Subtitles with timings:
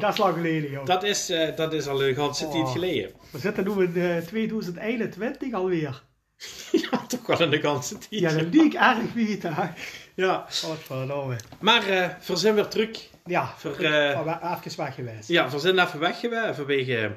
[0.00, 0.86] Dat is lang geleden, joh.
[0.86, 2.72] Dat is, eh, dat is al een ganse tijd Oh.
[2.72, 3.10] geleden.
[3.30, 6.02] We zitten nu in eh, 2021 alweer.
[6.90, 8.06] ja, toch wel een ganse tijd.
[8.20, 9.62] Ja, dat liep erg niet, hè.
[10.14, 10.46] Ja.
[10.64, 11.36] Godverdomme.
[11.60, 13.08] Maar eh we zijn weer terug.
[13.24, 13.76] Ja, Voor,
[14.24, 15.28] wa- even weg geweest.
[15.28, 17.16] Ja, we zijn even weg geweest vanwege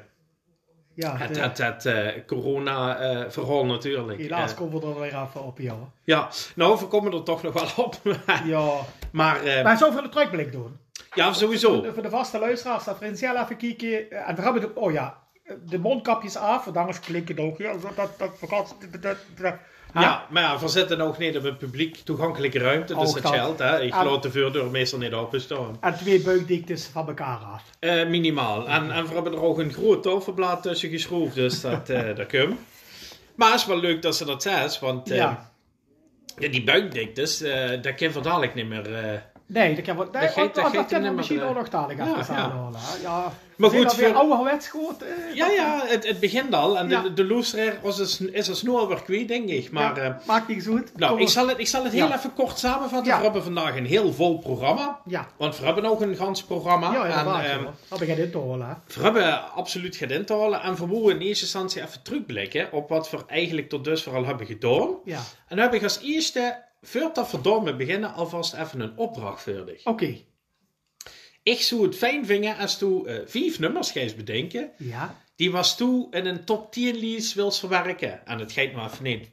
[0.94, 4.18] Ja, het, het, het corona-verhaal natuurlijk.
[4.18, 5.82] helaas Eh, komen we er weer even op, joh.
[6.04, 8.00] ja, nou, we komen er toch nog wel op.
[8.44, 8.70] Ja.
[9.12, 10.76] maar Maar zoveel de terugblik doen.
[11.14, 11.82] Ja, sowieso.
[11.92, 14.10] Voor de vaste luisteraars, dat we zelf even kijken.
[14.10, 15.18] eh, En we hebben de, oh ja,
[15.68, 17.58] de mondkapjes af, want anders klinkt het ook.
[17.58, 19.54] Ja, dat, dat, dat, dat, dat, dat, dat-
[19.94, 23.26] Ja, maar ja, we zitten ook niet op een publiek toegankelijke ruimte, dus dat.
[23.34, 23.58] geldt.
[23.58, 23.80] Hè.
[23.80, 25.76] Ik laat de voordeur meestal niet openstaan.
[25.80, 27.62] En twee buikdiktes van elkaar af.
[27.78, 28.68] Eh, minimaal.
[28.68, 32.26] En, en we hebben er ook een groot tafelblad tussen geschroefd, dus dat, eh dat
[32.26, 32.58] kan.
[33.34, 35.50] Maar het is wel leuk dat ze dat zegt, want eh, Ja.
[36.36, 39.22] die buikdiktes, eh dat kan dadelijk niet meer.
[39.48, 39.54] Eh.
[39.54, 40.32] Nee, dat kan, wel- Dat dat
[40.86, 42.70] kan we niet misschien ook eh, nog ja, even ja.
[42.74, 43.02] hè.
[43.02, 43.32] Ja.
[43.56, 45.02] Maar goed, weer voor- ouderwets goed?
[45.02, 46.78] eh, Ja, ja, het, het begint al.
[46.78, 47.02] En Ja.
[47.02, 49.70] de, de luisteraar is, is, er snel weer kwijt, denk ik.
[49.70, 50.96] Maar ja, eh, maakt niks goed.
[50.96, 53.16] nou, Kom ik zal het, ik zal het heel even kort samenvatten.
[53.16, 55.00] We hebben vandaag een heel vol programma.
[55.06, 56.92] Ja, Want we hebben ook een gans programma.
[56.92, 57.44] ja en, inderdaad.
[57.44, 57.72] ehm, hoor.
[57.88, 58.68] Dat begint in te holen.
[58.68, 58.74] hè.
[58.96, 62.72] We hebben absoluut geen in te halen en we moeten in eerste instantie even terugblikken
[62.72, 64.88] op wat we eigenlijk tot dusver al hebben gedaan.
[65.04, 65.16] Ja,
[65.48, 69.74] En dan heb ik als eerste, voordat we daarmee beginnen, alvast even een opdracht voor
[69.84, 70.16] oké.
[71.42, 75.76] Ik zou het fijn vinden als tu eh, vijf nummers gaat bedenken, Ja, die was
[75.76, 78.26] toe in een top 10 lijst wils verwerken.
[78.26, 79.30] En het gaat maar even niet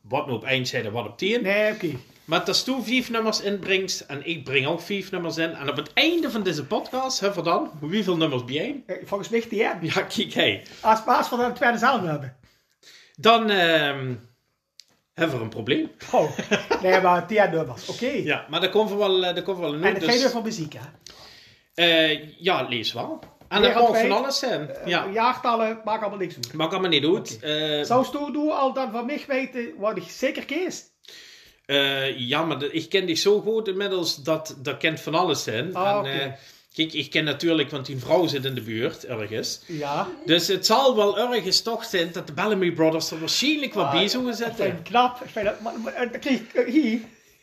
[0.00, 1.42] wat nu op eind zeiden, wat op 10.
[1.42, 1.90] nee, oké.
[2.24, 5.54] Maar als tu vijf nummers inbrengt en ik breng ook vijf nummers in.
[5.54, 9.28] En op het einde van deze podcast hebben we dan, hoeveel nummers bij Eh, Volgens
[9.28, 9.72] mij die hè.
[9.80, 10.66] Ja, kijk, hey.
[10.80, 12.36] Als, we dan het tweede zelf hebben.
[13.16, 14.14] Dan ehm,
[15.16, 15.90] hebben we een probleem.
[16.12, 16.30] Oh,
[16.82, 17.88] nee, maar tien nummers.
[17.88, 18.06] Oké.
[18.06, 20.02] Ja, maar daar komt er wel, eh, komt er wel een En noot.
[20.02, 20.80] het gaat Dus, over muziek, hè?
[21.74, 23.18] eh, ja, lees wel.
[23.48, 24.70] En dat kan van alles zijn.
[24.70, 26.52] Eh, Ja, Jaartallen maakt allemaal niks uit.
[26.52, 27.38] maakt allemaal niet uit.
[27.40, 30.94] Eh, Zou je doen al dan van mij weten wat ik zeker kiest?
[31.66, 35.74] eh, ja, maar ik ken dich zo goed inmiddels dat dat kent van alles zijn.
[35.74, 36.36] Ah, en.
[36.76, 39.62] Kijk, ik ken natuurlijk, want die vrouw zit in de buurt ergens.
[39.66, 40.06] Ja.
[40.24, 44.08] Dus het zal wel ergens toch zijn dat de Bellamy Brothers er waarschijnlijk wat bij
[44.08, 44.70] zullen Ik vind zetten.
[44.76, 45.20] het knap.
[45.24, 47.00] Ik vind dat, maar, maar, eh, eh, hier,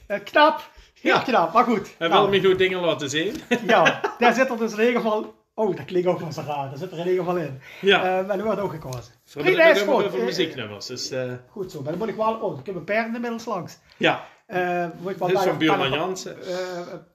[0.08, 0.70] eh, knap.
[1.02, 1.20] Heel Ja.
[1.22, 1.90] knap, maar goed.
[1.98, 3.36] Hij Nou, wil me nu dingen laten zien.
[3.68, 5.34] Ja, daar zit er dus in ieder geval...
[5.56, 6.70] Oh, dat klinkt ook wel zo raar.
[6.70, 7.62] Daar zit er in ieder geval in.
[7.82, 8.24] Ja.
[8.28, 9.14] Maar er wordt ook gekozen.
[9.26, 9.34] Is
[9.82, 9.88] goed.
[10.04, 10.86] over Eh, muzieknummers.
[10.86, 11.12] Dus,
[11.50, 12.34] Goed zo, maar dan moet ik wel...
[12.34, 13.78] Oh, ik heb een per inmiddels langs.
[13.98, 16.38] ja, Ik dit is van Buurman pen en- Jansen.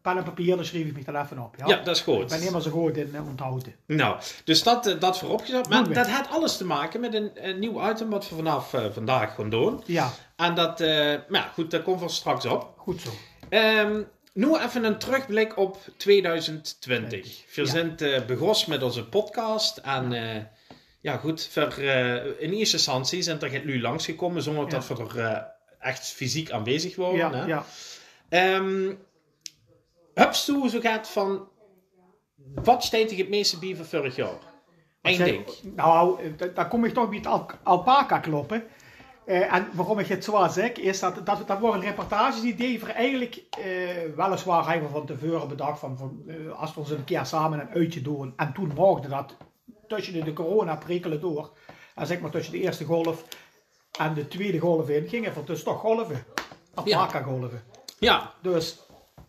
[0.03, 1.55] pen en papier, dan schreef ik me dan even op.
[1.59, 2.27] Ja, Ja, dat is Ik goed.
[2.29, 3.75] ben helemaal zo goed in onthouden.
[3.87, 5.69] Nou, dus dat, dat vooropgezet.
[5.69, 9.35] Maar dat heeft alles te maken met een, een nieuw item wat we vanaf vandaag
[9.35, 9.83] gaan doen.
[9.87, 10.79] Ja, En dat,
[11.29, 12.73] maar ja, goed, daar komt we straks op.
[12.77, 13.11] goed zo.
[13.49, 14.03] Ehm,
[14.33, 17.45] nu even een terugblik op 2020.
[17.55, 17.69] We Ja.
[17.69, 17.97] zijn
[18.67, 19.77] met onze podcast.
[19.77, 20.43] En eh,
[21.01, 21.79] ja, goed, voor,
[22.39, 24.71] in eerste instantie zijn er nu langsgekomen zonder Ja.
[24.71, 27.17] dat we er echt fysiek aanwezig waren.
[27.17, 27.45] Ja, hè.
[27.45, 27.65] ja.
[28.29, 28.93] Ehm
[30.35, 31.49] zo gaat van,
[32.55, 34.39] wat steekt het meeste bij van vorig jaar?
[35.03, 35.47] Eén ding.
[35.75, 38.65] Nou, da- dan kom ik toch bij het al alpaca kloppen.
[39.27, 42.91] Eh, en waarom ik het zo zeg, is dat dat, dat worden reportages die Dever
[42.91, 43.65] eigenlijk eh,
[44.17, 47.61] weliswaar hebben we van tevoren bedacht van, van eh, als we ons een keer samen
[47.61, 48.33] een uitje doen.
[48.37, 49.37] En toen mochten dat
[49.89, 51.53] tussen de, de corona prikkelen door.
[51.95, 53.25] En zeg maar tussen de eerste golf
[53.99, 56.25] en de tweede golf in gingen er dus toch golven.
[56.75, 57.63] Alpaca golven.
[57.99, 58.79] Ja, Dus,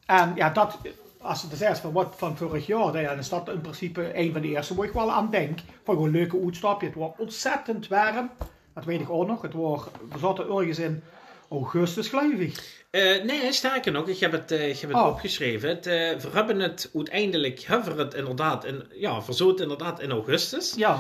[0.05, 0.77] en ja, dat,
[1.21, 4.31] als je dus zegt van wat van vorig jaar, dan is dat in principe een
[4.33, 5.59] van de eerste waar ik wel aan denk.
[5.83, 6.87] Van gewoon een leuke uitstapje.
[6.87, 8.29] Het was ontzettend warm.
[8.73, 9.41] Dat weet ik ook nog.
[9.41, 9.81] Het was,
[10.11, 11.03] we zaten ergens in
[11.49, 12.83] augustus, geloof ik.
[12.89, 15.07] Eh, nee, sterker nog, ik heb het, eh, ik heb het Oh.
[15.07, 15.69] opgeschreven.
[15.69, 20.11] Het, eh, we hebben het uiteindelijk, hebben we het inderdaad, in, ja, verzoot inderdaad in
[20.11, 20.73] augustus.
[20.77, 20.99] Ja,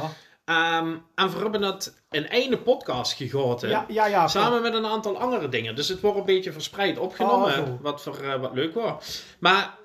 [0.49, 3.69] Ehm, en we hebben het in één podcast gegoten.
[3.69, 4.05] ja, ja.
[4.05, 5.75] ja Samen met een aantal andere dingen.
[5.75, 7.59] Dus het wordt een beetje verspreid opgenomen.
[7.59, 9.23] Oh, wat, voor, eh, wat leuk was.
[9.39, 9.77] Maar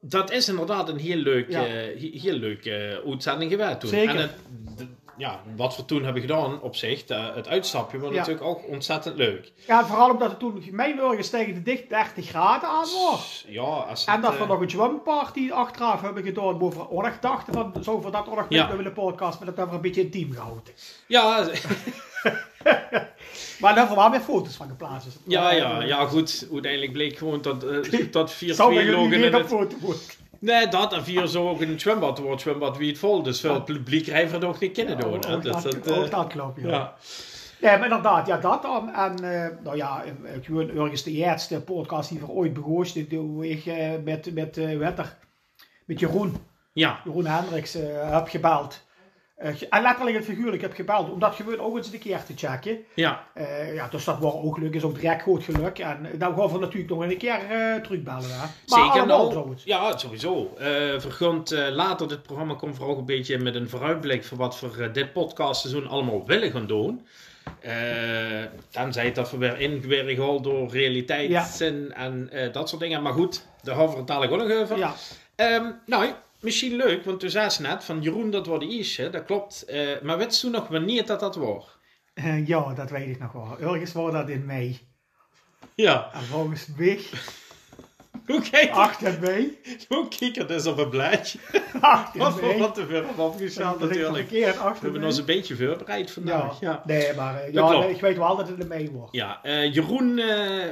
[0.00, 1.64] dat is inderdaad een heel leuk, Ja.
[1.66, 3.88] eh, he- heel leuk eh, uitzending geweest toen.
[3.88, 4.14] Zeker.
[4.14, 4.32] En het,
[5.20, 8.16] ja, wat we toen hebben gedaan op zich, de- het uitstapje, was Ja.
[8.16, 9.52] natuurlijk ook ontzettend leuk.
[9.66, 13.44] Ja, vooral omdat het toen mijn ergens tegen de dicht 30 graden aan was.
[13.48, 16.58] Ja, als En dat we eh, nog een zwemparty achteraf hebben gedaan.
[16.58, 18.70] Waar we nog dachten van, zo voor dat nog Ja.
[18.70, 19.38] in de podcast.
[19.38, 20.62] Maar dat hebben we een beetje intiem gehouden.
[21.06, 21.44] Ja,
[23.60, 25.04] Maar daar hebben we wel meer foto's van geplaatst.
[25.04, 26.48] Dus- ja, ja, ja, goed.
[26.52, 29.48] Uiteindelijk bleek gewoon dat, eh dat vier Zou twee ik logen nu in weer het...
[30.40, 32.32] Nee, dat en vier zo ook in het zwembad wordt.
[32.32, 33.22] Het zwembad wie het vol.
[33.22, 35.20] Dus veel publiek rijden we nog niet kennen doen.
[35.20, 35.34] hè.
[35.34, 36.68] Ook Dus dat, dat, eh, ook dat klopt, ja.
[36.68, 36.94] Ja.
[37.60, 38.94] Nee, maar inderdaad, ja, dat dan.
[38.94, 43.06] En eh, nou ja, eh, gewoon ergens de eerste podcast die we ooit begonnen, die
[43.06, 43.64] doe ik
[44.04, 45.16] met, met, eh, hoe heet er?
[45.84, 46.36] met Jeroen,
[46.72, 47.72] Ja, Jeroen Hendricks,
[48.02, 48.84] heb gebeld.
[49.40, 52.32] Eh, en letterlijk het figuurlijk heb gebeld, om dat gewoon ook eens een keer te
[52.36, 52.78] checken.
[52.94, 53.26] ja.
[53.34, 55.78] Eh, ja, dus dat was ook geluk, is ook direct goed geluk.
[55.78, 57.40] En eh, dan gaan we natuurlijk nog een keer
[57.82, 58.30] terugbellen.
[58.30, 58.46] Hè.
[58.66, 59.54] Maar Zeker nou.
[59.64, 60.54] Ja, sowieso.
[60.98, 65.12] Vergunt later dit programma komt vooral een beetje met een vooruitblik voor wat we dit
[65.12, 67.06] podcastseizoen allemaal willen gaan doen.
[67.60, 67.72] Eh
[68.70, 73.02] tenzij dat we weer ingewikkeld door realiteitszin en dat soort dingen.
[73.02, 74.78] Maar goed, daar gaan we het dadelijk nog over.
[74.78, 74.94] Ja,
[75.40, 79.10] Ehm, nou, misschien leuk, want toen zei ze net van Jeroen, dat wordt iets, hè?
[79.10, 79.64] dat klopt.
[79.64, 81.78] Eh, maar weet toen nog wanneer dat dat wordt?
[82.14, 83.58] Eh, ja, dat weet ik nog wel.
[83.58, 84.88] Ergens was dat in mei.
[85.74, 87.00] Ja, En volgens mij,
[88.30, 89.58] hoe kijk 8 mei.
[89.88, 91.38] Hoe kijk het eens op een blaadje?
[91.80, 94.30] 8 Wat voor te veel Dat ik natuurlijk.
[94.30, 96.60] We 8 hebben ons een beetje voorbereid vandaag.
[96.60, 96.82] Ja, ja.
[96.86, 99.14] Nee, maar eh, Dat ja, nee, ik weet wel dat het in mei wordt.
[99.42, 100.28] eh, Jeroen eh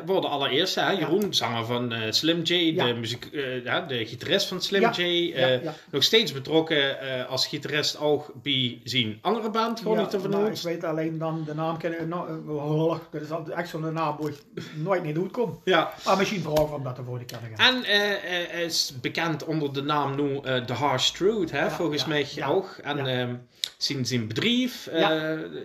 [0.06, 0.80] wordt de allereerste.
[0.80, 0.90] Hè?
[0.90, 2.86] Jeroen, zanger van Slim J, Ja.
[2.86, 3.28] de, muziek,
[3.64, 4.90] ja, de gitarist van Slim Ja.
[4.96, 5.02] J.
[5.02, 5.74] Ja, ja.
[5.90, 6.96] Nog steeds betrokken
[7.28, 10.52] als gitarist ook bij zijn andere band, gewoon Ja, niet te vernoemen.
[10.52, 12.08] ik weet alleen dan de naam kennen.
[12.08, 14.36] No, uh, dat is echt zo'n naam waar ik
[14.76, 15.60] nooit niet goed kom.
[15.64, 15.92] Ja.
[16.04, 17.47] Maar misschien vooral omdat de woorden kennen gaan.
[17.56, 22.02] En hij is bekend onder de naam nu eh, The Harsh Truth, hè, Ja, volgens
[22.02, 22.76] ja, mij ja, ook.
[22.82, 23.06] En ja.
[23.06, 23.34] ehm,
[23.76, 25.10] zijn, zijn bedrijf, Ja.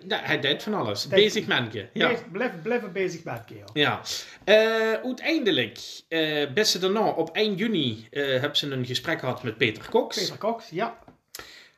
[0.07, 1.07] ja, hij deed van alles.
[1.07, 1.89] Bezig manneke.
[1.93, 2.07] Ja.
[2.07, 3.69] Blijf, blijf, blijf bezig kerel.
[3.73, 4.01] Ja.
[5.03, 5.79] Uiteindelijk,
[6.53, 10.17] best ze daarna, op 1 juni, hebben ze een gesprek gehad met Peter Cox.
[10.19, 10.97] Peter Cox, ja.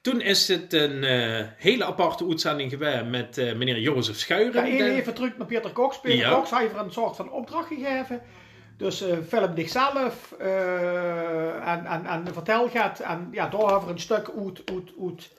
[0.02, 1.04] Toen is het een
[1.58, 4.64] hele aparte uitzending geweest met meneer Jozef Ja, Schuiren.
[4.78, 6.00] De- even terug naar Peter Cox.
[6.00, 6.30] Peter Ja.
[6.34, 8.22] Cox heeft er een soort van opdracht gegeven.
[8.78, 13.00] Dus eh film zichzelf eh en, en, en vertel gaat.
[13.00, 15.30] En ja, daar hebben we een stuk uit, uit, uit,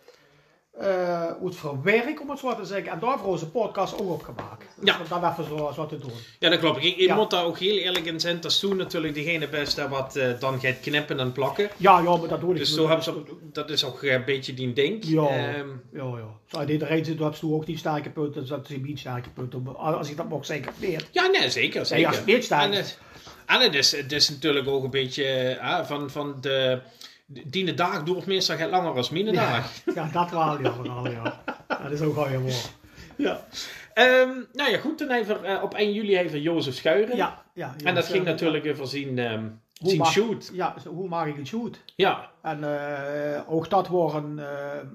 [0.80, 2.92] eh, uit verwerk, om het zo te zeggen.
[2.92, 4.64] En daar hebben we onze podcast ook op gemaakt.
[4.80, 4.98] Dus Ja.
[5.00, 6.10] om dat even zo, zo te doen.
[6.38, 6.76] Ja, dat klopt.
[6.76, 7.14] Ik, ik Ja.
[7.14, 8.40] moet daar ook heel eerlijk in zijn.
[8.40, 11.68] Dat is toen natuurlijk degene best wat eh, dan gaat knippen en plakken.
[11.76, 13.22] Ja, ja, maar dat doe ik Dus zo hebben ze,
[13.52, 15.04] dat is ook een beetje die ding.
[15.04, 15.28] Ja.
[15.28, 16.28] Ehm, Ja, ja.
[16.46, 18.40] Zo, in iedereen zit dat ze ook die sterke punten.
[18.40, 19.76] Dus dat is niet sterke punten.
[19.76, 20.96] Als ik dat mag zeggen, nee.
[21.10, 21.76] ja, nee, zeker.
[21.76, 22.06] Nee, zeker.
[22.06, 22.98] als het niet sterk is.
[23.46, 26.80] En het is, het is natuurlijk ook een beetje eh, van, van de...
[27.26, 29.70] Die dag duurt meestal gaat langer als mijn Ja, dag.
[29.94, 31.42] ja, dat wel, ja, vooral, ja.
[31.82, 32.70] Dat is ook wel je woord.
[33.16, 33.46] Ja.
[33.94, 34.98] Ehm, nou ja, goed.
[34.98, 37.16] Dan even, eh, op 1 juli even Jozef Schuiren.
[37.16, 37.74] Ja, ja.
[37.84, 38.30] En dat ging ja.
[38.30, 39.44] natuurlijk over zijn, ehm
[39.80, 40.50] Hoe mag- shoot.
[40.52, 41.78] Ja, hoe maak ik het shoot?
[41.94, 44.46] Ja, En eh, ook dat wordt een, eh,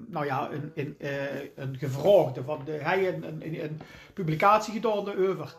[0.08, 0.96] nou ja, een, een,
[1.56, 3.80] een gevraagde van de, hij een, een, een, een
[4.14, 5.54] publicatie gedaan over.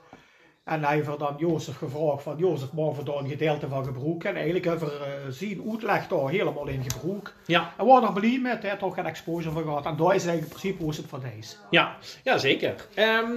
[0.64, 4.30] En hij heeft dan Jozef gevraagd van Jozef, mogen we daar een gedeelte van gebruiken?
[4.30, 7.34] En eigenlijk hebben we eh, zien uitleg daar helemaal in gebruik.
[7.46, 9.86] ja, En we waren er blij met, hij toch geen exposure van gehad.
[9.86, 11.58] En daar is eigenlijk in principe hoe het van is.
[11.70, 12.76] ja, ja, zeker.
[12.94, 13.32] Ehm,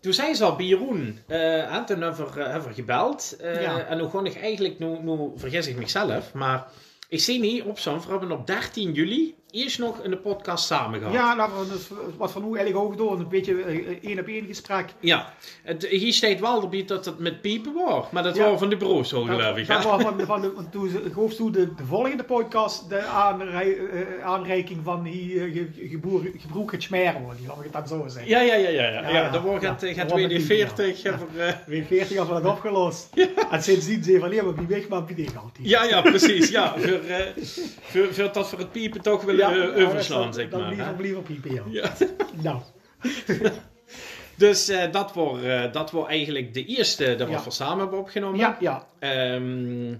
[0.00, 1.18] toen zijn ze al bij Jeroen.
[1.26, 3.36] eh en toen hebben we, hebben we gebeld.
[3.40, 3.78] Eh, Ja.
[3.78, 6.66] En nu gewoon ik eigenlijk, nu, nu vergis ik mezelf, maar
[7.08, 10.98] ik zie niet op zo'n, we hebben op 13 juli eerst nog een podcast samen
[10.98, 11.14] gehad.
[11.14, 14.46] Ja, nou, dus, wat van hoe eigenlijk ook door, een beetje eh, één op één
[14.46, 14.84] gesprek.
[15.00, 15.32] Ja.
[15.62, 18.50] Het, hier staat wel dat het met piepen was, maar dat Ja.
[18.50, 19.66] was van de bureaus zo geloof ik.
[19.66, 20.90] Dat was van, van de, toen
[21.36, 25.66] toen de, de volgende podcast de aanrei- eh, aanreiking van hier uh,
[26.40, 26.82] gebroek het
[27.58, 28.30] ik het dan zo zeggen.
[28.30, 28.82] Ja, ja, ja, ja.
[28.82, 29.00] ja.
[29.00, 31.02] Ja, ja, dan wordt dan gaat die piepen, 40.
[31.02, 31.18] ja.
[31.36, 33.08] eh, Weer 40 hebben we dat opgelost.
[33.50, 35.68] En sindsdien zei van, ja, maar wie weg, maar wie dicht altijd.
[35.68, 36.48] Ja, ja, precies.
[36.48, 37.26] Ja, voor, eh,
[37.82, 40.68] voor, voor dat voor het piepen toch willen Ja, eh, overslaan, dat- zeg Dan maar.
[40.68, 41.02] liever, hè.
[41.02, 41.62] liever piepen, ja.
[41.66, 41.92] Ja.
[42.42, 42.60] Nou,
[44.36, 47.40] Dus eh, dat wordt eh, dat wordt eigenlijk de eerste dat we Ja.
[47.40, 48.38] voor samen hebben opgenomen.
[48.38, 48.86] ja, ja.
[48.98, 49.94] Ehm,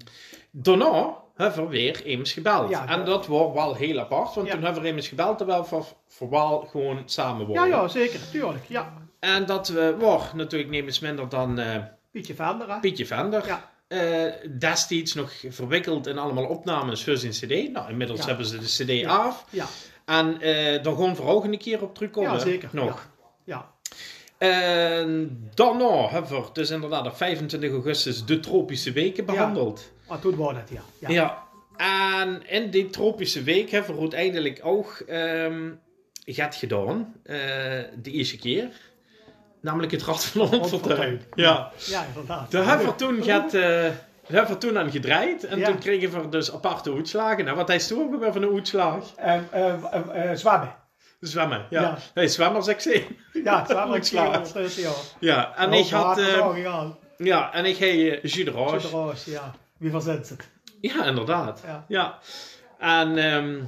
[0.51, 2.71] daarna hebben we weer eens gebeld.
[2.71, 4.53] Ja, en dat- wordt wel heel apart, want Ja.
[4.55, 7.69] toen hebben we eens gebeld terwijl we voor wel gewoon samen Ja, worden.
[7.69, 8.65] ja, zeker, tuurlijk.
[8.69, 11.77] Ja, En dat we, wordt natuurlijk nemens minder dan eh,
[12.11, 12.81] Pietje verder, hè.
[12.81, 13.47] Pietje Vender.
[13.47, 13.70] Ja.
[13.91, 14.25] Eh,
[14.59, 17.73] destijds nog verwikkeld in allemaal opnames voor zijn cd.
[17.73, 18.27] Nou, inmiddels Ja.
[18.27, 19.17] hebben ze de cd Ja.
[19.17, 19.45] af.
[19.51, 19.67] Ja,
[20.05, 20.95] En eh daar
[21.25, 22.33] we ook een keer op terugkomen.
[22.33, 22.69] ja zeker.
[22.73, 23.09] Nog.
[23.45, 23.71] Ja,
[24.39, 29.81] En daarna hebben we dus inderdaad op 25 augustus de tropische weken behandeld.
[29.81, 30.05] ja.
[30.09, 31.09] Maar toen was dat, ja.
[31.09, 31.43] Ja.
[31.77, 35.71] En in die tropische week hebben we uiteindelijk ook ehm
[36.25, 37.15] gaat gedaan.
[37.25, 37.37] eh,
[38.03, 38.69] de eerste keer.
[39.61, 41.23] Namelijk het Rad van Holland Fortuin.
[41.35, 41.71] Ja.
[41.87, 42.51] ja inderdaad.
[42.51, 43.93] Daar hebben we toen, gaat, daar
[44.27, 45.45] hebben we toen aan gedraaid.
[45.45, 45.67] En Ja.
[45.67, 47.45] toen kregen we dus aparte uitslagen.
[47.45, 49.15] Nou, wat hij is toen ook weer van een uitslag?
[49.17, 50.75] Ehm, eh, zwemmen.
[51.21, 51.99] Zwemmen, ja.
[52.15, 52.23] Ja.
[52.23, 53.19] Ik zie.
[53.45, 53.67] Ja.
[53.69, 54.43] Uitslagen.
[54.77, 54.91] Ja.
[55.21, 56.19] Ja, en ik had...
[56.19, 56.87] eh,
[57.17, 59.55] ja, en ik heb uh, jus ja.
[59.79, 60.49] Wie verzet het?
[60.81, 61.63] Ja, inderdaad.
[61.67, 61.85] Ja.
[61.89, 62.19] Ja.
[62.79, 63.61] En ehm,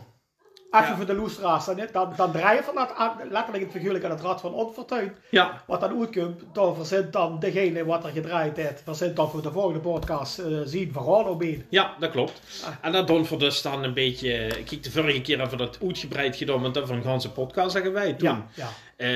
[0.73, 0.97] Ja.
[0.97, 4.11] voor de loestra's, dan, dan, dan draai je van dat aan, letterlijk het figuurlijk aan
[4.11, 5.15] het rad van onfortuin.
[5.31, 9.43] Ja, Wat dan uitkomt, dan verzint dan degene wat er gedraaid heeft, verzint dan voor
[9.43, 11.65] de volgende podcast eh, zien Rollo mee.
[11.69, 12.41] ja, dat klopt.
[12.65, 12.71] Ah.
[12.81, 14.47] En dat doen we dus dan een beetje...
[14.65, 17.71] Kijk, de vorige keer hebben we dat uitgebreid gedaan, want dat van een ganse podcast
[17.73, 18.29] zeggen wij toen.
[18.29, 19.09] Ja, ja, Eh,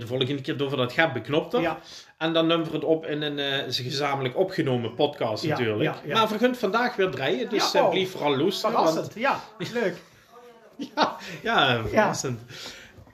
[0.00, 1.60] de volgende keer doen we dat gaat beknopter.
[1.60, 1.78] ja,
[2.18, 5.82] En dan nemen we het op in een eh, gezamenlijk opgenomen podcast natuurlijk.
[5.82, 6.14] ja, ja.
[6.18, 7.90] Maar we gaan vandaag weer draaien, dus eh, oh.
[7.90, 9.14] blijf vooral want- verrassend.
[9.14, 9.40] Ja,
[9.72, 9.96] leuk.
[10.94, 12.40] Ja, ja, verrassend.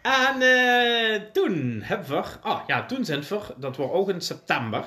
[0.02, 4.84] En eh, toen hebben we, ah ja, toen zijn we, dat was ook in september,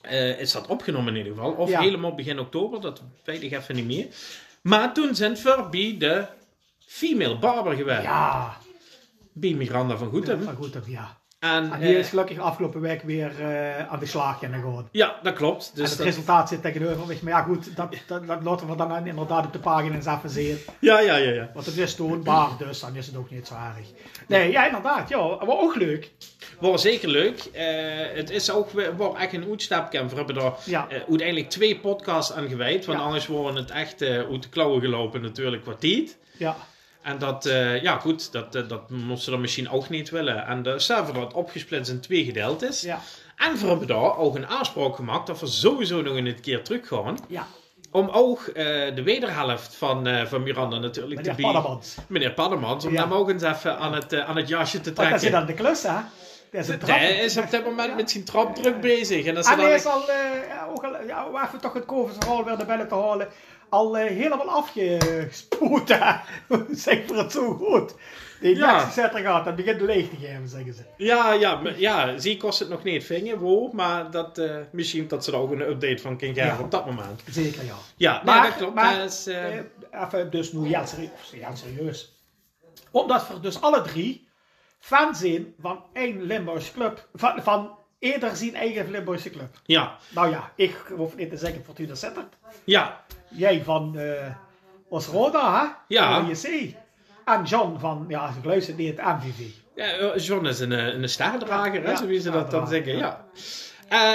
[0.00, 1.80] eh, is dat opgenomen in ieder geval, of Ja.
[1.80, 4.06] helemaal begin oktober, dat weet ik even niet meer.
[4.62, 6.26] Maar toen zijn we bij de
[6.78, 8.56] female barber geweest, Ja,
[9.32, 10.44] bij Miranda van Goetem.
[10.44, 11.20] maar goed, ja.
[11.42, 14.88] En, En die eh, is gelukkig afgelopen week weer eh, aan de slag gaan gewoon.
[14.92, 15.70] ja, dat klopt.
[15.74, 17.16] en Dus het dat, resultaat zit tegenover me.
[17.22, 20.58] Maar ja, goed, dat, dat, dat laten we dan inderdaad op de pagina's even zien.
[20.80, 21.50] ja, ja, ja, ja.
[21.54, 23.86] Want het is toonbaar, dus dan is het ook niet zo erg.
[24.26, 25.08] Nee, ja, inderdaad.
[25.08, 26.10] Ja, maar ook leuk.
[26.60, 27.38] Was zeker leuk.
[27.52, 27.64] Eh,
[28.14, 30.10] het is ook wordt echt een uitstapcamp.
[30.10, 30.86] We hebben daar Ja.
[30.88, 32.84] eh, uiteindelijk twee podcasts aan gewijd.
[32.84, 33.04] Want Ja.
[33.04, 36.18] anders worden het echt eh uit de klauwen gelopen natuurlijk tijd.
[36.36, 36.56] Ja,
[37.02, 40.46] En dat, eh, ja goed, dat, eh, dat moesten ze dan misschien ook niet willen.
[40.46, 42.80] En de server dat opgesplitst in twee gedeeltes.
[42.80, 43.00] ja,
[43.36, 46.88] En we hebben daar ook een aanspraak gemaakt dat we sowieso nog een keer terug
[46.88, 47.18] gaan.
[47.28, 47.46] ja.
[47.90, 51.78] Om ook eh, de wederhelft van, van Miranda natuurlijk Meneer te bieden.
[52.08, 52.84] Meneer Paddemans.
[52.84, 53.02] Om Ja.
[53.02, 55.26] hem ook eens even aan het, aan het jasje te Want dat trekken.
[55.26, 55.96] is dan de klus, hè?
[56.50, 56.68] Is.
[56.86, 59.24] Hij is op dit moment met zijn trap druk bezig.
[59.24, 60.02] En hij is al,
[60.48, 63.28] ja, ook al, ja, even toch het koversrol weer naar binnen te halen,
[63.72, 65.88] al eh, helemaal afgespoeld,
[66.70, 67.94] zeg voor het zo goed.
[68.40, 68.70] Die Ja.
[68.70, 68.90] ja.
[68.90, 70.82] zetter gaat, dat begint leeg te geven, zeggen ze.
[70.96, 75.08] Ja, ja, maar- ja, zie kost het nog niet vinger, wow, maar dat, eh, misschien
[75.08, 76.62] dat ze er ook een update van kunnen geven Ja.
[76.62, 77.22] op dat moment.
[77.30, 77.74] Zeker, ja.
[77.96, 78.74] Ja, nee, Maar- dat klopt.
[78.74, 79.54] maar- dat is, eh,
[80.02, 82.12] even dus nu heel serieus, serieus.
[82.90, 84.28] Omdat we dus alle drie
[84.78, 89.60] fan zijn van één Limburgse club, van, van eerder zien eigen Limburgse club.
[89.64, 92.34] ja, Nou ja, ik hoef niet te zeggen Fortuna Sittard.
[92.64, 94.26] ja, Jij van eh
[94.88, 95.94] Osroda, hè?
[95.94, 96.20] Ja.
[96.20, 96.74] Van JC.
[97.24, 99.40] En John van, ja, ik luister niet, het MVV.
[99.76, 102.96] ja, eh, John is een, eh, een staardrager, hè, zo wie ze dat dan zeggen,
[102.96, 103.24] ja.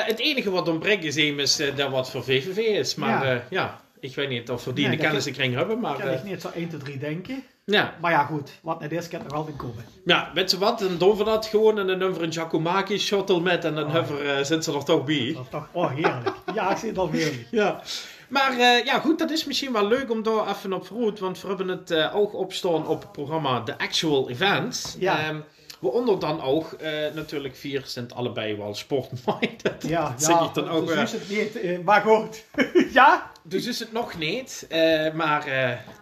[0.06, 3.44] Het enige wat ontbreekt is hem is dat wat voor VVV is, maar Ja.
[3.50, 6.24] ja, ik weet niet of we die Nee, in de kennissenkring hebben, maar Kan ik
[6.24, 7.44] niet zo 1, 2, 3 denken.
[7.66, 7.94] ja.
[8.02, 9.86] Maar ja, goed, wat net is, kan nog altijd komen.
[10.06, 12.98] Ja, weet je wat, dan doen we dat gewoon en dan hebben we een Giacomaki
[13.00, 15.32] shuttle met en dan Oh, hebben we, zijn ze er toch bij.
[15.34, 16.34] Dat is toch, oh heerlijk.
[16.54, 17.48] Ja, ik zie het al heerlijk.
[17.62, 17.82] Ja.
[18.30, 21.42] Maar eh, ja, goed, dat is misschien wel leuk om daar even op vooruit, want
[21.42, 24.96] we hebben het eh, oog opstaan op het programma The Actual Events.
[25.00, 25.20] Ja.
[25.20, 25.40] Ehm,
[25.80, 29.84] waaronder dan ook, eh, natuurlijk vier zijn allebei wel sportminded.
[29.88, 32.44] Ja, dat ja, ik dan ook dus is het niet, maar goed.
[32.94, 33.32] ja?
[33.44, 34.68] Dus is het nog niet,
[35.14, 35.46] maar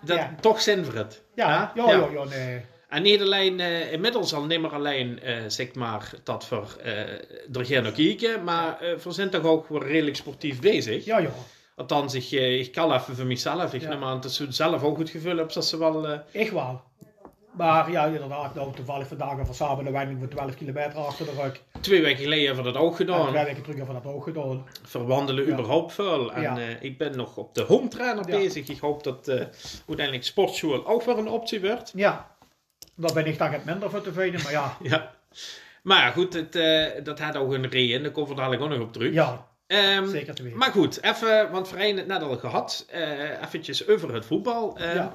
[0.04, 0.36] dat, Ja.
[0.42, 1.22] toch zijn we het.
[1.36, 2.62] Ja, ja, ja, ja, nee.
[2.90, 3.60] En niet alleen,
[3.92, 9.12] inmiddels al niet meer alleen, zeg maar, dat we eh, er naar kijken, maar we
[9.12, 11.06] zijn toch ook wel redelijk sportief bezig.
[11.06, 11.30] Ja, ja.
[11.76, 13.74] Althans, ik, ik kan even voor mezelf.
[13.74, 13.90] Ik Ja.
[13.90, 16.08] neem aan dat ze zelf ook het gevoel hebben dat ze wel...
[16.08, 16.82] eh, Ik wel.
[17.52, 21.62] Maar ja, inderdaad, nou, toevallig vandaag een verzamelde wandeling van 12 kilometer achter de rug.
[21.82, 23.28] twee weken geleden hebben we dat ook En gedaan.
[23.30, 24.66] twee weken terug hebben we dat ook gedaan.
[24.84, 25.52] Verwandelen Ja.
[25.54, 26.34] überhaupt veel.
[26.34, 26.58] En Ja.
[26.58, 28.38] eh, ik ben nog op de home trainer Ja.
[28.38, 28.68] bezig.
[28.68, 29.46] Ik hoop dat eh,
[29.88, 31.92] uiteindelijk sportschool ook weer een optie wordt.
[31.96, 32.36] Ja.
[32.96, 34.78] Daar ben ik dan het minder voor te vinden, maar ja.
[34.92, 35.12] Ja.
[35.84, 38.04] Maar ja, goed, het, eh, dat had ook een reden.
[38.04, 39.14] Daar komen we dadelijk ook nog op terug.
[39.14, 40.58] Ja, Ehm, zeker te weten.
[40.58, 42.86] maar goed, even, want we hebben het net al gehad.
[42.90, 44.78] eh eventjes over het voetbal.
[44.78, 45.14] Ehm, Ja.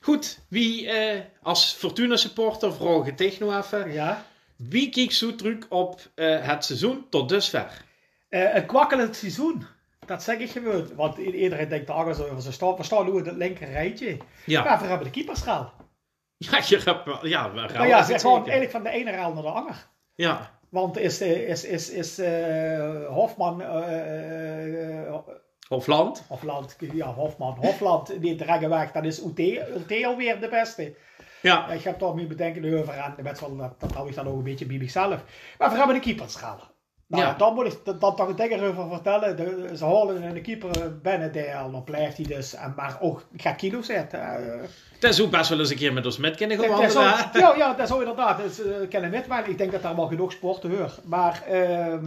[0.00, 3.92] Goed, wie eh, als Fortuna supporter, tegen nog even.
[3.92, 4.24] Ja.
[4.56, 7.84] Wie kijkt zo terug op eh, het seizoen tot dusver?
[8.28, 9.66] Een kwakkelend seizoen.
[10.06, 10.94] Dat zeg ik gewoon.
[10.94, 12.42] Want iedereen denkt daar zo over.
[12.42, 14.16] Ze staan, we staan nu in het linker rijtje.
[14.44, 15.72] Ja, Ja, we hebben de keeperschaal.
[16.38, 18.30] ja, je hebt ja, we Nou ja, het zeker.
[18.36, 19.86] eigenlijk van de ene raal naar de ander.
[20.14, 26.24] Ja, Want is, eh, is, is, is eh, Hofman, eh, eh, land.
[26.28, 30.94] Hofland, ja, Hofman, Hofland, die drengen weg, dan is UT, alweer de beste.
[31.42, 34.36] Ja, Ik heb toch mijn bedenken en met wel, dat, dat hou ik dan ook
[34.36, 35.24] een beetje bij mezelf.
[35.58, 36.74] Maar we hebben de keeperschaal.
[37.08, 37.34] Nou, Ja.
[37.34, 39.36] dan moet ik dan toch een ding over vertellen.
[39.36, 43.26] De, ze halen een keeper binnen, die al dan blijft hij dus, en maar ook
[43.36, 44.20] gaat kilo zetten.
[44.20, 44.62] eh,
[45.00, 47.38] dat is ook best wel eens een keer met ons met kunnen Dat- dat hè?
[47.38, 48.38] ja, ja, dat zou inderdaad.
[48.38, 51.00] Dat is, eh, kennen met, maar ik denk dat daar wel genoeg sporten hoort.
[51.04, 52.04] Maar, ehm,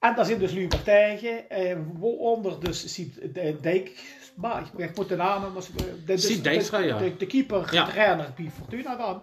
[0.00, 4.96] en daar zijn dus nu partijen, eh, waaronder dus Siep de- Dijk, maar ik, ik
[4.96, 6.98] moet de naam, maar, eh, de, dus- Siep Dijkstra, de, ja.
[6.98, 7.86] de, de keeper, Ja.
[7.86, 9.22] trainer bij Fortuna dan.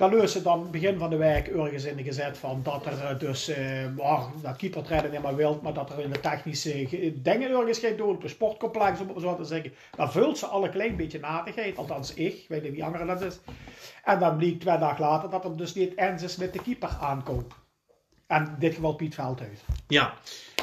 [0.00, 3.04] Dan leus ze dan begin van de week ergens in de gezet van dat er
[3.04, 3.50] eh, dus,
[3.96, 7.50] oh, dat keeper treden niet maar wilt, maar dat er in de technische ge- dingen
[7.50, 9.72] ergens gaat doen, op een sportcomplex om het zo te zeggen.
[9.96, 13.20] Dan vult ze alle klein beetje natigheid, althans ik, ik weet niet wie anderen dat
[13.22, 13.38] is.
[14.04, 16.96] En dan bleek twee dagen later dat er dus niet eens is met de keeper
[17.00, 17.54] aankoop.
[18.26, 19.60] En in dit geval Piet Veldhuis.
[19.88, 20.14] Ja,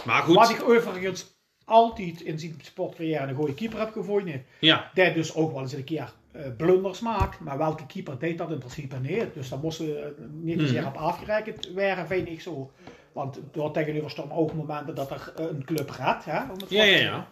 [0.06, 0.36] maar goed.
[0.36, 4.46] Wat ik overigens altijd in zijn sportcarrière een goede keeper heb gevonden.
[4.60, 6.14] Ja, Die dus ook wel eens een keer
[6.58, 7.40] blunders maakt.
[7.40, 9.34] Maar welke keeper deed dat in principe niet.
[9.34, 10.68] Dus daar moesten we niet Mhm.
[10.68, 12.72] zeer op afgerekend werden, vind ik zo.
[13.12, 16.26] Want door tegenover staan ook momenten dat er eh, een club redt.
[16.26, 16.98] Hè, om het ja, ja.
[16.98, 17.28] ja.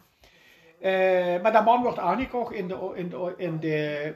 [1.35, 4.13] eh, maar dat man wordt aangekocht in de, in de, in de,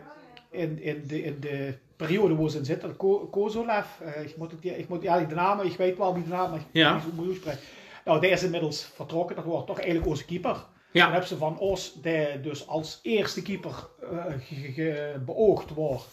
[0.50, 2.96] in, in de, in de periode waar ze in zitten.
[2.98, 3.86] Ko- Kozolev.
[4.02, 6.50] eh, ik moet, het, ik moet eigenlijk de namen, ik weet wel wie de naam
[6.50, 7.02] maar ik Ja.
[7.16, 7.58] niet.
[8.06, 9.36] Nou, die is inmiddels vertrokken.
[9.36, 10.66] Dat wordt toch eigenlijk onze keeper.
[10.92, 13.88] Dan Ja, hebben ze van Os, die dus als eerste keeper
[14.74, 16.08] ge- beoogd wordt.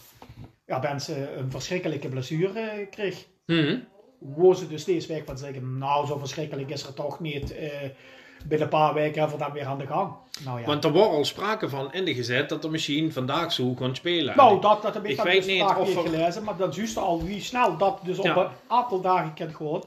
[0.65, 3.25] Ja, ben ze een verschrikkelijke blessure eh, kreeg.
[3.45, 3.77] Mhm.
[4.19, 7.55] Waar ze dus steeds weg van zeggen, nou zo verschrikkelijk is er toch niet.
[7.55, 7.69] eh,
[8.45, 10.13] binnen een paar weken hebben we dan weer aan de gang.
[10.45, 10.65] Nou ja.
[10.65, 13.95] want er wordt al sprake van in de gezet dat de machine vandaag zo kan
[13.95, 14.35] spelen.
[14.37, 16.71] Nou, dat, dat heb ik, Ik dan weet dus niet of er- gelezen, maar dan
[16.71, 19.83] juist al wie snel dat dus op een aantal dagen kan gewoon.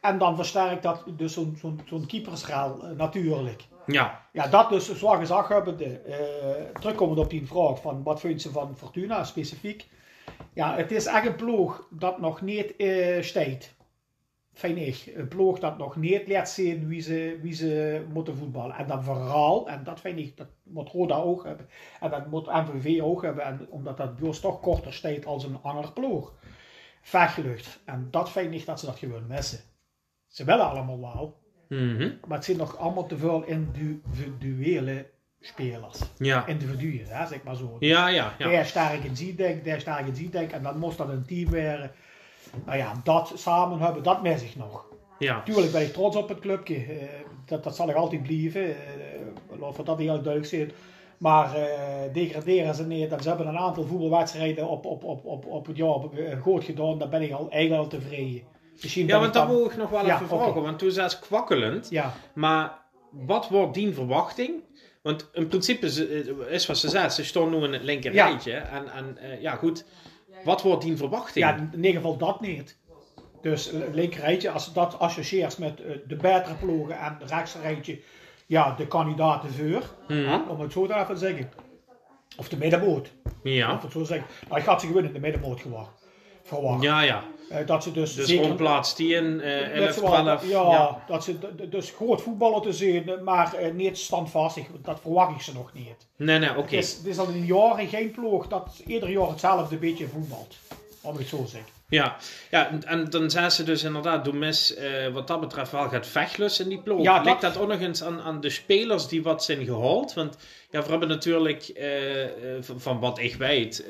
[0.00, 3.62] En dan versterkt dat dus zo'n zo'n zo'n keepersraal natuurlijk.
[3.92, 5.76] Ja, Ja, dat dus zwaar gezag hebben.
[5.76, 9.88] De, eh, terugkomend op die vraag van wat vind je van Fortuna specifiek.
[10.52, 12.74] Ja, het is echt een ploeg dat nog niet
[13.20, 13.74] steekt.
[14.52, 15.12] Vind ik.
[15.14, 18.76] Een ploeg dat nog niet laat zien wie ze, wie ze moeten voetballen.
[18.76, 21.68] En dan vooral, en dat vind ik, dat moet Roda ook hebben.
[22.00, 23.44] En dat moet MVV ook hebben.
[23.44, 26.32] En omdat dat juist toch korter steekt als een andere ploeg.
[27.02, 27.80] Vechtlucht.
[27.84, 29.60] En dat vind ik dat ze dat gewoon missen.
[30.26, 31.39] Ze willen allemaal wel.
[31.70, 32.10] Mhm.
[32.26, 35.06] Maar het zijn nog allemaal te veel individuele
[35.40, 35.98] spelers.
[36.18, 36.46] ja.
[36.46, 37.76] Individuen, hè, zeg maar zo.
[37.78, 38.48] Ja, ja, ja.
[38.48, 40.32] Der sterk in die denk, der sterk in.
[40.32, 41.90] En dan moest dat een team werden.
[42.64, 44.84] Nou ja, dat samen hebben, dat mis ik nog.
[45.18, 45.42] ja.
[45.42, 46.74] Tuurlijk ben ik trots op het clubje.
[46.76, 47.08] eh,
[47.44, 48.68] dat, dat zal ik altijd blijven.
[48.68, 48.76] Uh,
[49.60, 50.70] laten we dat heel duidelijk zien.
[51.18, 53.12] Maar eh, degraderen ze niet.
[53.12, 56.64] En ze hebben een aantal voetbalwedstrijden op, op, op, op, op het jaar eh, goed
[56.64, 56.98] gedaan.
[56.98, 58.42] Dan ben ik al eigenlijk al tevreden.
[58.82, 60.62] Misschien Ja, want dat dan- wil ik nog wel Ja, even vragen.
[60.62, 61.90] Want toen zei ze kwakkelend.
[61.90, 62.78] Ja, Maar
[63.10, 64.62] wat wordt die verwachting?
[65.02, 65.86] Want in principe
[66.50, 68.26] is wat ze zei, ze stond nu in het linker Ja.
[68.28, 68.52] rijtje.
[68.52, 69.84] En, en eh, ja, goed.
[70.44, 71.44] Wat wordt die verwachting?
[71.44, 72.78] Ja, in ieder geval dat niet.
[73.42, 78.00] Dus een linkerrijtje, als je dat associeert met eh, de betere ploegen en het rechtsrijtje,
[78.46, 80.40] ja, de kandidaten voor, Mhm.
[80.48, 81.50] om het zo te even zeggen.
[82.36, 83.10] Of de middenmoot,
[83.42, 83.74] Ja.
[83.74, 84.26] of het zo zeggen.
[84.48, 85.60] Nou, ik had ze gewoon in de middenmoot.
[86.42, 86.82] Verwacht.
[86.82, 87.22] Ja, ja.
[87.50, 88.54] Eh, dat ze dus, Dus zeker...
[88.54, 90.48] plaats 10, eh dat 11, ze wel- 12.
[90.48, 91.04] ja, Ja.
[91.06, 91.38] dat ze
[91.70, 94.66] dus groot voetballen te zien, maar eh, niet standvastig.
[94.82, 96.06] Dat verwacht ik ze nog niet.
[96.16, 96.60] Nee, nee, oké.
[96.60, 100.56] Het, is, het is al in jaren geen ploeg dat ieder jaar hetzelfde beetje voetbalt.
[101.00, 101.70] Om het zo te zeggen.
[101.90, 102.16] Ja,
[102.50, 106.64] ja en, dan zijn ze dus inderdaad, Doemis, eh wat dat betreft wel gaat vechtlussen
[106.64, 107.02] in die ploeg.
[107.02, 110.14] Ja, Ligt dat- dat ook nog eens aan, aan de spelers die wat zijn gehaald?
[110.14, 110.36] Want
[110.70, 113.84] ja, we hebben natuurlijk, eh, eh, van, van wat ik weet,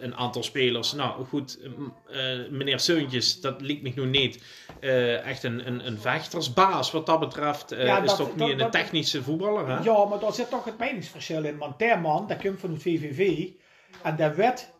[0.00, 0.92] een aantal spelers.
[0.92, 1.58] Nou goed,
[2.50, 4.42] meneer Seuntjes, dat liet me nu niet
[5.24, 7.72] echt een, een, een vechtersbaas wat dat betreft.
[7.72, 9.78] is dat- toch dat- niet een dat- technische voetballer, hè?
[9.82, 11.58] Ja, maar daar zit toch het meningsverschil in.
[11.58, 13.48] Want der man, dat komt van het VVV.
[14.02, 14.72] En der wet...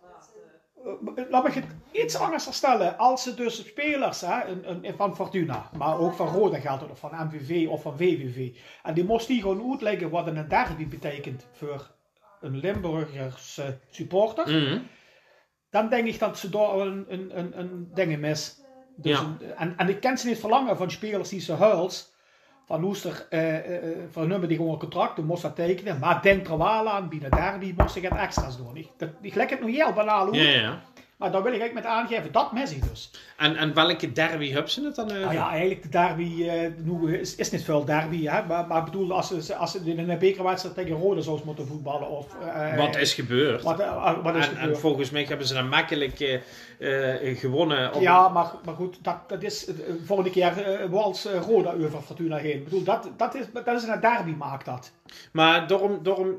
[0.84, 2.98] eh, Laat me het iets anders stellen.
[2.98, 6.90] Als ze dus spelers hè, een, een, van Fortuna, maar ook van Roda geldt het,
[6.90, 8.56] of van MVV of van VVV.
[8.82, 11.90] En die moest die gewoon uitleggen wat een derby betekent voor
[12.40, 14.48] een Limburgerse supporter.
[14.48, 14.78] Mhm.
[15.70, 18.62] Dan denk ik dat ze daar een, een, een, een mis.
[18.96, 19.36] Dus Ja.
[19.56, 22.13] en, en ik ken ze niet verlangen van spelers die ze huils.
[22.66, 23.55] Van Oester, eh,
[24.11, 25.98] van nummer die gewoon een contract, moest dat tekenen.
[25.98, 28.77] Maar denk er wel aan, binnen daar die moest ik het extra's doen.
[28.77, 30.35] Ik, dat, ik leg het nog heel banaal uit.
[30.35, 30.83] Ja, ja.
[31.16, 33.11] Maar dan wil ik eigenlijk met aangeven, dat mis ik dus.
[33.37, 35.07] En, en welke derby hebben ze het dan?
[35.07, 38.27] Nou ja, eigenlijk de derby, nu is, is niet veel derby.
[38.27, 38.46] Hè?
[38.46, 41.66] Maar, maar ik bedoel, als ze, als ze in een bekerwedstrijd tegen Rode zou moeten
[41.66, 42.09] voetballen.
[42.09, 43.62] Of, eh, wat is gebeurd?
[43.62, 44.79] Wat, eh, wat is en, en gebeurd?
[44.79, 46.40] volgens mij hebben ze dan makkelijk
[47.38, 47.94] gewonnen.
[47.94, 49.70] Op Ja, maar, maar goed, dat, dat is
[50.05, 52.57] volgende keer uh, Wals uh, Roda over Fortuna heen.
[52.57, 54.92] Ik bedoel, dat, dat, is, dat is een derby maakt dat.
[55.33, 56.37] Maar daarom, daarom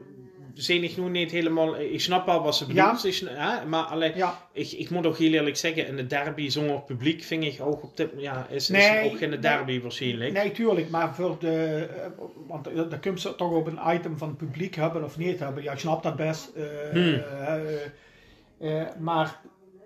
[0.84, 1.80] ik nu niet helemaal...
[1.80, 3.10] Ik snap wel wat ze bedoelt, Ja.
[3.10, 6.50] ik hè, maar alleen, Ja, ik, ik moet ook heel eerlijk zeggen, in de derby
[6.50, 10.34] zonder publiek vind ik ook op dit ja, is, is Nee, ook geen derby waarschijnlijk.
[10.34, 12.08] nee, tuurlijk, maar voor de, eh,
[12.48, 15.40] want uh, dan kun je toch op een item van het publiek hebben of niet
[15.40, 15.64] hebben.
[15.64, 16.52] Ja, ik snap dat best.
[16.56, 17.14] eh, Hmm.
[17.14, 19.40] eh, eh, maar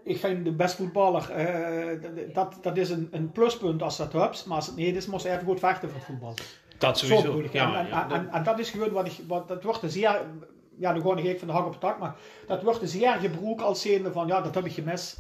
[0.04, 4.46] ik vind de best voetballer, eh, dat, dat is een, een pluspunt als dat hebt.
[4.46, 6.34] Maar als het niet is, moet je even goed vechten voor het voetbal.
[6.78, 7.44] dat sowieso.
[7.52, 9.84] ja, en, ja, en, dat- en, en dat is gewoon wat ik, wat, dat wordt
[9.84, 10.22] een zeer,
[10.80, 12.16] ja, dan gewoon ik van de hak op het tak, maar
[12.48, 15.18] dat wordt een zeer gebroek als zijnde van, ja, dat heb ik gemist.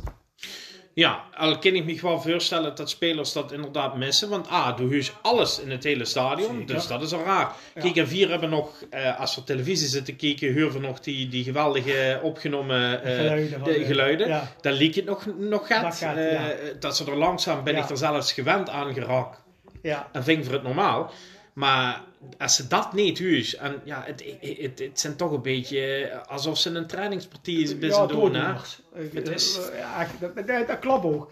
[0.93, 4.29] Ja, al kan ik me wel voorstellen dat spelers dat inderdaad missen.
[4.29, 6.57] Want A, doe je alles in het hele stadion.
[6.57, 6.75] Zeker.
[6.75, 7.51] Dus dat is al raar.
[7.75, 7.81] Ja.
[7.81, 10.99] Kijk, en vier hebben nog, eh, als we op televisie zitten kijken, huren we nog
[10.99, 14.27] die, die geweldige opgenomen eh, Geluiden de de- geluiden.
[14.27, 14.47] ja.
[14.61, 15.81] Dan liep het nog, nog gaat.
[15.81, 16.53] Dat gaat, Eh, ja.
[16.79, 19.41] Dat ze er langzaam, ben ik er zelfs gewend aan geraakt.
[19.81, 21.11] Ja, En vind ik voor het normaal.
[21.53, 22.01] Maar
[22.37, 26.11] als ze dat niet huis, en ja, het, het, het, het zijn toch een beetje
[26.27, 28.51] alsof ze een trainingspartie is ja, doen, hè?
[28.51, 31.31] Eh, Het is- eh, Ja, dat, dat, dat klopt ook.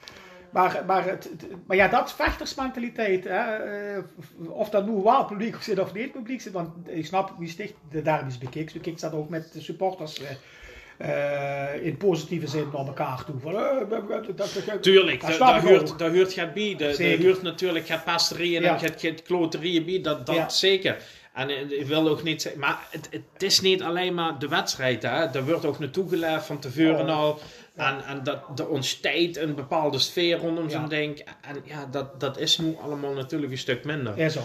[0.52, 1.30] Maar, maar, het,
[1.68, 3.24] maar ja, dat vechtersmentaliteit.
[3.24, 3.56] Hè?
[3.96, 4.04] Eh,
[4.48, 6.54] Of dat nu wel publiek zit of niet publiek zit.
[6.54, 8.74] Want ik snap wie sticht de derbies bekijkt.
[8.74, 10.22] Bekijkt dat ook met de supporters
[10.98, 13.36] eh, in positieve zin naar elkaar toe.
[13.40, 13.54] Van,
[14.82, 16.00] Tuurlijk, dat daar huurt, ook.
[16.00, 16.76] daar huurt gaat bij.
[16.78, 18.74] Daar huurt natuurlijk gaat pasterieën Ja.
[18.74, 20.50] en gaat, gaat kloterieën bij, dat, dat Ja.
[20.50, 20.98] zeker.
[21.34, 24.48] En eh, ik wil ook niet zeggen, maar het, het is niet alleen maar de
[24.48, 25.30] wedstrijd, hè.
[25.32, 27.18] Daar wordt ook naartoe geleefd van tevoren Oh.
[27.18, 27.40] al.
[27.76, 28.72] En, en dat er
[29.38, 30.88] een bepaalde sfeer rondom zo'n Ja.
[30.88, 31.20] ding.
[31.42, 34.18] En ja, dat, dat is nu allemaal natuurlijk een stuk minder.
[34.18, 34.42] Is zo.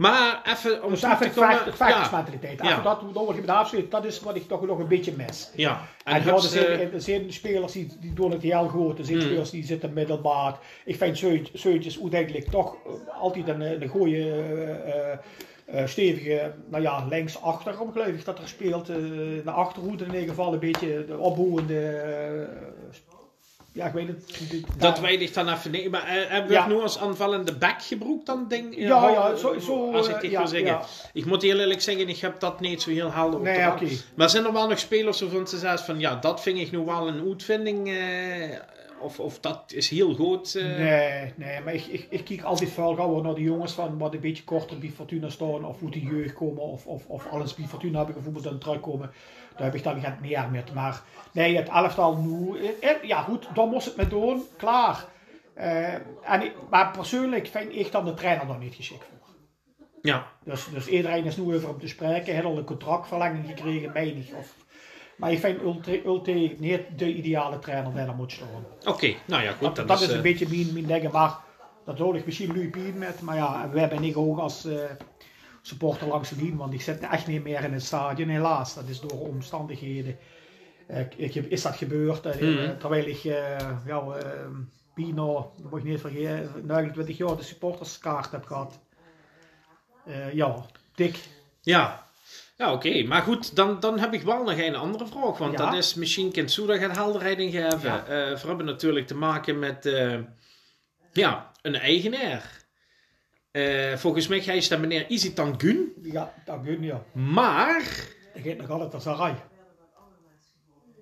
[0.00, 1.50] Maar even om Dus terug te komen...
[1.50, 2.62] ja, vechtersmentaliteit.
[2.62, 2.80] Ja.
[2.82, 3.02] Dat
[3.36, 5.50] even afsluiten, dat is wat ik toch nog een beetje mis.
[5.54, 5.80] ja.
[6.04, 8.98] En, ja, heb er zijn, er zijn spelers die, die doen het heel goed.
[8.98, 9.22] Er zijn Mm.
[9.24, 10.58] spelers die zitten middelbaar.
[10.84, 15.18] Ik vind Zeut- Zeutjes uiteindelijk toch eh, altijd een, een goede, eh, eh,
[15.66, 18.88] eh, stevige, nou ja, linksachter, om geloof ik dat er speelt.
[18.88, 18.96] eh,
[19.44, 21.86] de achterhoede in ieder geval een beetje de opbouwende.
[21.86, 22.98] eh,
[23.72, 24.38] ja, ik weet het.
[24.78, 25.90] Dat weet ik dan even niet.
[25.90, 26.66] Maar eh, hebben we Ja.
[26.66, 30.30] nu als aanvallende back gebruikt dan denk Ja, ja, zo, zo, Als ik eh, dit
[30.30, 30.80] wil zeggen.
[31.12, 34.00] Ik moet heel eerlijk zeggen, ik heb dat niet zo heel helder op Nee, de.
[34.14, 36.78] Maar zijn er wel nog spelers waarvan ze zeggen van ja, dat vind ik nu
[36.78, 37.88] wel een uitvinding.
[37.88, 38.58] eh,
[39.02, 40.54] of, of dat is heel goed.
[40.54, 44.14] Nee, nee, maar ik, ik, ik kijk altijd veel gauwer naar de jongens van wat
[44.14, 47.54] een beetje korter bij Fortuna staan, of hoe die jeugd komen, of, of, of alles
[47.54, 49.10] bij Fortuna heb ik gevoeld dan terugkomen.
[49.56, 50.74] Daar heb ik dan geen meer met.
[50.74, 55.04] Maar nee, het elftal nu, eh, eh, ja goed, dan moest het met doen, klaar.
[55.54, 59.18] Eh, en ik, maar persoonlijk vind ik dan de trainer nog niet geschikt voor.
[60.02, 63.92] Ja, Dus, dus iedereen is nu over om te spreken, heeft al een contractverlenging gekregen,
[63.92, 64.32] mij niet.
[64.38, 64.54] Of,
[65.16, 68.66] maar ik vind Ulte, Ulte niet de ideale trainer die er moet staan.
[68.84, 69.14] oké.
[69.26, 69.60] Nou ja, goed.
[69.60, 71.12] Dat, dan dat is eh, een beetje mijn, mijn ding.
[71.12, 71.34] Maar
[71.84, 73.20] dat hoor ik misschien nu pijn met.
[73.20, 74.74] Maar ja, en wij ben ik ook als eh,
[75.62, 76.56] supporter langs de lijn.
[76.56, 78.74] Want ik zit echt niet meer in het stadion, helaas.
[78.74, 80.18] Dat is door omstandigheden.
[80.86, 82.26] Eh, is dat gebeurd?
[82.26, 82.78] eh, Mhm.
[82.78, 84.46] Terwijl ik, eh ja, eh,
[84.94, 88.78] Pino, dat moet je niet vergeten, 29 jaar de supporterskaart heb gehad.
[90.06, 91.18] Eh, ja, dik.
[91.60, 92.08] Ja.
[92.56, 93.02] Ja, oké.
[93.02, 95.38] Maar goed, dan, dan heb ik wel nog een andere vraag.
[95.38, 95.64] Want Ja.
[95.64, 97.80] dat is, misschien kent Soeda gaat helderheid in geven.
[97.90, 98.04] Ja.
[98.04, 100.18] Eh, we hebben natuurlijk te maken met eh,
[101.12, 102.59] ja, een eigenaar.
[103.50, 105.92] Eh, volgens mij is dat meneer Isitan Gun.
[106.02, 107.02] Ja, dat gun ja.
[107.12, 107.82] Maar,
[108.34, 109.34] Ik heet nog altijd Sarai.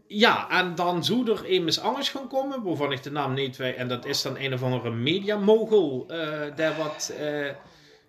[0.06, 3.76] ja, en dan zou er immers anders gaan komen, waarvan ik de naam niet weet.
[3.76, 6.04] En dat is dan een of andere mediamogel.
[6.08, 7.54] eh daar wat, eh,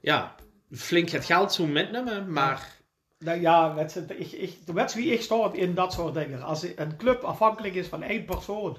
[0.02, 0.36] ja,
[0.71, 2.32] flink het geld zou metnemen.
[2.32, 2.78] Maar,
[3.19, 4.58] Nou ja, je, ik, ik,
[4.93, 6.41] wie ik sta in dat soort dingen.
[6.41, 8.78] Als een club afhankelijk is van één persoon.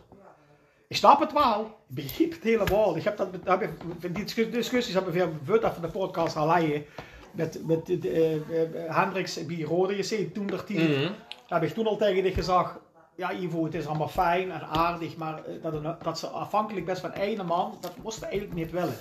[0.90, 1.61] Ik snap het wel.
[1.88, 2.96] Ik begrijp het helemaal.
[2.96, 6.46] Ik heb dat, heb ik- die discus- discussies hebben we veel van de podcast al
[6.46, 6.85] leiden.
[7.33, 9.94] Met, met de, de, eh, eh, Hendricks bij Rode
[10.33, 10.64] toen der.
[10.98, 11.12] Mhm.
[11.48, 12.70] Daar heb ik toen al tegen dich gezegd.
[13.16, 16.87] Ja, Ivo, het is allemaal fijn en aardig, maar eh, dat, een- dat ze afhankelijk
[16.87, 18.96] best van één man, dat moesten we eigenlijk niet willen.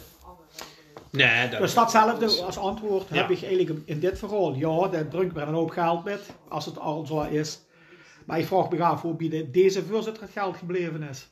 [1.11, 3.15] nee, dat, Dus datzelfde als antwoord Ja.
[3.15, 4.53] heb ik eigenlijk in dit verhaal.
[4.53, 7.61] Ja, daar druk er een hoop geld met, als het al zo is.
[8.25, 11.29] Maar ik vraag me af hoe bij de, deze voorzitter het geld gebleven is.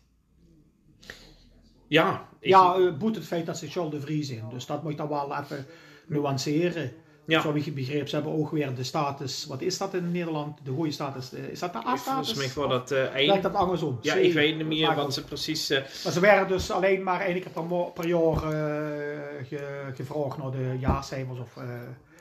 [1.87, 4.43] Ja, ik- Ja, uh, boet het feit dat ze Charles de Vries zijn.
[4.49, 5.65] Dus dat moet je dan wel even
[6.07, 6.91] nuanceren.
[7.25, 7.41] Ja.
[7.41, 10.59] Zo ik begreep, ze hebben ook weer de status, wat is dat in Nederland?
[10.63, 12.03] De goede status, eh, is dat de A-status?
[12.13, 13.97] Volgens mij voor dat eh Lijkt dat andersom?
[14.01, 15.69] Ja, C, ik weet niet meer wat ze precies.
[15.69, 17.51] eh, Maar ze werden dus alleen maar één keer
[17.93, 21.57] per, jaar eh, ge- gevraagd naar de jaarcijfers of...
[21.57, 21.63] eh,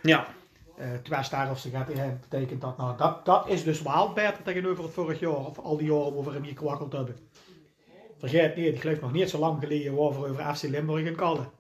[0.03, 0.27] ja,
[0.77, 2.97] eh twee sterren of zo gaat, eh, betekent dat nou.
[2.97, 6.31] Dat, dat is dus wel beter tegenover het vorig jaar, of al die jaren we
[6.33, 7.17] hem hier kwakkeld hebben.
[8.29, 11.51] Vergeet niet, ik geloof nog niet zo lang geleden we over FC Limburg kallen.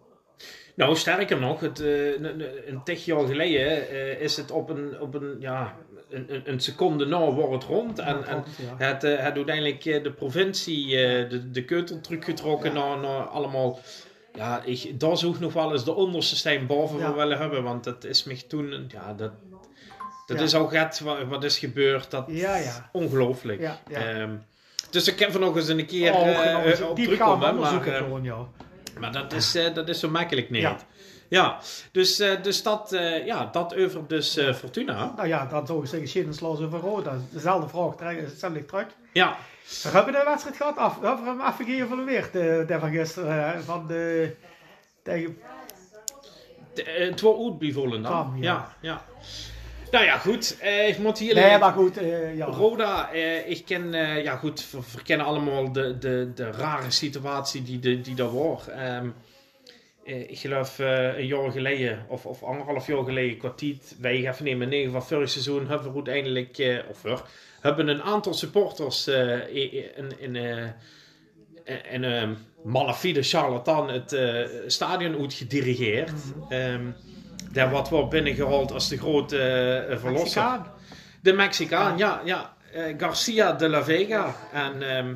[0.75, 5.15] nou sterker nog, het, eh, een- tig jaar geleden eh, is het op een, op
[5.15, 5.77] een, ja,
[6.11, 7.99] een, een- seconde na wordt het rond.
[7.99, 8.45] En, en
[8.79, 8.87] ja.
[8.87, 10.87] het, eh, het uiteindelijk de provincie
[11.29, 12.79] de, de keutel teruggetrokken Ja.
[12.79, 13.79] naar, naar allemaal.
[14.35, 17.07] Ja, ik, daar zou ik nog wel eens de onderste steen boven Ja.
[17.07, 19.33] voor willen hebben, want dat is me toen, ja, dat,
[20.27, 23.71] dat is het wat, wat is gebeurd, dat Ja, ongelooflijk.
[23.93, 24.35] Ehm,
[24.91, 27.93] dus ik heb er nog eens een keer Oh, gewoon eh, op terugkomen, maar, onderzoeken
[27.93, 28.37] eh, gewoon, ja.
[28.99, 30.63] maar dat is, eh, dat is zo makkelijk niet.
[30.63, 30.77] Ja.
[31.29, 31.59] Ja,
[31.93, 35.13] dus, eh, dus dat, ja, dat over dus Fortuna.
[35.17, 37.17] Nou ja, dan zou ik zeggen, Schindelsloos over Roda.
[37.31, 38.87] Dezelfde vraag, hetzelfde terug.
[39.13, 39.37] Ja,
[39.83, 43.65] We hebben de wedstrijd gehad, af, we hebben hem even geëvalueerd, de, de van gisteren,
[43.65, 44.35] van de,
[45.03, 45.39] tegen,
[46.75, 47.21] de- het
[47.73, 48.13] Volendam.
[48.13, 48.75] Tam, ja.
[48.81, 49.03] ja.
[49.91, 50.57] Nou ja, goed.
[50.61, 51.35] eh, ik moet hier...
[51.35, 52.45] nee, maar goed, eh, ja.
[52.45, 57.63] Roda, eh, ik ken, eh, ja goed, we verkennen allemaal de, de, de rare situatie
[57.63, 58.69] die, de, die daar was.
[58.69, 59.09] Ehm,
[60.05, 64.69] eh, ik geloof een jaar geleden, of, of anderhalf jaar geleden, kwartiet, wij gaan nemen,
[64.69, 67.17] negen van vorig seizoen, hebben we uiteindelijk, eh, of we
[67.61, 70.37] hebben een aantal supporters eh, in, in, in,
[71.65, 72.29] eh, in eh,
[72.63, 76.13] malafide charlatan het eh, stadion uitgedirigeerd.
[76.49, 76.87] Ehm
[77.53, 80.43] daar wat wordt binnengehaald als de grote eh, verlosser.
[80.43, 80.67] Mexicaan.
[81.23, 82.57] De Mexicaan, ja, ja.
[82.73, 84.35] Eh, Garcia de la Vega.
[84.53, 85.15] En ehm,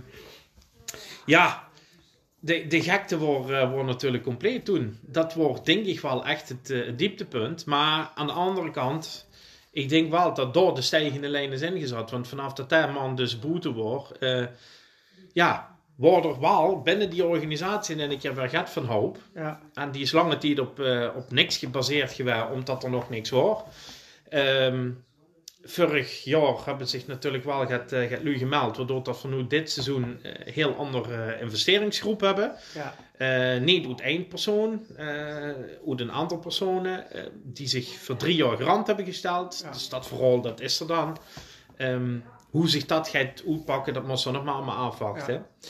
[1.26, 1.68] ja,
[2.38, 4.98] de, de gekte wordt, wordt natuurlijk compleet toen.
[5.00, 7.66] Dat wordt denk ik wel echt het, dieptepunt.
[7.66, 9.28] Maar aan de andere kant,
[9.70, 12.10] ik denk wel dat door de stijgende lijn is ingezet.
[12.10, 14.18] Want vanaf dat die man dus boete wordt,
[15.32, 15.69] ja,
[16.00, 19.18] wordt er wel binnen die organisatie en ik heb van hoop.
[19.34, 23.10] Ja, En die is lange tijd op, eh, op niks gebaseerd geweest, omdat er nog
[23.10, 23.58] niks was.
[24.28, 24.90] Ehm,
[25.62, 29.46] vorig jaar hebben zich natuurlijk wel gaat, uh, gaat lui gemeld, waardoor dat we nu
[29.46, 32.52] dit seizoen een heel andere eh, investeringsgroep hebben.
[32.74, 34.86] ja, niet uit één persoon,
[35.88, 39.60] uit een aantal personen die zich voor drie jaar garant hebben gesteld.
[39.64, 39.70] Ja.
[39.70, 41.18] Dus dat vooral, dat is er dan.
[41.76, 42.18] Ehm,
[42.50, 45.34] hoe zich dat gaat uitpakken, dat moet we nog maar allemaal afwachten.
[45.34, 45.68] Ja.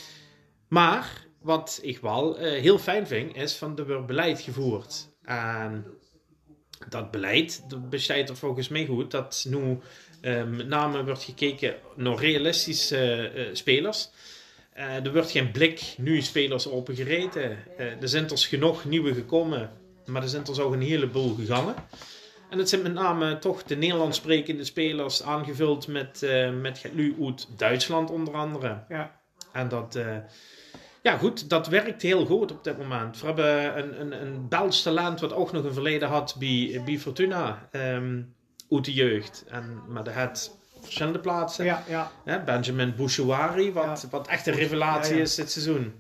[0.71, 5.09] Maar wat ik wel eh, heel fijn vind, is van er wordt beleid gevoerd.
[5.23, 5.87] En
[6.89, 9.79] dat beleid dat bestaat er volgens mij goed dat nu
[10.21, 14.09] eh, met name wordt gekeken naar realistische eh, spelers.
[14.73, 17.59] Eh, er wordt geen blik nu spelers opengereten.
[17.77, 19.71] Eh er zijn er genoeg nieuwe gekomen,
[20.07, 21.75] maar er zijn er ook een heleboel gegangen.
[22.51, 26.27] En het zijn met name toch de Nederlands sprekende spelers aangevuld met,
[26.61, 28.85] met nu uit Duitsland onder andere.
[28.89, 29.21] ja,
[29.53, 29.99] En dat,
[31.03, 33.21] ja goed, dat werkt heel goed op dit moment.
[33.21, 36.99] We hebben een, een, een Belgisch talent wat ook nog een verleden had bij, bij
[36.99, 38.23] Fortuna, ehm
[38.71, 39.45] uit de jeugd.
[39.49, 41.65] En, maar dat had verschillende plaatsen.
[41.65, 44.09] ja, ja, Hè, Benjamin Bouchouari, wat, Ja.
[44.11, 45.95] wat echt een revelatie is dit seizoen.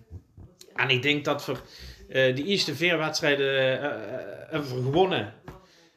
[0.74, 1.52] En ik denk dat we
[2.08, 3.90] eh die eerste vier wedstrijden eh, eh,
[4.50, 5.32] hebben we gewonnen.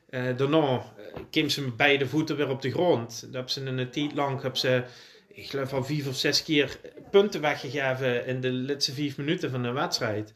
[0.09, 0.83] Eh daarna
[1.29, 3.21] kwamen ze met beide voeten weer op de grond.
[3.21, 4.83] Dat hebben ze in een tijd lang, ze,
[5.27, 6.79] ik geloof al vier of zes keer
[7.13, 10.33] punten weggegeven in de laatste vijf minuten van de wedstrijd.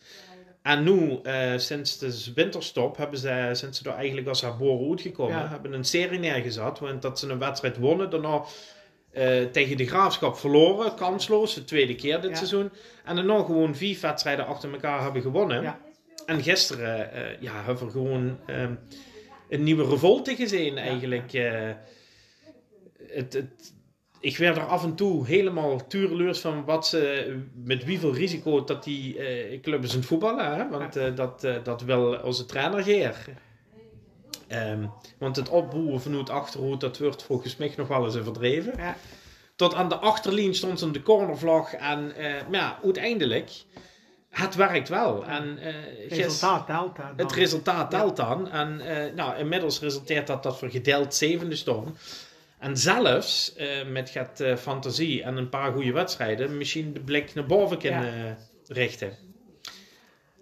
[0.62, 4.90] En nu, eh, sinds de winterstop, hebben ze, zijn ze er eigenlijk als haar boren
[4.90, 5.38] uitgekomen.
[5.38, 5.48] Ja.
[5.48, 8.10] Hebben een serie neergezet, want dat ze een wedstrijd wonnen.
[8.10, 8.44] Daarna
[9.12, 12.36] eh, tegen de Graafschap verloren, kansloos, de tweede keer dit Ja.
[12.36, 12.70] seizoen.
[13.04, 15.62] En daarna gewoon vier wedstrijden achter elkaar hebben gewonnen.
[15.62, 15.80] Ja.
[16.26, 18.74] En gisteren eh, ja, hebben we gewoon ehm,
[19.50, 21.32] een nieuwe revolte gezien eigenlijk.
[23.08, 23.74] het, het,
[24.20, 28.84] ik werd er af en toe helemaal tureluurs van wat ze, met wieveel risico dat
[28.84, 30.56] die eh club is aan het voetballen.
[30.56, 30.70] Hè?
[30.70, 33.26] Want eh, dat, eh, dat wil onze trainer Geer.
[34.48, 34.86] Ehm,
[35.18, 38.74] want het opboeren vanuit achterhoed, dat wordt volgens mij nog wel eens een verdreven.
[38.78, 38.96] ja,
[39.56, 41.74] Tot aan de achterlijn stond ze de cornervlag.
[41.74, 42.14] En
[42.50, 43.52] maar ja, uiteindelijk,
[44.30, 45.26] het werkt wel.
[45.26, 45.60] En,
[46.08, 46.96] gis- resultaat telt.
[46.96, 47.14] dan.
[47.16, 48.50] het resultaat telt dan.
[48.52, 48.82] En
[49.16, 51.98] nou, inmiddels resulteert dat dat we gedeeld zevende staan.
[52.60, 57.34] En zelfs eh, met het eh, fantasie en een paar goede wedstrijden, misschien de blik
[57.34, 59.18] naar boven kunnen richten.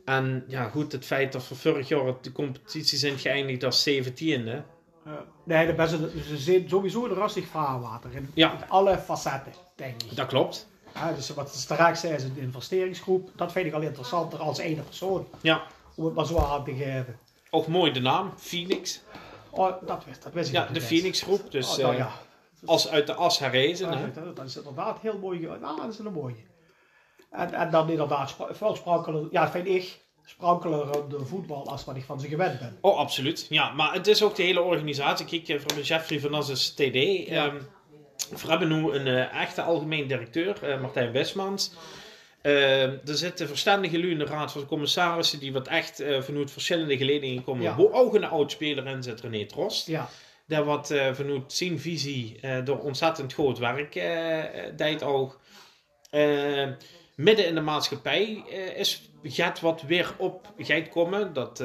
[0.06, 4.64] En ja, goed, het feit dat we vorig jaar de competitie zijn geëindigd als 17e.
[5.06, 5.24] Ja.
[5.44, 8.66] Nee, de beste, ze zijn sowieso een rustig vaarwater in, Ja.
[8.68, 10.16] alle facetten, denk ik.
[10.16, 10.68] Dat klopt.
[10.94, 13.30] Ja, dus wat ze straks zei, is een investeringsgroep.
[13.36, 15.28] Dat vind ik al interessanter als ene persoon.
[15.42, 15.64] Ja,
[15.96, 17.18] Om het maar zo aan te geven.
[17.50, 19.02] ook mooi de naam, Phoenix.
[19.56, 20.82] Oh, dat wist, dat wist ik Ja, de.
[20.82, 21.52] Phoenix groep.
[21.52, 22.12] Dus Oh, nou eh, ja.
[22.66, 23.90] als uit de as herrezen.
[23.90, 24.00] hè.
[24.06, 25.40] Ja, dat is inderdaad heel mooi.
[25.40, 26.44] Nou, dat is een mooie.
[27.32, 32.20] En, en dan inderdaad, veel sprankelen, ja, vind ik, sprankelende voetbal als wat ik van
[32.20, 32.78] ze gewend ben.
[32.82, 33.46] Oh, absoluut.
[33.50, 35.26] Ja, maar het is ook de hele organisatie.
[35.26, 37.28] Kijk, eh, van Jeffrey van As is TD.
[37.28, 37.46] Ja.
[37.46, 37.56] Ehm,
[38.30, 41.72] we hebben nu een eh, echte algemeen directeur, Martijn Westmans.
[42.46, 47.44] Ehm, er zitten verstandige de raad van commissarissen die wat echt eh, vanuit verschillende geledingen
[47.44, 47.64] komen.
[47.64, 47.76] Ja.
[47.76, 49.88] Hoe ook een oud-speler in zit, René Trost.
[49.88, 50.10] Ja,
[50.48, 53.94] Daar wat eh, vanuit zijn visie door ontzettend groot werk
[54.78, 55.40] deed ook.
[57.16, 58.44] Midden in de maatschappij
[58.76, 61.34] is, gaat wat weer op gaat komen.
[61.34, 61.64] Dat,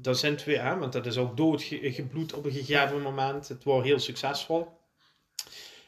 [0.00, 3.48] dat zijn we, hè, want dat is ook doodgebloed op een gegeven moment.
[3.48, 4.68] Het wordt heel succesvol.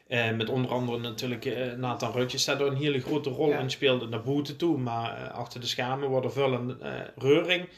[0.07, 3.59] Eh, met onder andere natuurlijk eh, Nathan Rutjes dat er een hele grote rol Ja.
[3.59, 4.77] in speelde naar boete toe.
[4.77, 6.77] Maar eh, achter de schermen wordt er veel een
[7.15, 7.69] reuring.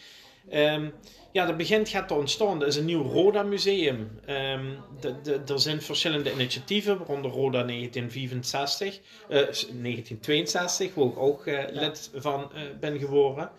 [0.49, 0.89] Ehm,
[1.31, 2.61] ja, dat begint gaat te ontstaan.
[2.61, 4.19] Er is een nieuw Roda museum.
[4.25, 4.65] Ehm,
[4.99, 12.11] de, de, er zijn verschillende initiatieven, waaronder Roda 1964, eh, 1962, waar ik ook lid
[12.15, 13.49] van ben geworden.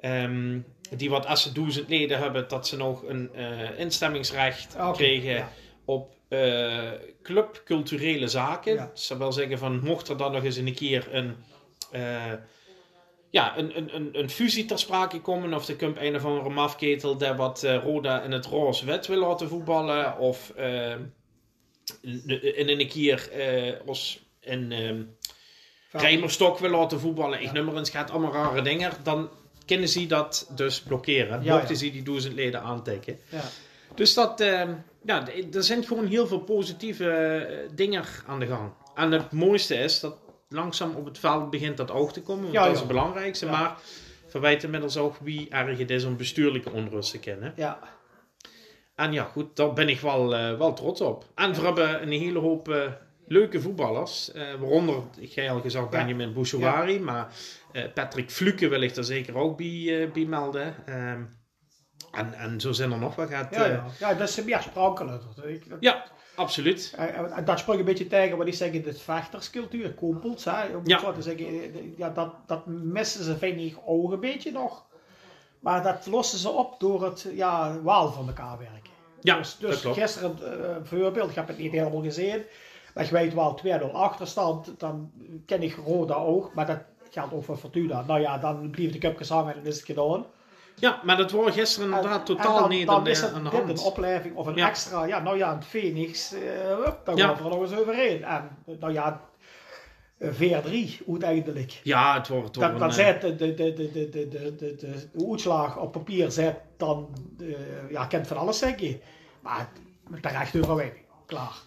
[0.00, 0.58] Ehm,
[0.96, 3.30] die wat als ze duizend leden hebben, dat ze nog een
[3.76, 5.52] instemmingsrecht Oké, kregen ja.
[5.84, 6.90] op eh
[7.22, 8.74] club culturele zaken.
[8.74, 8.86] Ja.
[8.86, 11.36] Dat zou wel zeggen van, mocht er dan nog eens een keer een...
[11.90, 12.32] eh,
[13.30, 15.54] ja, een, een, een, een fusie ter sprake komen.
[15.54, 19.06] Of er komt een of andere mafketel die wat eh, Roda in het roze wet
[19.06, 20.18] wil laten voetballen.
[20.18, 20.52] Of
[22.02, 23.30] in in een keer
[23.86, 25.02] ons in ehm
[25.90, 27.38] Rijmerstok wil laten voetballen.
[27.40, 27.52] Ik Ja.
[27.76, 28.92] eens, gaat allemaal rare dingen.
[29.02, 29.30] Dan
[29.66, 31.42] kunnen ze dat dus blokkeren.
[31.42, 33.18] Ja, mochten ze die duizend leden aantikken.
[33.28, 33.42] Ja.
[33.94, 34.40] Dus dat,
[35.08, 38.70] ja, er zijn gewoon heel veel positieve eh, dingen aan de gang.
[38.94, 40.16] En het mooiste is dat
[40.48, 42.42] langzaam op het veld begint dat oog te komen.
[42.42, 43.44] Want Ja, dat is het belangrijkste.
[43.46, 43.50] Ja.
[43.50, 43.76] Maar
[44.26, 47.52] verwijt inmiddels ook wie erg het is om bestuurlijke onrust te kennen.
[47.56, 47.78] Ja.
[48.94, 51.24] En ja, goed, daar ben ik wel, eh, wel trots op.
[51.34, 52.82] En we hebben een hele hoop eh,
[53.26, 54.32] leuke voetballers.
[54.32, 55.98] eh, waaronder, ik ga al gezegd, Ja.
[55.98, 57.00] Benjamin Bouchouari.
[57.00, 57.32] Maar
[57.94, 60.74] Patrick Fluke wil ik er zeker ook bij, bij melden.
[60.86, 61.22] Ehm,
[62.18, 63.28] en, en zo zijn er nog wat.
[63.28, 63.84] Gaat, Ja, eh, ja.
[63.98, 65.22] ja, dat is meer sprankelijk.
[65.46, 66.04] Ik- dat- ja,
[66.34, 66.94] absoluut.
[66.96, 70.80] En- en dat sprak een beetje tegen wat die zeggen, de vechterscultuur, kompels, hè, om
[70.84, 70.98] Ja.
[70.98, 74.86] zo te zeggen, eh, ja, dat, dat missen ze, vind ik, ook een beetje nog.
[75.60, 78.92] Maar dat lossen ze op door het ja, wel van elkaar werken.
[79.20, 82.42] Ja, dus dat dus gisteren, eh, voorbeeld, ik heb het niet helemaal gezien,
[82.94, 85.10] maar ik weet wel 2-0 achterstand, dan
[85.46, 86.78] ken ik Roda ook, maar dat
[87.10, 88.02] geldt ook voor Fortuna.
[88.06, 90.26] Nou ja, dan blijft de cup gezangen en dan is het gedaan.
[90.80, 93.68] Ja, maar dat wordt gisteren inderdaad totaal niet dan is aan de hand.
[93.68, 96.40] Een opleving of een extra, ja, nou ja, een Phoenix, uh,
[97.04, 97.26] daar ja.
[97.26, 98.24] gaan we er nog eens overheen.
[98.24, 99.20] En eh, nou ja,
[100.24, 101.80] VR3 uiteindelijk.
[101.82, 105.08] Ja, het wordt toch Dan, dan eh, zet de, de, de, de, de, de, de,
[105.30, 107.08] uitslag op papier zet, dan
[107.40, 107.56] uh,
[107.90, 108.98] ja, kent van alles zeg je.
[109.40, 109.68] Maar
[110.20, 111.66] terecht overwinning, klaar.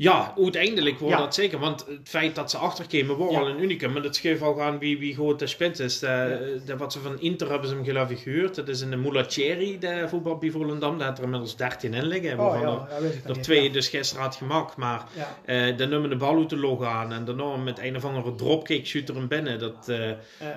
[0.00, 1.20] Ja, uiteindelijk wordt Ja.
[1.20, 1.58] dat zeker.
[1.58, 3.38] Want het feit dat ze achterkomen wordt Ja.
[3.40, 3.92] al een unicum.
[3.92, 5.98] Maar dat geeft ook aan wie, wie groot de spits is.
[5.98, 8.54] De, de- wat ze van Inter hebben ze hem geloof ik gehuurd.
[8.54, 10.98] Dat is een Mulaceri, de voetbal bij Volendam.
[10.98, 12.38] Daar had er inmiddels 13 in liggen.
[12.40, 14.76] Oh waarvan er, er twee dus gisteren had gemaakt.
[14.76, 15.02] Maar
[15.44, 17.12] eh dan nemen de bal uit de log aan.
[17.12, 19.58] En daarna met een of andere dropkick shoot er hem binnen.
[19.58, 20.08] Dat, eh,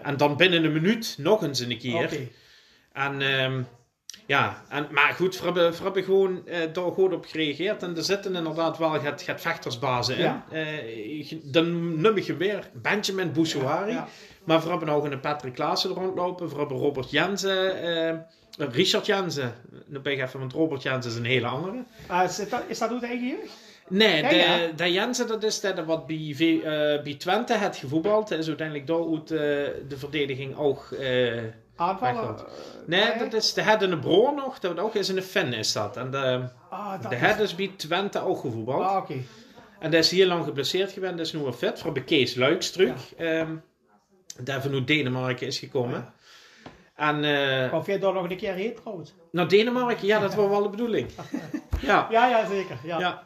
[0.04, 2.10] en dan binnen een minuut nog eens een keer.
[2.94, 3.62] En ehm,
[4.32, 7.84] ja, en, maar goed, we hebben, we hebben gewoon eh, daar goed op gereageerd.
[7.84, 10.24] En er zitten inderdaad wel het, het vechtersbazen in.
[10.24, 10.46] Ja.
[10.52, 13.92] Eh, dan noem ik je weer Benjamin Bouchouari.
[13.92, 14.08] Ja.
[14.44, 16.50] Maar we hebben ook een Patrick Klaassen rondlopen.
[16.50, 17.82] We hebben Robert Jensen.
[17.82, 18.18] eh,
[18.58, 19.54] Richard Jensen.
[19.86, 21.84] Nu ben ik even, want Robert Jensen is een hele andere.
[22.08, 23.54] Ah, is, dat, is dat uit eigen jeugd?
[23.88, 24.68] Nee, de, ja.
[24.76, 28.32] de Jensen dat is dat wat bij, eh, bij Twente het gevoetbald.
[28.32, 30.96] Is uiteindelijk door eh, de verdediging ook...
[31.76, 32.38] Aanvallen?
[32.38, 32.44] Eh,
[32.86, 34.60] nee, dat is de head en de broer nog.
[34.60, 35.98] Dat ook is in de fan is dat.
[35.98, 38.84] En de, Ah, dat de is- head is bij Twente ook gevoetbald.
[38.84, 39.14] Ah, oké.
[39.80, 41.18] En dat is heel lang geblesseerd geweest.
[41.18, 41.80] Dat is nu weer vet.
[41.80, 43.16] Voor bij Kees Luiks terug.
[43.16, 43.56] Ehm,
[44.40, 46.00] daar van uit Denemarken is gekomen.
[46.00, 46.14] Ja.
[46.96, 49.14] En eh, Of jij daar nog een keer heen trouwens?
[49.32, 51.10] naar Denemarken, ja, dat was wel de bedoeling.
[51.82, 52.78] Ja, Ja, ja, zeker.
[52.84, 53.00] Ja.
[53.00, 53.24] ja.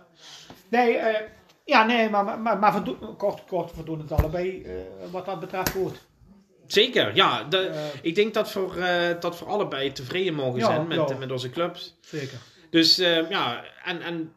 [0.69, 1.27] Nee, eh,
[1.65, 2.81] ja, nee, maar, maar, maar,
[3.17, 4.71] kort, kort voldoen het allebei eh,
[5.11, 6.05] wat dat betreft goed.
[6.67, 7.15] Zeker.
[7.15, 10.87] Ja, de, Eh, ik denk dat voor, eh, dat voor allebei tevreden mogen Ja, zijn
[10.87, 11.17] met, ja.
[11.17, 11.95] met onze clubs.
[12.01, 12.37] zeker.
[12.69, 14.33] Dus eh, ja, en, en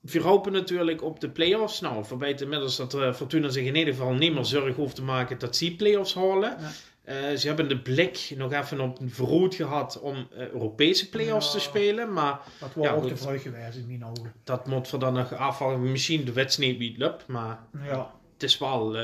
[0.00, 1.80] we hopen natuurlijk op de play-offs.
[1.80, 5.38] Nou, weten inmiddels dat Fortuna zich in ieder geval niet meer zorgen hoeft te maken
[5.38, 6.56] dat ze play-offs halen.
[6.60, 7.36] Ja.
[7.36, 12.12] Ze hebben de blik nog even op een verrood gehad om Europese play-offs te spelen.
[12.12, 13.08] Maar Dat wordt ook goed.
[13.08, 14.32] te vreugd geweest in mijn ogen.
[14.44, 15.90] dat moet voor dan nog afvallen.
[15.92, 18.10] Misschien de wedstrijd niet lukt, maar Ja.
[18.32, 18.94] het is wel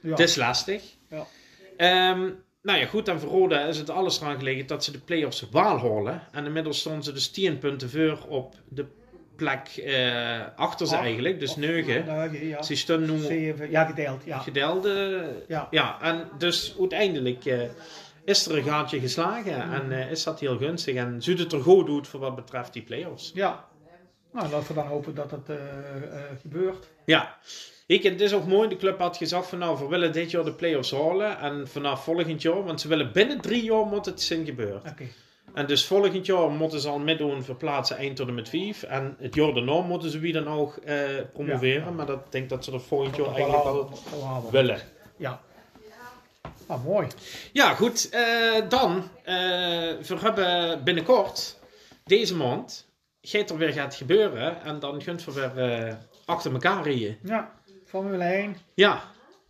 [0.00, 0.82] het is lastig.
[1.10, 1.26] Ja.
[1.76, 2.30] Ehm,
[2.62, 3.08] nou ja, goed.
[3.08, 6.22] En voor Roda is het alles eraan gelegen dat ze de play-offs halen.
[6.32, 8.86] En inmiddels stonden ze dus 10 punten voor op de
[9.36, 11.40] plek eh, achter ze eigenlijk.
[11.40, 12.04] Dus Of- 9.
[12.06, 12.62] Negen, ja.
[12.62, 14.38] Ze stonden nu ja, gedeeld, ja.
[14.38, 15.24] gedeelde.
[15.48, 15.68] Ja.
[15.70, 17.60] Ja, en dus uiteindelijk eh,
[18.24, 19.72] is er een gaatje geslagen.
[19.72, 20.94] En eh, is dat heel gunstig.
[20.94, 23.30] En ziet het er goed uit voor wat betreft die play-offs.
[23.34, 23.64] Ja.
[24.34, 26.88] Nou, laten we dan hopen dat het eh, eh, gebeurt.
[27.04, 27.36] Ja.
[27.86, 30.44] Ik, het is ook mooi, de club had gezegd van nou, we willen dit jaar
[30.44, 31.38] de play-offs halen.
[31.38, 34.88] En vanaf volgend jaar, want ze willen binnen drie jaar moet het zijn gebeurd.
[34.90, 35.04] Oké.
[35.54, 38.82] En dus volgend jaar moeten ze al meedoen verplaatsen 1 tot en met 5.
[38.82, 40.98] En het jaar daarna moeten ze wie dan ook eh,
[41.32, 41.84] promoveren.
[41.84, 41.90] Ja.
[41.90, 44.50] Maar dat ik denk dat ze er volgend jaar eigenlijk halen.
[44.50, 44.80] willen.
[45.16, 45.40] Ja.
[46.66, 47.06] Ah, mooi.
[47.52, 48.10] Ja, goed.
[48.68, 51.58] dan, we hebben binnenkort,
[52.04, 52.86] deze maand,
[53.32, 54.62] er weer gaat gebeuren.
[54.62, 55.94] En dan gaan we weer eh,
[56.24, 57.18] achter elkaar rijden.
[57.22, 57.52] Ja,
[57.86, 58.56] Formule 1.
[58.74, 59.02] Ja,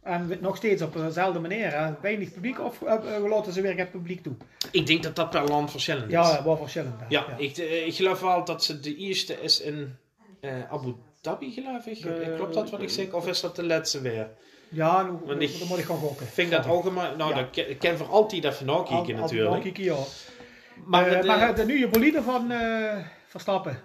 [0.03, 1.73] En nog steeds op dezelfde manier.
[1.79, 1.93] Hè.
[2.03, 4.33] Weinig publiek of uh, uh, laten ze weer het publiek toe?
[4.71, 6.13] Ik denk dat dat per land verschillend is.
[6.13, 7.01] Ja, wel verschillend.
[7.01, 7.07] hè.
[7.09, 9.97] Ja, Ik, eh, ik geloof wel dat ze de eerste is in
[10.41, 12.05] eh, Abu Dhabi, geloof ik.
[12.05, 13.13] Eh, Klopt dat wat ik zeg?
[13.13, 14.29] Of is dat de laatste weer?
[14.69, 16.27] Ja, Want ik dan moet ik gaan gokken.
[16.27, 17.17] Vind ik dat algemeen...
[17.17, 17.41] Nou, Ja.
[17.41, 19.55] dat ken- ik ken voor altijd even nakijken natuurlijk.
[19.55, 19.97] al kieken, ja.
[20.85, 22.97] Maar, Eh, de- maar de nieuwe bolide van eh,
[23.35, 23.79] Verstappen.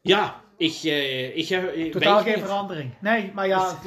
[0.00, 0.72] ja, ik...
[0.84, 1.74] eh ik heb...
[1.74, 2.44] eh, Totaal geen niet.
[2.44, 2.90] verandering.
[3.00, 3.78] Nee, maar ja,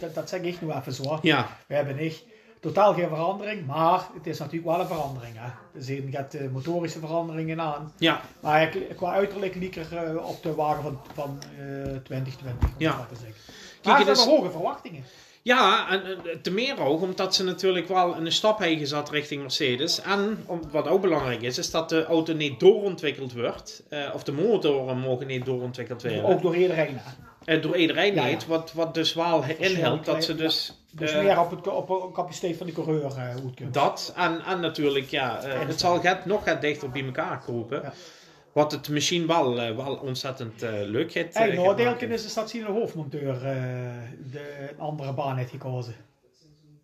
[0.00, 1.18] dat, dat zeg ik nu even zo.
[1.22, 2.22] Ja, We hebben niet
[2.60, 5.34] totaal geen verandering, maar het is natuurlijk wel een verandering.
[5.38, 5.48] Hè.
[5.94, 7.92] Er gaat motorische veranderingen aan.
[7.98, 11.96] ja, Maar ik- qua uiterlijk liep ik er eh, op de wagen van, van eh
[11.96, 13.06] 2020, om Ja.
[13.08, 13.34] te zeggen.
[13.80, 15.04] Kijk, Maar het is- hebben hoge verwachtingen.
[15.48, 19.40] Ja, en eh, te meer ook omdat ze natuurlijk wel een stap hebben gezet richting
[19.40, 20.00] Mercedes.
[20.02, 23.82] En om- wat ook belangrijk is, is dat de auto niet doorontwikkeld wordt.
[23.88, 26.24] eh, of de motoren mogen niet doorontwikkeld worden.
[26.24, 26.98] Ook door iedereen.
[27.00, 27.54] hè.
[27.54, 28.36] Eh, door iedereen Ja.
[28.46, 30.72] Wat, wat dus wel inhelpt dat ze dus...
[30.92, 33.74] Dus meer op, het, op de capaciteit van de coureur het kunt.
[33.74, 37.92] dat en, en natuurlijk, ja, het zal gaat, nog gaat dichter bij elkaar kropen.
[38.58, 41.34] Wat het misschien wel, eh, wel ontzettend eh, leuk heeft.
[41.34, 42.10] Hey, noordeeltje maken.
[42.24, 43.38] is dat zien de hoofdmonteur
[44.32, 45.94] de een andere baan heeft gekozen.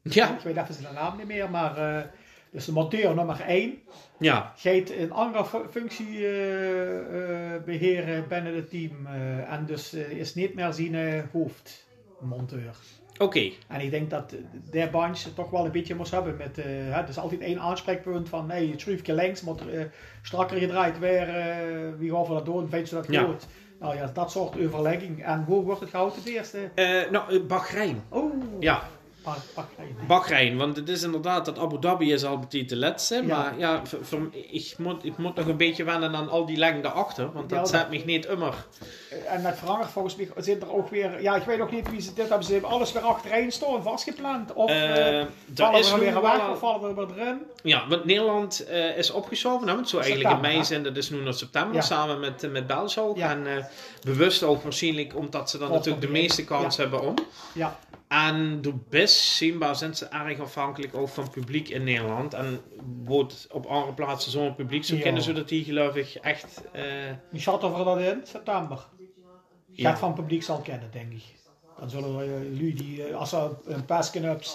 [0.03, 2.07] Ja, Ik weet even zijn naam niet meer, maar
[2.51, 3.79] dus de monteur nummer 1
[4.19, 9.07] ja, gaat een andere fu- functie eh, eh, beheren binnen het team.
[9.49, 12.75] en dus is niet meer zijn hoofdmonteur.
[13.19, 13.51] Oké.
[13.69, 14.31] En ik denk dat
[14.71, 17.61] de bunch toch wel een beetje moest hebben met, eh hè, er is altijd één
[17.61, 19.81] aanspreekpunt van, hey, het schroefje links moet eh,
[20.23, 21.57] strakker gedraaid weer, eh,
[21.99, 23.23] wie gaan we dat doen, vind je dat Ja.
[23.25, 23.47] goed?
[23.79, 25.25] Nou ja, dat soort overlegging.
[25.25, 26.59] En hoe wordt het goud het eerste?
[27.11, 28.03] Nou, Bahrein.
[28.09, 28.83] Oh, Ja.
[30.07, 33.23] Bahrein, want het is inderdaad dat Abu Dhabi is al betien te laatste, Ja.
[33.23, 33.83] maar ja,
[34.51, 37.69] ik, moet, ik moet nog een beetje wennen aan al die lengte daarachter, want dat
[37.69, 38.67] zet me niet immer.
[39.27, 42.01] En met veranderd volgens mij zit er ook weer, ja, ik weet ook niet wie
[42.01, 44.53] ze dit hebben, ze hebben alles weer achterin staan, vastgepland.
[44.53, 47.39] Of Eh, eh, er vallen is er weer weg of vallen we er weer erin?
[47.63, 51.21] Ja, want Nederland eh, is opgeschoven, want zo eigenlijk in mei zijn dat is nu
[51.23, 53.21] naar september, samen met, met België.
[53.21, 53.69] En
[54.03, 57.15] bewust ook waarschijnlijk omdat ze dan natuurlijk de nog meeste kans hebben om.
[57.53, 57.77] Ja,
[58.15, 62.35] En door best zienbaar zijn ze erg afhankelijk ook van publiek in Nederland.
[62.35, 62.61] En
[63.05, 65.03] wordt op andere plaatsen zo'n publiek, zo Ja.
[65.03, 66.63] kennen ze dat die geloof ik echt...
[66.73, 66.83] eh,
[67.31, 68.21] wie schatten we dat in?
[68.25, 68.87] September.
[69.71, 69.91] Ja.
[69.91, 71.23] Gaat van publiek zal kennen, denk ik.
[71.79, 74.47] Dan zullen uh, jullie, die, eh, als ze een pasken hebben,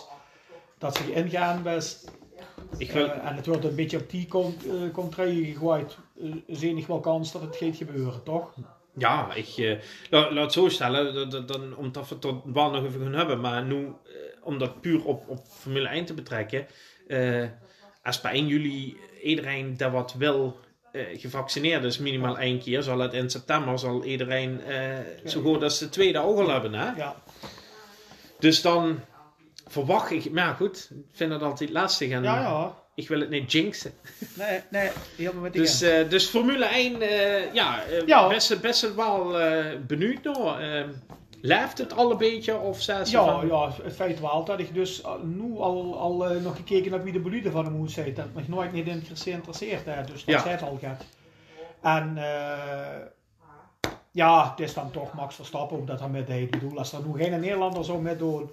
[0.78, 2.12] dat ze ingaan best.
[2.78, 5.98] ik wil, Eh, en het wordt een beetje op die eh, contraille gegooid.
[6.16, 8.54] Uh, zie ik wel kans dat het gaat gebeuren, toch?
[8.98, 9.78] Ja, ik uh,
[10.10, 13.02] laat, laat het zo stellen, dat, dat, dan, omdat we het tot wel nog even
[13.02, 13.92] gaan hebben, maar nu, uh,
[14.44, 16.68] om dat puur op, op Formule 1 te betrekken,
[17.08, 17.46] uh,
[18.04, 20.60] als bij 1 juli iedereen dat wat wil
[21.14, 24.62] gevaccineerd is, minimaal één keer, zal het in september zal iedereen
[25.26, 26.74] zo goed als de tweede ook al hebben.
[26.74, 26.92] Hè?
[26.96, 27.16] Ja.
[28.40, 29.00] Dus dan
[29.68, 32.79] verwacht ik, maar goed, ik vind het altijd lastig en ja, ja.
[33.02, 33.94] Ik wil het niet jinxen.
[34.36, 38.96] Nee, nee, helemaal met Dus, uh, dus Formule 1, uh, ja, uh, ja, best, best
[38.96, 39.36] wel
[39.88, 40.58] benieuwd door.
[41.42, 42.58] Leeft het al een beetje?
[42.58, 43.48] Of ja, van...
[43.48, 47.20] ja, het feit wel dat ik dus nu al, al nog gekeken heb wie de
[47.20, 48.14] bolide van hem moet zijn.
[48.14, 50.40] Dat nog nooit niet geïnteresseerd hè, dus dat ja.
[50.42, 51.06] zei het al gaat.
[51.82, 52.18] En
[54.12, 56.44] ja, het is dan toch Max Verstappen dat hij met deed.
[56.44, 58.52] Ik bedoel, als er nu geen Nederlander zou met doen,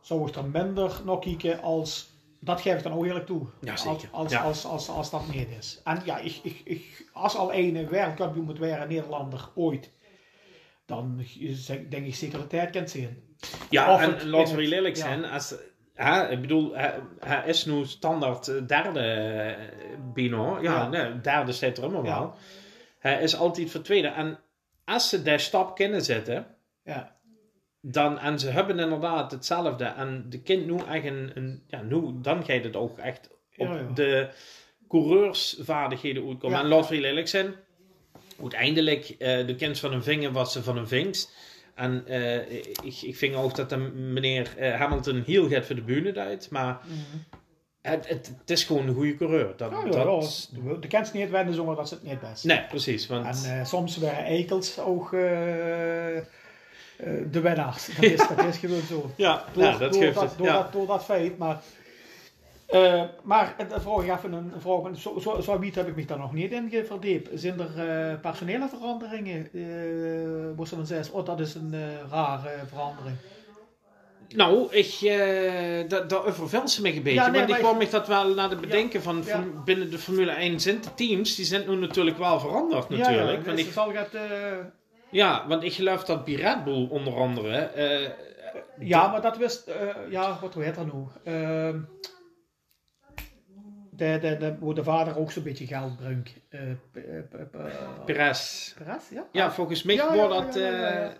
[0.00, 2.12] zou ik er minder nog kijken als...
[2.44, 3.46] Dat geef ik dan ook eerlijk toe.
[3.60, 4.08] Ja, zeker.
[4.10, 4.40] Als, als, ja.
[4.42, 5.80] als, als, als, dat niet is.
[5.84, 9.90] En ja, ik, ik, ik, als al een wereldkampioen moet worden, Nederlander, ooit,
[10.86, 11.24] dan
[11.66, 13.36] denk ik zeker dat hij het kent zien.
[13.70, 15.28] Ja, of en, en laten we eerlijk zijn, ja.
[15.28, 15.54] als,
[15.94, 19.56] hè, ik bedoel, hij, hij, is nu standaard derde
[20.14, 20.58] Bino.
[20.62, 20.88] Ja, ja.
[20.88, 22.34] Nee, derde staat er allemaal wel.
[22.98, 24.08] Hij is altijd voor tweede.
[24.08, 24.38] En
[24.84, 26.46] als ze daar stap kunnen zetten,
[26.84, 27.13] ja.
[27.86, 32.02] Dan, en ze hebben inderdaad hetzelfde, en de kind nu echt een, een ja, nu,
[32.22, 34.28] dan gaat het ook echt op ja, de
[34.88, 36.58] coureursvaardigheden uitkomen.
[36.58, 37.54] En we eerlijk zijn,
[38.40, 41.28] uiteindelijk, uh, de kind van een vinger was ze van een vinks.
[41.74, 42.50] En uh,
[42.82, 46.50] ik, ik vind ook dat de meneer uh, Hamilton heel gaat voor de bühne uit,
[46.50, 47.24] maar mm -hmm.
[47.82, 49.56] het, het, het, is gewoon een goede coureur.
[49.56, 50.50] Dat, ja, ja, dat...
[50.64, 50.74] ja.
[50.74, 52.44] De kent niet wennen zonder dat ze het niet best.
[52.44, 53.06] Nee, precies.
[53.06, 53.46] Want...
[53.46, 55.12] En soms waren ekels ook
[57.30, 57.86] de winnaars.
[57.86, 59.10] Dat is, dat is gewoon zo.
[59.16, 60.38] ja, door, ja, dat door, geeft dat, het.
[60.38, 60.52] door, Ja.
[60.52, 61.38] dat, door dat feit.
[61.38, 61.62] Maar,
[62.70, 64.98] uh, maar dan vraag ik even een vraag.
[64.98, 67.28] Zo, zo, zo heb ik me daar nog niet in verdiept.
[67.34, 69.48] Zijn er uh, personele veranderingen?
[69.52, 71.74] Uh, moest dan zeggen, oh dat is een
[72.10, 73.16] rare verandering.
[74.28, 77.20] Nou, ik, uh, dat, dat overvelt ze me een beetje.
[77.20, 79.22] Ja, nee, want ik kwam me dat wel naar de bedenken ja, van, ja.
[79.22, 83.18] van, binnen de Formule 1 zijn de teams, die zijn nu natuurlijk wel veranderd natuurlijk.
[83.18, 84.16] Ja, ja, want ik, zal het.
[85.14, 88.10] Ja want ik geloof dat Red Bull onder andere, uh,
[88.88, 91.06] Ja, maar dat wist, eh, ja, wat hoe heet dat nou?
[91.24, 91.80] Ehm,
[93.90, 96.32] de, de, de, waar de vader ook zo'n beetje geld brengt.
[96.48, 98.72] Eh, eh, eh, Perez.
[98.74, 99.26] Perez, ja?
[99.32, 100.54] Ja, volgens mij Ja, wordt dat...
[100.54, 101.12] ja, ja, ja, eh, ja.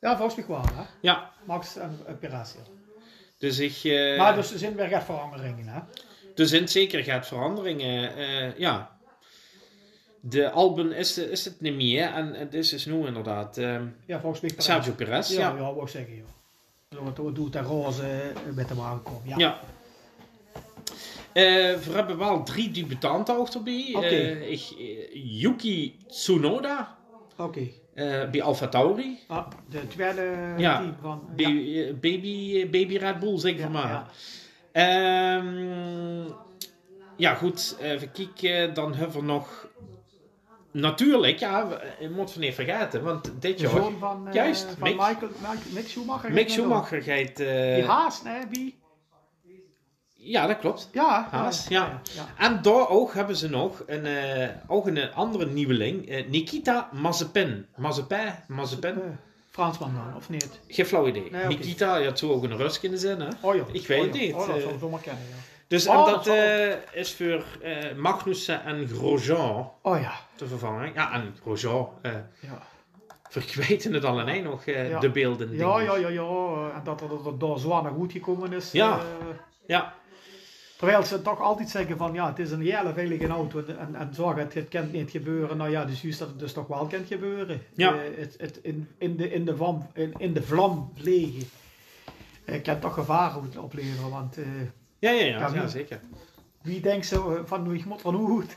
[0.00, 0.82] Ja, volgens mij wel, hè?
[1.00, 2.60] ja, Max en Perez, ja.
[3.38, 3.80] dus ik...
[3.84, 5.80] eh, Maar dus er zijn weer echt veranderingen, hè?
[6.36, 8.16] Er zijn zeker gaat veranderingen.
[8.16, 8.89] eh, ja.
[10.20, 12.08] De Alben is, is het niet meer.
[12.12, 14.64] En het is nu inderdaad ehm, Ja, volgens mij Perez.
[14.66, 15.30] Sergio Perez.
[15.30, 17.06] Ja, Ja, ja, wou ik zeggen, joh.
[17.14, 19.22] Toen doet de roze eh, met hem aankomen.
[19.24, 19.38] Ja.
[19.38, 19.60] ja.
[21.32, 21.42] Eh,
[21.78, 23.92] we hebben wel drie debutanten ook erbij.
[23.94, 24.06] Oké.
[24.06, 26.96] Eh, ik, eh, Yuki Tsunoda
[27.36, 27.60] Oké.
[27.94, 29.18] eh, bij Alfa Tauri.
[29.26, 30.78] Ah, de tweede Ja.
[30.78, 31.22] team van...
[31.36, 33.88] Ba- baby, baby Red Bull, zeg ja, maar.
[33.90, 34.06] ja.
[34.72, 36.24] Ehm,
[37.16, 37.76] ja, goed.
[37.80, 38.74] Even kijken.
[38.74, 39.68] Dan hebben we nog...
[40.72, 41.66] Natuurlijk, ja,
[42.00, 43.02] je moet van niet vergeten.
[43.02, 43.70] Want dit jaar...
[43.70, 44.96] zoon van, eh, Juist, van Mick.
[44.96, 45.30] Michael,
[45.72, 46.32] Mick Schumacher.
[46.32, 47.30] Mick Schumacher gaat...
[47.30, 47.38] ook.
[47.38, 48.78] eh, Die Haas, nee, wie?
[50.14, 50.88] ja, dat klopt.
[50.92, 51.28] Ja.
[51.30, 52.00] Haas, ja.
[52.14, 52.26] ja.
[52.46, 56.24] En daar ook hebben ze nog een, eh, ook een andere nieuweling.
[56.28, 57.66] Nikita Mazepin.
[57.76, 58.32] Mazepin?
[58.48, 59.18] Mazepin?
[59.50, 60.60] Fransman dan, of niet?
[60.68, 61.28] Geen flauw idee.
[61.30, 61.46] Nee.
[61.46, 63.28] Nikita, je had zo ook een Rus kunnen zijn, hè?
[63.40, 63.64] Oh ja.
[63.72, 65.34] Ik weet oh, het niet, Oh, dat zou ik zomaar kennen, ja.
[65.70, 70.12] Dus Oh, dat eh, is voor eh, Magnussen en Grosjean Oh ja.
[70.34, 70.92] te vervangen.
[70.94, 71.88] Ja, en Grosjean.
[72.02, 72.62] eh Ja.
[73.28, 74.98] vergeten het al één nog, Ja.
[75.00, 75.56] de beelden.
[75.56, 76.70] Ja, ja, ja, ja.
[76.74, 78.72] En dat er door Zwanen goed gekomen is.
[78.72, 79.00] Ja.
[79.66, 79.94] Ja,
[80.76, 84.14] terwijl ze toch altijd zeggen van ja, het is een hele veilige auto en, en,
[84.14, 85.56] zorgen het, het kan niet gebeuren.
[85.56, 87.62] Nou ja, dus juist dat het dus toch wel kan gebeuren.
[87.74, 87.94] Ja.
[88.16, 91.48] Het, het in, in, de, in, de vlam, in, in de vlam vliegen.
[92.62, 94.36] kan toch gevaren opleveren, want
[95.00, 96.00] ja, ja, ja, Ja, zeker.
[96.62, 98.56] wie denkt zo eh, van moet van hoe goed?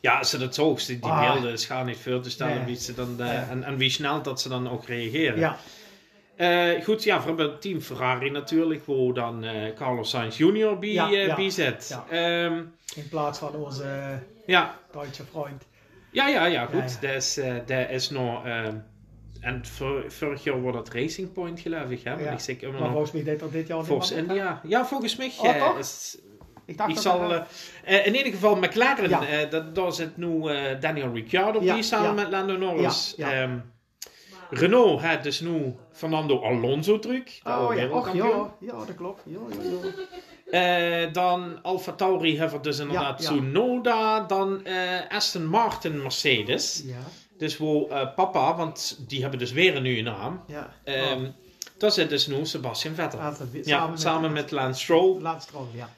[0.00, 1.32] Ja, als ze dat zo, die, Ah.
[1.32, 2.64] beelden schaar niet veel te stellen Nee.
[2.64, 5.38] wie ze dan, eh, en, en wie snel dat ze dan ook reageren.
[5.38, 5.56] Ja,
[6.36, 9.44] Eh, goed, ja, hebben het team Ferrari natuurlijk, waar dan
[9.76, 10.78] Carlos Sainz Jr.
[10.78, 11.34] bij, Ja, ja.
[11.34, 11.98] bij zit.
[12.96, 15.64] In plaats van onze ja, Duitse vriend.
[16.10, 17.00] ja, ja, ja, goed.
[17.00, 18.44] Dat is, dat is nog...
[18.44, 18.76] ehm,
[19.44, 22.10] en vor- vorig jaar wordt het Racing Point, geloof ik, hè?
[22.10, 22.16] Ja.
[22.18, 24.16] Want ik zeg Maar volgens mij deed dat dit jaar hè?
[24.16, 24.60] India.
[24.66, 26.18] Ja, volgens mij Oh, is
[26.66, 27.46] Ik dacht Ik zal, dat-
[27.84, 29.26] eh, eh, in ieder geval McLaren, Ja.
[29.26, 30.40] eh, dat, daar zit nu
[30.80, 32.12] Daniel Ricciardo Ja, bij samen ja.
[32.12, 33.14] met Lando Norris.
[33.16, 33.42] Ja, ja.
[33.42, 33.58] Ehm,
[34.50, 37.08] Renault dus nu Fernando Alonso de
[37.44, 39.22] Oh ja, och, ja, ja, dat klopt.
[39.26, 39.90] Ja, ja,
[40.50, 41.06] ja.
[41.06, 43.36] Dan Alfa Tauri hebben we dus inderdaad Ja, ja.
[43.36, 44.20] Tsunoda.
[44.20, 44.66] Dan
[45.08, 46.82] Aston Martin Mercedes.
[46.86, 46.94] Ja,
[47.38, 50.44] Dus wo eh, papa, want die hebben dus weer een nieuwe naam.
[50.46, 50.74] ja.
[50.84, 51.30] Ehm
[51.78, 53.18] Daar zit dus nu Sebastian Vettel.
[53.18, 55.20] Oh, altijd- ja, samen met, Lance Stroll.
[55.20, 55.88] Laatste rol, ja.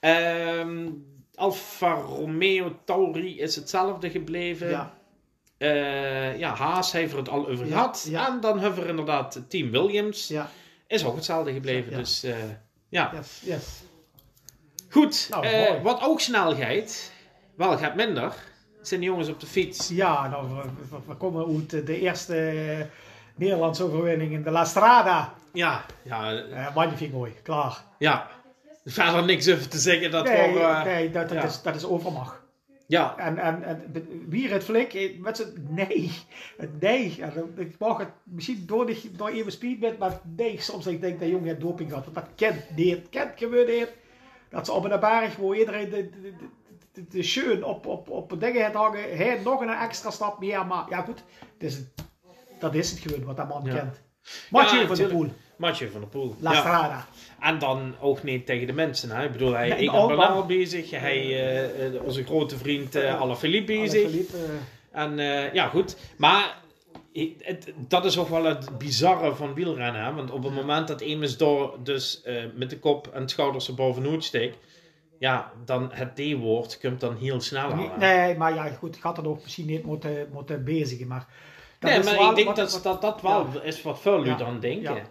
[0.00, 0.88] Ehm
[1.34, 4.68] Alfa Romeo Tauri is hetzelfde gebleven.
[4.70, 4.94] Ja,
[5.58, 8.06] Eh, ja, Haas heeft er het al over gehad.
[8.08, 8.28] ja.
[8.28, 10.28] En dan hebben we inderdaad Team Williams.
[10.28, 10.50] ja,
[10.86, 11.90] Is ook hetzelfde gebleven.
[11.90, 11.96] Ja.
[11.98, 12.36] Dus eh,
[12.88, 13.80] ja, yes, yes.
[14.90, 15.26] goed.
[15.30, 17.10] Nou, wat ook snel gaat,
[17.56, 18.34] wel gaat minder,
[18.88, 19.88] zijn de jongens op de fiets.
[19.88, 22.86] Ja, nou, we, we- komen uit de eerste
[23.36, 25.34] Nederlandse overwinning in de La Strada.
[25.52, 27.84] Ja, ja, Uh, magnifiek mooi, klaar.
[27.98, 28.28] ja.
[28.84, 30.10] Verder niks over te zeggen.
[30.10, 31.44] Dat nee, eh, nee dat, dat, ja.
[31.44, 32.40] is, dat is overmacht.
[32.86, 33.82] ja, En, en, en
[34.28, 36.10] wie het flik, eh, met z'n nee,
[36.56, 37.16] het nee.
[37.20, 41.00] En, ik mag het misschien door, de, door even speed met, maar nee, soms ik
[41.00, 42.04] denk dat jongen heeft doping gehad.
[42.04, 43.88] Want dat kent niet, kent niet.
[44.50, 46.32] Dat ze op een berg waar iedereen de, de, de,
[46.94, 50.66] de, de schön op, op, op dingen hangen, hij nog een extra stap meer.
[50.66, 51.22] Maar ja goed,
[51.58, 52.04] het is, het-
[52.58, 53.74] dat is het gewoon wat dat man Ja.
[53.74, 54.00] kent.
[54.50, 55.12] Ja, van tuurlijk.
[55.12, 56.34] Poel, Mathieu van der Poel.
[56.38, 56.58] La ja.
[56.58, 57.06] Strada.
[57.40, 59.10] En dan ook niet tegen de mensen.
[59.10, 59.24] Hè?
[59.24, 59.90] Ik bedoel, hij is.
[59.90, 60.90] Bernal bezig.
[60.90, 64.00] Hij, eh, eh, onze grote vriend uh, Alaphilippe bezig.
[64.02, 65.96] Alaphilippe, eh, En eh, ja, goed.
[66.16, 66.56] Maar
[67.12, 70.04] het, dat is ook wel het bizarre van wielrennen.
[70.04, 70.14] Hè?
[70.14, 73.74] Want op het moment dat Emus door dus eh, met de kop en schouders er
[73.74, 74.56] bovenuit steekt.
[75.24, 77.90] Ja, dan het D-woord komt dan heel snel aan.
[77.98, 81.06] nee, maar ja goed, ik had er ook misschien niet moeten, moeten bezigen.
[81.06, 81.26] Maar
[81.78, 84.24] dat Nee, maar wel ik denk wat- dat wat- dat, dat wel is wat veel
[84.24, 84.36] Ja.
[84.36, 84.94] dan denken.
[84.94, 85.02] Ja.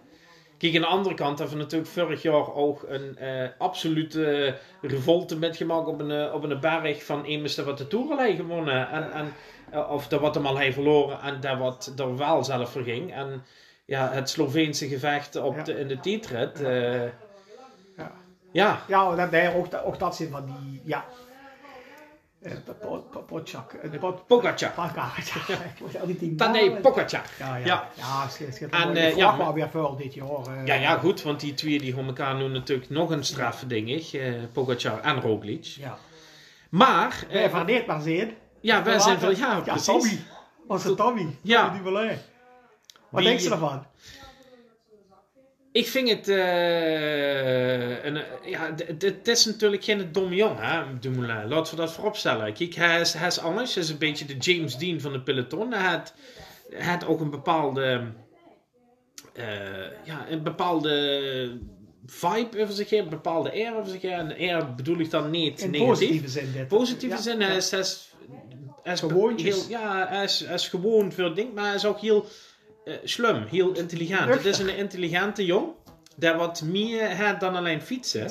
[0.57, 5.37] Kijk, aan de andere kant hebben we natuurlijk vorig jaar ook een eh, absolute revolte
[5.37, 8.89] metgemaakt op een, eh, op een berg van dat wat de Tourelei gewonnen.
[8.89, 9.33] En, en,
[9.71, 12.83] eh, of dat wat hem al heeft verloren en dat wat er wel zelf voor
[12.83, 13.13] ging.
[13.13, 13.43] En
[13.85, 16.61] ja, het Sloveense gevecht op de, in de tijdrit.
[16.61, 17.01] eh,
[18.53, 18.81] Ja.
[18.87, 21.05] ja, dat, nee, ook, dat- ook dat zin van die, ja.
[22.41, 22.51] Eh,
[22.81, 23.73] po- po- Potjak.
[23.73, 24.71] eh, pot- Pogacar.
[24.95, 25.11] Ja.
[26.19, 27.25] Ik Tadej Pogacar.
[27.39, 27.65] Ja, ja.
[27.65, 27.89] Ja.
[27.93, 28.69] Ja, schit, schit.
[28.69, 30.65] En, eh, ja, maar weer vuil dit jaar.
[30.65, 33.89] Ja, ja, goed, want die twee die gaan elkaar nu natuurlijk nog een straffe ding,
[34.11, 35.63] eh Pogacar en Roglic.
[35.63, 35.97] Ja.
[36.69, 38.33] Maar, Wij van dit maar zien.
[38.61, 39.85] ja, wij zijn van, ja, Ja, precies.
[39.85, 40.19] Tommy.
[40.67, 41.35] Onze Tommy.
[41.41, 41.79] Ja.
[43.09, 43.85] Wat denk je ervan?
[45.73, 50.99] Ik vind het, eh, een, ja, d- d- het is natuurlijk geen domme jongen, hè,
[50.99, 51.47] Dumoulin.
[51.47, 52.53] Laten we dat vooropstellen.
[52.53, 53.73] Kijk, hij is, hij is anders.
[53.73, 55.71] Hij is een beetje de James Dean van de peloton.
[55.73, 56.13] Hij had,
[56.69, 58.01] hij had ook een bepaalde,
[59.33, 59.45] eh,
[60.03, 61.57] ja, een bepaalde
[62.05, 64.11] vibe over zich heen, een bepaalde air over zich heen.
[64.13, 65.89] En air bedoel ik dan niet In negatief.
[65.89, 66.67] positieve zin dit.
[66.67, 67.39] positieve Ja, zin.
[67.39, 67.45] ja.
[67.47, 68.11] Hij is, hij is,
[68.83, 69.55] hij is Gewoontjes.
[69.55, 72.25] heel, ja, hij is, hij is gewoon veel ding, maar hij is ook heel
[72.85, 74.33] eh slim, heel intelligent.
[74.33, 75.67] Het is een intelligente jong,
[76.15, 78.27] die wat meer heeft dan alleen fietsen.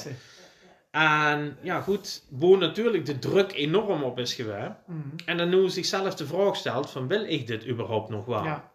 [0.90, 4.70] En ja, goed, boven natuurlijk de druk enorm op is geweest.
[4.86, 4.98] Mhm.
[5.26, 8.44] En dan nu zichzelf de vraag stelt van, wil ik dit überhaupt nog wel?
[8.44, 8.70] Ja.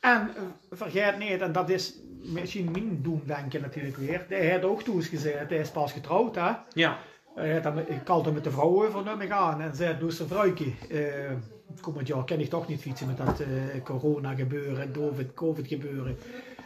[0.00, 4.24] En eh, vergeet niet, en dat is misschien mijn doen denken natuurlijk weer.
[4.28, 6.52] Hij had ook toen gezegd, hij is pas getrouwd hè.
[6.72, 6.98] Ja.
[7.34, 9.98] Hij had dan met- ik had hem met de vrouw over me gaan en zei,
[9.98, 10.72] doe een vrouwtje.
[10.88, 11.30] Uh,
[11.80, 13.48] komend jaar kan ik toch niet fietsen met dat eh,
[13.84, 16.16] corona gebeuren, COVID, COVID gebeuren.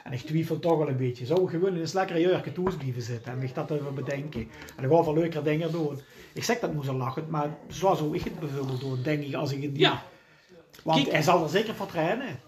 [0.04, 1.26] En ik twijfel toch wel een beetje.
[1.26, 4.40] Zou ik gewoon eens lekker een jurkje toes blijven zitten en mich dat even bedenken.
[4.76, 5.98] En dan gaan we leuker dingen doen.
[6.32, 9.34] Ik zeg dat moest al lachen, maar zo zou ik het bijvoorbeeld doen, denk ik,
[9.34, 9.80] als ik het niet...
[9.80, 10.02] Ja.
[10.82, 11.12] Want Kijk.
[11.12, 12.40] hij zal er zeker voor trainen.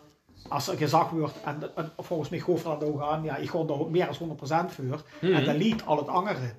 [0.49, 3.59] Als er gezag wordt, en, en volgens mij geloof dat ook aan, ja, ik ga
[3.59, 4.39] er meer dan
[4.69, 5.03] 100% voor.
[5.21, 5.33] Mhm.
[5.33, 6.53] En dat liet al het andere.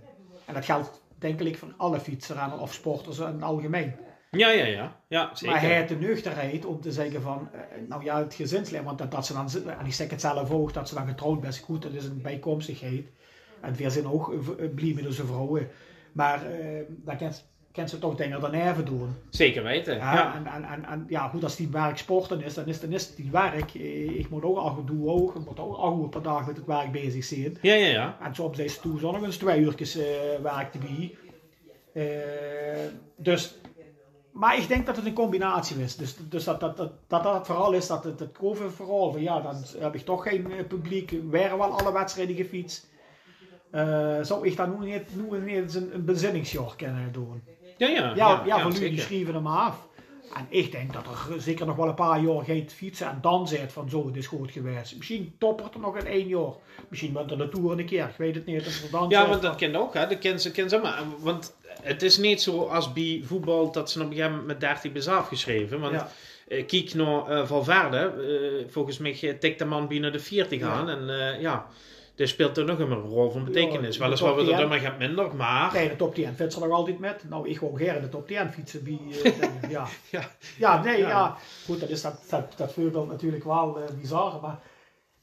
[0.46, 3.94] En dat geldt denk ik voor alle fietsers of sporters in het algemeen.
[4.32, 5.02] Ja, ja, ja.
[5.08, 5.54] Ja, zeker.
[5.56, 7.60] Maar hij heeft de nuchterheid om te zeggen van, eh,
[7.90, 9.50] nou ja, het gezinsleven, want dat, dat ze dan,
[9.80, 12.22] en ik zeg het zelf ook, dat ze dan getrouwd best goed, dat is een
[12.22, 13.08] bijkomstigheid.
[13.62, 15.68] En weer zijn ook uh, blij met onze vrouwen.
[16.12, 17.32] Maar eh dan kan,
[17.72, 19.16] kan ze toch dingen dan even doen.
[19.30, 19.96] Zeker weten.
[19.96, 20.36] Ja, Ja.
[20.36, 23.08] En, en, en, en ja, goed, als die werk sporten is, dan is, dan is
[23.08, 23.74] het die werk.
[23.76, 26.56] Eh, Ik moet ook af en toe ook, ik moet ook uur per dag met
[26.58, 27.58] het werk bezig zijn.
[27.62, 28.18] Ja, ja, ja.
[28.22, 30.06] En soms is het toe zo nog eens twee uurtjes eh
[30.42, 31.16] werk erbij.
[31.94, 32.06] Eh,
[33.16, 33.56] dus,
[34.38, 35.96] maar ik denk dat het een combinatie is.
[35.96, 39.12] Dus, dus dat, dat, dat, dat dat het vooral is, dat het, het COVID vooral
[39.12, 42.88] van ja, dan heb ik toch geen eh, publiek, waren wel alle wedstrijden gefietst.
[43.72, 47.44] Eh, zou ik dan nu niet, nu niet eens een, een bezinningsjaar kunnen doen?
[47.78, 48.16] Ja, ja.
[48.16, 49.88] Ja, ja, van nu, schrijven hem af.
[50.34, 53.48] En ik denk dat er zeker nog wel een paar jaar gaat fietsen en dan
[53.48, 54.98] zegt van zo, het is goed geweest.
[54.98, 56.54] Misschien toppert er nog in één jaar.
[56.90, 58.64] Misschien met de Tour een keer, ik weet het niet.
[58.64, 60.08] Dat dan Ja, want dat kent ook, hè.
[60.08, 61.04] Dat kent ze, kent ze maar.
[61.20, 64.60] Want het is niet zo als bij voetbal dat ze op een gegeven moment met
[64.60, 65.80] 30 is afgeschreven.
[65.80, 66.10] Want Ja.
[66.48, 67.98] eh, kijk naar eh, Valverde.
[67.98, 70.68] eh, volgens mij tikt de man binnen de 40 Ja.
[70.72, 70.90] aan.
[70.90, 71.66] En ja,
[72.16, 73.96] dus speelt er nog een rol van betekenis.
[73.98, 74.70] Ja, Weliswaar top wordt er 10.
[74.70, 75.74] dan maar gaat minder, maar...
[75.74, 77.30] Nee, de top 10 fietsen er nog altijd met.
[77.30, 78.84] Nou, ik wou gerne de top 10 fietsen.
[78.84, 79.00] Bij,
[79.70, 79.88] ja.
[80.10, 80.30] Ja.
[80.58, 81.38] ja, nee, Ja.
[81.66, 84.40] Goed, dat is dat, dat, dat voorbeeld natuurlijk wel bizar.
[84.42, 84.60] Maar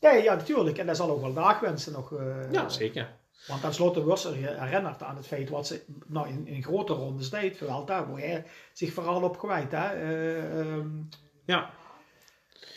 [0.00, 0.78] nee, ja, natuurlijk.
[0.78, 2.12] En dat zal ook wel dagwensen nog.
[2.52, 3.08] Ja, zeker.
[3.46, 7.30] Want tenslotte was er herinnerd aan het feit wat ze nou, in, in grote rondes
[7.30, 7.56] deed.
[7.58, 9.72] Vooral daar waar hij zich vooral op kwijt.
[9.72, 9.86] Hè.
[9.86, 10.88] Eh, ehm,
[11.44, 11.70] Ja.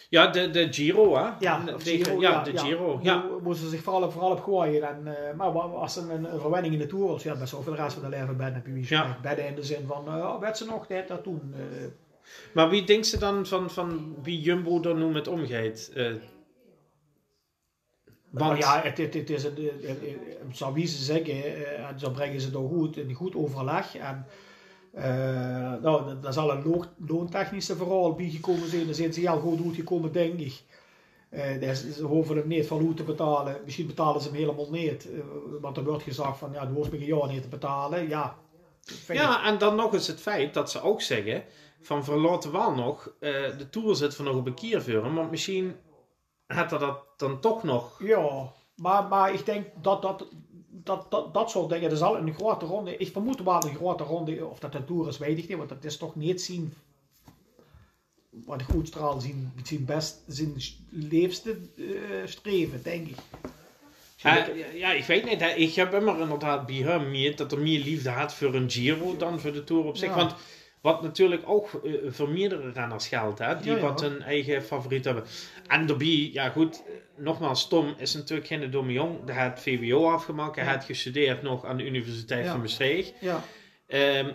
[0.10, 1.30] Ja, de, de Giro, hè.
[1.39, 2.99] ja, De- Giro, ja, de Giro.
[3.01, 3.26] Ja.
[3.43, 4.88] Moesten ze zich vooral op, vooral op gooien.
[4.89, 7.62] En, eh, maar als een, een, een verwenning in de Tour was, ja, best wel
[7.62, 9.18] veel de rest van de leven ben, heb je wie Ja.
[9.22, 11.53] Bedden in de zin van, oh, werd ze nog dit, dat toen.
[12.53, 15.91] Maar wie denkt ze dan van, van wie Jumbo er nu met omgeeft?
[18.30, 19.72] Maar ja, het, het, het is een,
[20.52, 23.96] zou wie ze zeggen, eh, en zo brengen ze door goed, in goed overleg.
[23.96, 24.26] En
[24.94, 28.96] eh nou, daar zal een loon- loontechnische verhaal bij gekomen zijn.
[28.96, 30.62] Zijn ze heel goed uitgekomen, denk ik.
[31.30, 33.62] Eh, daar is- ze hoeven hem niet van hoe te betalen.
[33.64, 35.08] Misschien betalen ze hem helemaal niet.
[35.62, 38.08] Want er wordt gezegd van, ja, de hoeft me geen jaar niet te betalen.
[38.08, 38.36] Ja,
[39.08, 41.44] Ja, en dan nog eens het feit dat ze ook zeggen:
[41.82, 45.76] van verlaten wel nog, de tour zit voor nog op een vuren, want misschien
[46.48, 48.00] had er dat dan toch nog.
[48.00, 50.26] Ja, maar, maar ik denk dat dat,
[50.70, 54.04] dat, dat, dat soort dingen, er zal een grote ronde, ik vermoed wel een grote
[54.04, 56.74] ronde, of dat een tour is, weet ik niet, want dat is toch niet zien,
[58.30, 60.54] wat ik goed straal, zien, zien best, zijn
[60.89, 61.86] leefste eh,
[62.26, 63.18] streven, denk ik.
[64.74, 68.10] Ja, ik weet niet, ik heb immer inderdaad bij hem meer dat er meer liefde
[68.10, 70.10] had voor een Giro dan voor de tour op zich.
[70.10, 70.16] Ja.
[70.16, 70.36] Want
[70.82, 73.84] wat natuurlijk ook eh, voor meerdere renners geldt, hè, die Ja, ja.
[73.84, 75.24] wat hun eigen favoriet hebben.
[75.68, 79.30] En daarbij, ja goed, eh, nogmaals, Tom is natuurlijk geen domme jong.
[79.30, 80.72] Hij had VWO afgemaakt, hij Ja.
[80.72, 83.14] had gestudeerd nog aan de Universiteit van Maastricht.
[83.20, 83.44] Ja,
[83.88, 84.30] Ehm,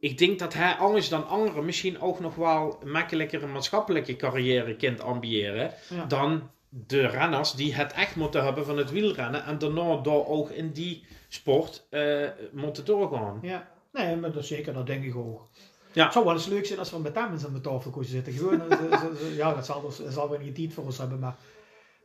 [0.00, 4.76] ik denk dat hij anders dan anderen misschien ook nog wel makkelijker een maatschappelijke carrière
[4.76, 5.72] kunt ambiëren
[6.08, 10.50] dan de renners die het echt moeten hebben van het wielrennen en daarna door ook
[10.50, 13.38] in die sport eh, moeten doorgaan.
[13.42, 13.70] ja.
[13.92, 15.48] Nee, maar dat zeker, dat denk ik ook.
[15.92, 16.04] Ja.
[16.04, 18.10] Het zou wel eens leuk zijn als we met hem eens aan de tafel kunnen
[18.10, 18.32] zitten.
[18.32, 21.36] Gewoon, eh, ja, dat zal, dus- dat zal wel niet tijd voor ons hebben, maar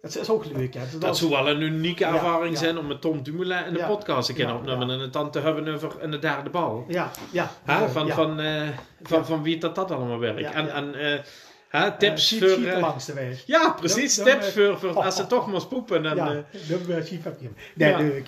[0.01, 0.73] het is ook leuk.
[0.73, 0.97] Hè.
[0.99, 2.59] Dat zou wel een unieke ervaring ja.
[2.59, 3.87] zijn om met Tom Dumoulin in de Ja.
[3.87, 6.85] podcast te kunnen opnemen en het dan te hebben over een de derde bal.
[6.87, 7.51] Ja, ja.
[7.63, 8.67] Hè, van, van, eh,
[9.01, 10.53] van, van wie dat dat allemaal werkt.
[10.53, 11.19] En en eh,
[11.67, 12.79] Hè, tips Uh, voor...
[12.79, 13.43] Langs de weg.
[13.45, 14.15] ja, precies.
[14.15, 16.03] Tips voor, voor als ze toch moest poepen.
[16.03, 17.49] Dan, Ja, uh, heb je.
[17.75, 18.27] Nee, leuk.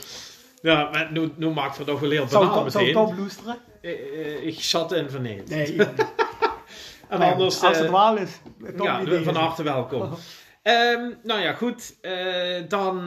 [0.62, 3.06] Ja maar nu, nu maakt het toch wel heel Zou banaal zou meteen.
[3.06, 3.58] Tom loesteren?
[3.82, 5.44] Eh, eh, ik zat in van nee.
[5.48, 5.82] Nee, ik-
[7.10, 7.64] En nee, anders...
[7.64, 8.40] als eh, het wel is.
[8.78, 10.14] Tom ja, van harte welkom.
[10.64, 11.96] Ehm, nou ja, goed.
[12.02, 12.98] eh, dan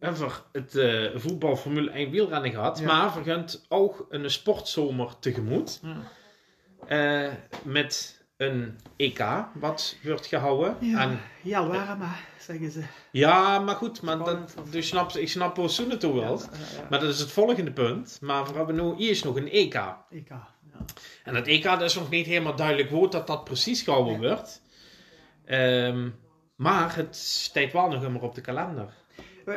[0.00, 2.78] hebben we het eh, voetbal Formule 1 wielrennen gehad.
[2.78, 2.86] Ja.
[2.86, 5.80] Maar we gaan ook een sportzomer tegemoet.
[5.82, 5.96] Ja.
[7.26, 7.32] Eh,
[7.62, 9.24] met een EK
[9.54, 10.76] wat wordt gehouden.
[10.80, 12.82] Ja, En, heel warm, maar, zeggen ze.
[13.10, 14.02] ja, maar goed.
[14.02, 15.68] Maar dat, dus snap, ik snap waar
[16.12, 16.22] wil.
[16.22, 18.18] Ja, ja, Maar dat is het volgende punt.
[18.20, 19.74] Maar we hebben nu eerst nog een EK.
[19.74, 20.48] Ja.
[21.24, 24.62] En dat EK dat is nog niet helemaal duidelijk woord dat dat precies gehouden wordt.
[25.44, 26.08] Ehm,
[26.56, 28.94] maar het staat wel nog immer op de kalender.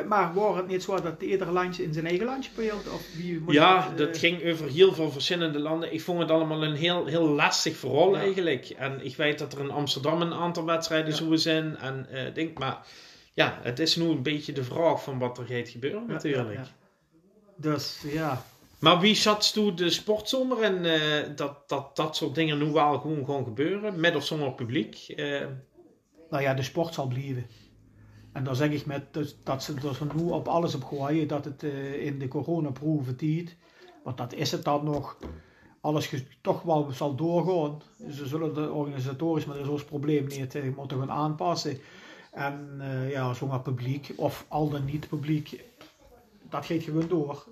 [0.08, 2.88] Maar wordt het niet zo dat ieder landje in zijn eigen landje speelt?
[2.92, 5.92] Of wie moet Ja, dat eh, ging over heel veel verschillende landen.
[5.92, 8.20] Ik vond het allemaal een heel, heel lastig verhaal Ja.
[8.20, 8.68] eigenlijk.
[8.68, 11.16] En ik weet dat er in Amsterdam een aantal wedstrijden Ja.
[11.16, 11.76] zo zijn.
[11.76, 12.86] En eh denk, maar
[13.34, 16.54] ja, het is nu een beetje de vraag van wat er gaat gebeuren natuurlijk.
[16.54, 16.66] ja, ja.
[17.56, 18.44] Dus ja,
[18.78, 21.00] Maar wie zat toen de sportzomer en eh,
[21.36, 24.00] dat, dat dat soort dingen nu wel gewoon gaan gebeuren?
[24.00, 25.04] Met of zonder publiek?
[25.16, 25.40] Eh,
[26.30, 27.46] nou ja, de sport zal blijven.
[28.34, 31.28] En dan zeg ik met dus, dat ze dus er nu op alles op gooien
[31.28, 33.56] dat het eh, in de coronaproeven tiet.
[34.02, 35.16] Want dat is het dan nog.
[35.80, 37.82] Alles toch wel zal doorgaan.
[38.10, 41.78] Ze zullen de organisatorisch met zo'n probleem niet eh, moeten gaan aanpassen.
[42.32, 45.64] En eh, ja, zomaar publiek of al dan niet publiek,
[46.50, 47.46] dat gaat gewoon door.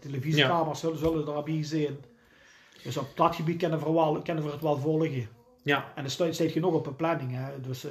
[0.00, 1.96] Televisiekamers zullen, zullen erbij zijn.
[2.82, 5.28] Dus op dat gebied kunnen we, wel, kunnen we het wel volgen.
[5.62, 7.30] ja, En er staat, staat genoeg op een planning.
[7.32, 7.60] Hè?
[7.60, 7.86] Dus,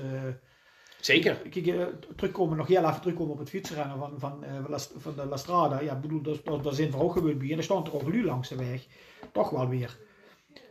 [1.06, 1.36] zeker.
[1.36, 1.86] Kijk, eh,
[2.16, 5.82] terugkomen, nog heel even terugkomen op het fietsrennen van, van, eh, van de La Strada.
[5.82, 7.52] Ja, bedoel, dat, dat, dat zijn we ook gebeurd bij.
[7.52, 8.86] En er stond er ook nu langs de weg.
[9.32, 9.98] Toch wel weer.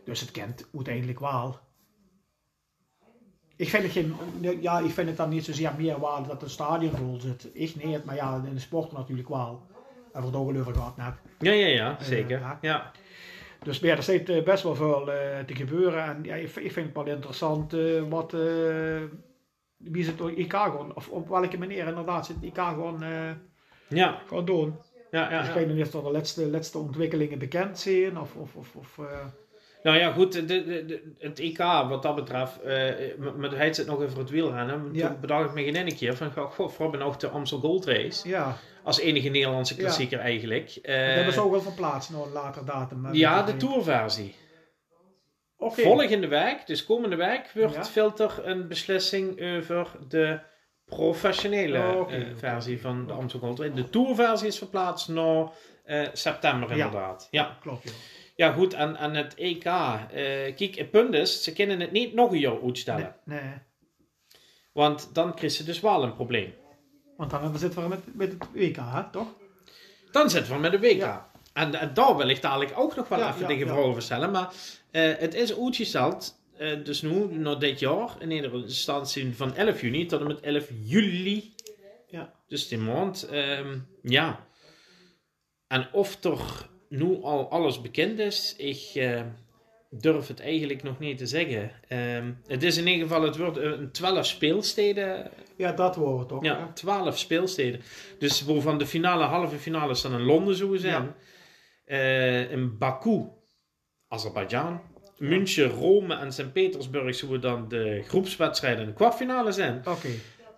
[0.05, 1.57] Dus het kent uiteindelijk wel.
[3.55, 4.15] Ik vind het, geen,
[4.61, 7.49] ja, ik vind het dan niet zozeer meer waarde dat een stadion vol zit.
[7.53, 9.61] Ik niet, maar ja, in de sport natuurlijk wel.
[10.11, 11.13] Hebben we het ook al over gehad net.
[11.39, 12.39] Ja, ja, ja, zeker.
[12.39, 12.57] ja.
[12.61, 12.91] ja.
[13.63, 16.03] Dus ja, er zit eh, best wel veel eh, te gebeuren.
[16.03, 19.01] En ja, ik, vind- ik vind het wel interessant eh, wat, eh,
[19.83, 23.29] wie zit door IK gewoon, of op welke manier inderdaad zit IK gewoon, eh
[23.87, 24.75] Ja, gewoon doen.
[25.11, 25.39] ja, ja.
[25.39, 28.19] Dus ik weet niet of de laatste, laatste ontwikkelingen bekend zijn.
[28.19, 29.25] Of, of, of, of eh,
[29.83, 32.59] Nou ja, goed, de, de, de- het EK wat dat betreft,
[33.17, 34.89] maar- maar hij zit nog over het wielrennen.
[34.93, 35.07] Ja.
[35.07, 38.27] Toen bedacht ik me geen ene keer van, goh, hebben nog de Amstel Gold Race.
[38.29, 39.79] ja, Als enige Nederlandse Ja.
[39.81, 40.73] klassieker eigenlijk.
[40.75, 43.13] Dat hebben ze ook wel verplaatst naar een later datum.
[43.13, 44.35] ja, de ik tourversie.
[45.57, 45.81] Oké.
[45.81, 47.83] Volgende week, dus komende week, wordt Ja.
[47.85, 50.39] filter een beslissing over de
[50.85, 53.73] professionele Oh, eh, versie van de Amstel Gold Race.
[53.73, 55.47] De tourversie is verplaatst naar
[55.83, 57.27] eh, september inderdaad.
[57.31, 57.57] Ja.
[57.61, 57.91] Klopt, ja.
[58.35, 59.65] Ja, goed, en, en het EK.
[59.65, 63.15] eh, kijk, het punt is, ze kunnen het niet nog een jaar uitstellen.
[63.23, 63.53] Nee, nee.
[64.71, 66.53] Want dan krijgen ze dus wel een probleem.
[67.17, 69.27] Want dan zitten we met, met het WK, hè, toch?
[70.11, 71.21] Dan zitten we met de WK.
[71.53, 74.31] En, en daar wil ik dadelijk ook nog wel even ja, tegen vragen over stellen.
[74.31, 74.49] Maar
[74.93, 79.81] eh, het is uitgesteld, eh, dus nu, naar dit jaar, in ieder instantie van 11
[79.81, 81.55] juni tot en met 11 juli.
[82.07, 82.33] Ja.
[82.47, 83.23] Dus die maand.
[83.23, 84.47] ehm, ja.
[85.67, 89.21] En of er nu al alles bekend is, ik eh,
[89.89, 91.71] durf het eigenlijk nog niet te zeggen.
[91.87, 96.31] Ehm, het is in ieder geval, het wordt een 12 speelsteden Ja, dat wordt het
[96.31, 96.43] ook.
[96.43, 96.73] ja, hè.
[96.73, 97.81] 12 speelsteden.
[98.19, 101.15] Dus waarvan de finale, halve finale dan in Londen zo zijn.
[101.85, 103.25] Eh, in Baku,
[104.13, 104.81] Azerbeidzjan.
[105.17, 109.81] München, Rome en Sint-Petersburg zullen dan de groepswedstrijden en de kwartfinale zijn.
[109.87, 110.07] Oké.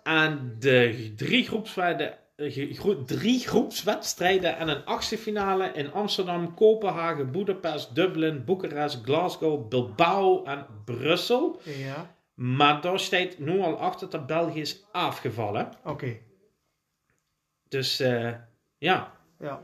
[0.02, 3.48] En de drie groepswedstrijden, drie
[4.58, 11.60] en een achtste finale in Amsterdam, Kopenhagen, Budapest, Dublin, Boekarest, Glasgow, Bilbao en Brussel.
[11.62, 15.68] Ja, Maar daar staat nu al achter dat België is afgevallen.
[15.84, 16.16] oké.
[17.68, 18.32] Dus eh,
[18.78, 19.60] ja, Ja.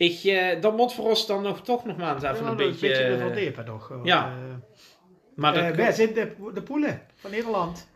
[0.00, 2.56] Ik, eh, dat moet voor ons dan nog, toch nog maar eens even Ja, een
[2.56, 2.88] beetje...
[2.88, 3.92] beetje eh, verdiepen toch.
[4.02, 4.26] ja.
[4.26, 4.54] eh,
[5.34, 7.88] maar dat, wij zijn de, de poelen van Nederland.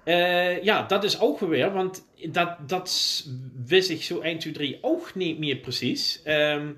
[0.62, 3.24] ja, dat is ook weer, want dat, dat
[3.66, 6.22] wist ik zo 1, 2, 3 ook niet meer precies.
[6.22, 6.72] Ehm,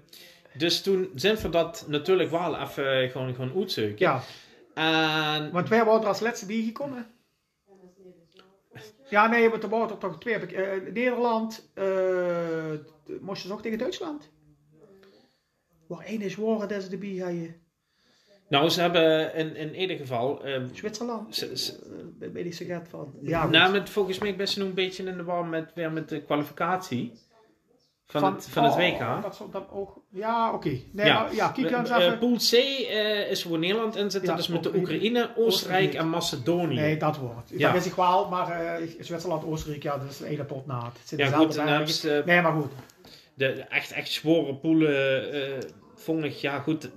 [0.54, 3.96] dus toen zijn we dat natuurlijk wel even gewoon, gewoon uitzoeken.
[3.98, 4.20] Ja,
[4.74, 7.06] En want wij waren er als laatste bij gekomen.
[9.08, 10.38] Ja, nee, want er waren er toch twee.
[10.92, 11.70] Nederland,
[13.20, 14.34] moest je nog tegen Duitsland?
[15.88, 17.54] Waar één is waren dat ze erbij gaan.
[18.48, 20.44] nou, ze hebben in, in ieder geval...
[20.44, 21.42] ehm, Zwitserland.
[21.42, 21.48] Eh,
[22.18, 23.14] Daar weet ik zo gaat van.
[23.22, 26.08] Ja, nou, met, volgens mij best nog een beetje in de war met, weer met
[26.08, 27.12] de kwalificatie.
[28.06, 29.22] van, het, van het oh, WK.
[29.22, 30.00] Dat zou dan ook...
[30.10, 30.68] Ja, oké.
[30.68, 31.28] Nee, Ja.
[31.32, 32.18] ja, kijk eens Eh, even.
[32.18, 35.94] pool C eh, is voor Nederland in zitten, Ja, dus met de Oekraïne, Oostenrijk Oostenrijk.
[35.94, 36.74] en Macedonië.
[36.74, 37.50] Nee, dat wordt.
[37.50, 37.72] Ja.
[37.72, 40.84] Dat is ik wel, maar eh, Zwitserland, Oostenrijk, ja, dat is een hele pot na.
[40.84, 42.70] Het zit ja, dezelfde goed, en eh, Nee, maar goed.
[43.36, 45.68] De, echt, echt zware poelen eh
[45.98, 46.90] vond ik, ja goed,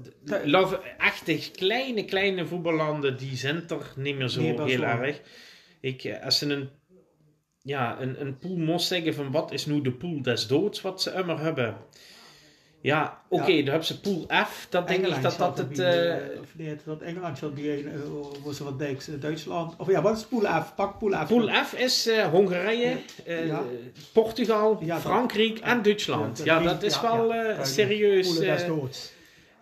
[0.44, 5.22] love- echte kleine, kleine voetballanden, die zijn er niet meer zo heel erg.
[5.82, 6.70] Ik, eh, als ze een,
[7.62, 11.02] ja, een, een pool moest zeggen van wat is nu de pool des doods wat
[11.02, 11.78] ze immer hebben.
[12.82, 13.58] Ja, oké, Ja.
[13.58, 15.80] dan hebben ze pool F, dat denk ik dat dat het...
[15.80, 19.74] eh, of nee, dat Engeland zal die een, uh, was wat Dijks, eh, Duitsland.
[19.78, 20.76] Of ja, wat is Pool F?
[20.76, 21.28] Pak Pool F.
[21.28, 23.64] Pool F is eh, Hongarije, eh, Ja.
[24.14, 26.42] Portugal, Ja, Frankrijk en Duitsland.
[26.44, 28.40] Ja, dat- is wel eh, serieus.
[28.40, 28.58] Eh,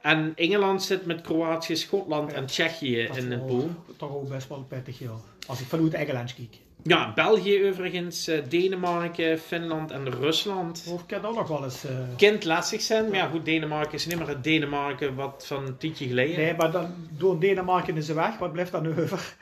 [0.02, 3.70] en Engeland zit met Kroatië, Schotland en Tsjechië in wel- pool.
[3.98, 5.12] Toch ook best wel pittig, ja.
[5.48, 6.56] Als ik vanuit Engeland kijk.
[6.84, 10.86] Ja, België overigens, eh, Denemarken, Finland en Rusland.
[11.00, 11.84] Ik kan ook nog wel eens...
[11.86, 15.66] eh, Kind lastig zijn, maar ja goed, Denemarken is niet meer het Denemarken wat van
[15.66, 16.38] een tijdje geleden.
[16.38, 18.38] Nee, maar dan door Denemarken is ze weg.
[18.38, 19.36] Wat blijft dan over?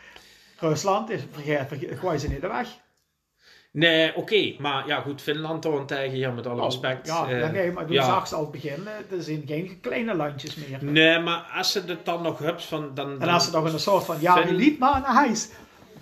[0.60, 2.68] Rusland is, vergeet, vergeet, gooi ze niet de weg.
[3.72, 7.08] Nee, oké, maar ja goed, Finland toch een tegen, ja met alle Oh, respect.
[7.08, 8.06] Ja, eh, nee, maar toen ja.
[8.06, 8.88] zag ze al het begin.
[8.88, 10.84] eh, Er zijn geen kleine landjes meer.
[10.92, 12.92] Nee, maar als ze het dan nog hebt van...
[12.94, 15.02] Dan, En dan- als ze nog in een soort van, ja, Fin- je liep maar
[15.02, 15.50] naar huis.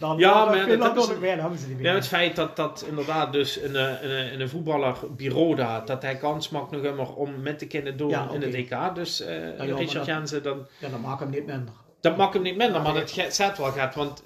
[0.04, 1.76] Dan Ja, maar dat de dan ze.
[1.80, 6.02] Ja, het feit dat, dat inderdaad dus een, eh, een, een, een voetballer Biroda, dat
[6.02, 6.82] hij kans maakt nog
[7.16, 8.76] om met te kunnen doen Ja, in het oké.
[8.90, 8.96] EK.
[8.96, 11.74] Dus eh, Richard dat- Jensen, dan, Ja, dan maakt hem niet minder.
[12.02, 13.02] dat maakt hem niet minder, maar nee.
[13.02, 13.96] dat ge- zet wel gaat.
[13.96, 14.24] Want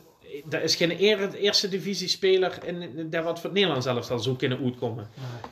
[0.49, 4.19] er is geen eer- eerste divisie speler in, daar wat voor het Nederlands zelfs al
[4.19, 5.09] zo kunnen uitkomen.
[5.13, 5.51] Nee.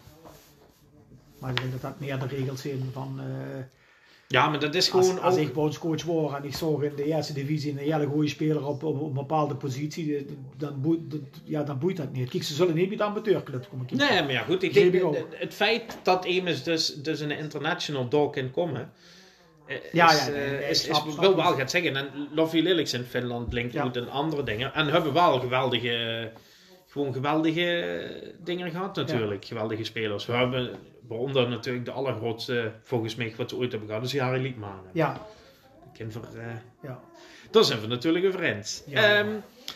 [1.40, 3.20] Maar ik denk dat dat meer de regels zijn van...
[3.20, 3.26] eh,
[4.36, 5.40] Ja, maar dat is als, gewoon als ook...
[5.40, 8.84] ik bondscoach word en ik zorg in de eerste divisie een hele goede speler op,
[8.84, 10.24] op, op een bepaalde positie, eh,
[10.58, 12.30] dan boeit, dat, ja, dan boeit dat niet.
[12.30, 14.08] Kijk, ze zullen niet bij de amateurclub komen kijken.
[14.08, 18.32] Nee, maar ja goed, ik denk het, feit dat Emus dus, dus een international dog
[18.32, 18.92] kan komen,
[19.68, 21.96] eh, Ja, is, ja, nee, eh, nee, is, is wel gaat zeggen.
[21.96, 23.92] En Lovie Lilliks in Finland blinkt Ja.
[23.94, 24.74] en andere dingen.
[24.74, 26.32] En hebben wel geweldige,
[26.88, 29.46] gewoon geweldige dingen gehad natuurlijk.
[29.46, 30.26] Geweldige spelers.
[30.26, 30.70] We hebben
[31.08, 34.80] waaronder natuurlijk de allergrootste, volgens mij, wat we ooit hebben gehad, is Jari Liedman.
[34.94, 35.18] Ja,
[35.94, 36.46] Kind voor, eh,
[36.82, 37.00] ja.
[37.52, 38.84] daar zijn we natuurlijk eens.
[38.86, 39.18] Ja.
[39.20, 39.30] Ehm,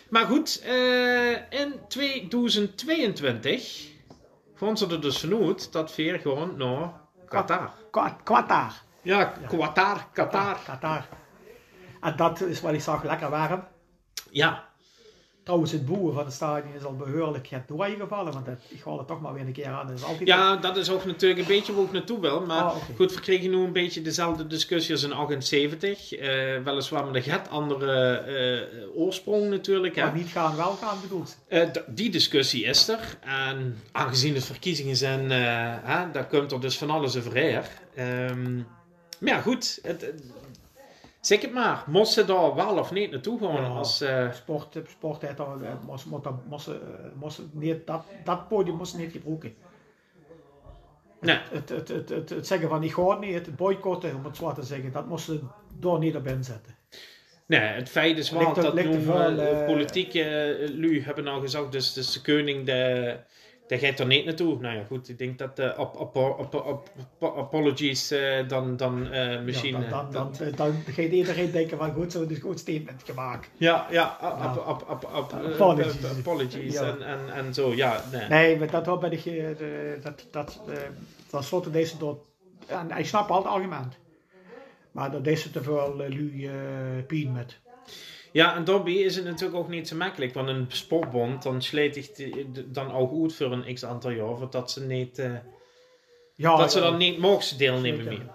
[0.09, 3.87] maar goed, eh, in 2022
[4.55, 6.91] vond ze er dus vanuit dat Veer gewoon naar
[7.25, 7.71] Qatar.
[7.91, 8.71] Kwa- Qatar.
[9.01, 10.57] Ja, Qatar, Qatar.
[10.65, 11.07] Qatar.
[12.01, 13.63] En dat is wat ik zag, lekker warm.
[14.31, 14.68] Ja,
[15.49, 18.97] Trouwens, het boeren van het stadion is al behoorlijk het doorgevallen, want het, ik haal
[18.97, 19.87] het toch maar weer een keer aan.
[19.87, 22.45] Dat is altijd ja, dat is ook natuurlijk een beetje waar ik naartoe wil.
[22.45, 26.13] Maar Ah, goed, we kregen nu een beetje dezelfde discussie als in 78.
[26.13, 26.27] Eh,
[26.63, 29.95] weliswaar met een het andere eh, oorsprong natuurlijk.
[29.95, 30.01] Hè.
[30.03, 31.37] maar niet gaan, wel gaan bedoeld.
[31.47, 33.17] Eh, die discussie is er.
[33.21, 35.27] En aangezien het verkiezingen zijn,
[36.11, 37.61] daar komt er dus van alles overheen.
[37.95, 38.55] Ehm
[39.19, 39.79] maar ja, goed.
[39.81, 40.13] Het-
[41.21, 41.83] zeg het maar.
[41.87, 43.41] Moest ze daar wel of niet naartoe?
[43.41, 43.47] Ja.
[43.67, 46.73] Als, eh, Sport, sport heeft al, eh, moest, moest, dat- moest, eh,
[47.19, 49.53] moest niet, dat, dat podium moest niet gebruiken.
[51.21, 51.39] nee.
[51.51, 54.51] Het, het, het, het, het zeggen van ik ga niet, het boycotten, om het zo
[54.53, 55.39] te zeggen, dat moest ze
[55.79, 56.75] door niet op inzetten.
[57.45, 61.71] nee, het feit is wel dat nu eh, eh, politieke eh, lui hebben al gezegd,
[61.71, 63.17] dus, dus de koning, de,
[63.69, 64.59] daar gaat er niet naartoe.
[64.59, 65.95] Nou ja, goed, ik denk dat eh, op,
[67.19, 69.81] apologies eh, dan, dan eh, misschien...
[69.81, 73.01] Ja, dan, dan, dan, dan, gaat iedereen denken van goed, zo is een goed statement
[73.05, 73.49] gemaakt.
[73.57, 76.05] Ja, ja, Apologies.
[76.19, 76.83] apologies Ja.
[76.83, 78.03] en, en, en zo, ja.
[78.11, 78.27] Nee.
[78.29, 80.61] Nee, maar dat ik, eh, de- dat, dat,
[81.29, 82.17] dat slotte deze door,
[82.67, 83.97] en ik snap al het argument.
[84.91, 86.49] Maar dat deze te veel lui
[87.07, 87.59] pien met.
[88.31, 91.95] Ja, en daarbij is het natuurlijk ook niet zo makkelijk, want een sportbond dan sleet
[91.95, 92.33] ik
[92.73, 95.31] dan ook goed voor een x aantal jaar, voordat ze niet, eh,
[96.35, 98.11] Ja, dat ze dan niet mogen deelnemen Zeker.
[98.17, 98.31] meer.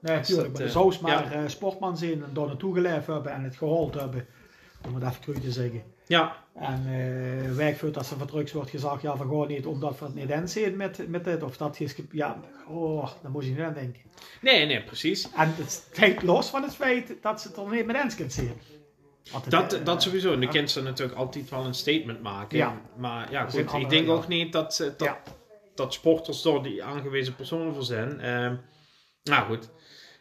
[0.00, 0.48] Nee, natuurlijk.
[0.48, 1.42] dat, Maar eh, de zo's maar ja.
[1.42, 4.26] eh, sportman zijn en door naartoe geleefd hebben en het gehold hebben.
[4.86, 5.82] Om het even cru te zeggen.
[6.06, 9.98] Ja, En uh, werkvoert als er van drugs wordt gezegd, ja, van gewoon niet omdat
[9.98, 11.42] we het niet eens zijn met, met dit.
[11.42, 14.00] Of dat is, ge- ja, oh, daar moet je niet aan denken.
[14.40, 15.28] nee, nee, precies.
[15.36, 18.32] En het steekt los van het feit dat ze het er niet met eens kunt
[18.32, 18.52] zien.
[19.48, 20.32] Dat, eh, dat sowieso.
[20.32, 20.52] En de ja.
[20.52, 22.58] kind ze natuurlijk altijd wel een statement maken.
[22.58, 22.80] Ja.
[22.96, 25.16] Maar ja, goed, ik denk ook niet dat, dat,
[25.74, 28.20] dat sporters door die aangewezen personen voor zijn.
[28.20, 28.54] Ehm,
[29.24, 29.68] nou goed.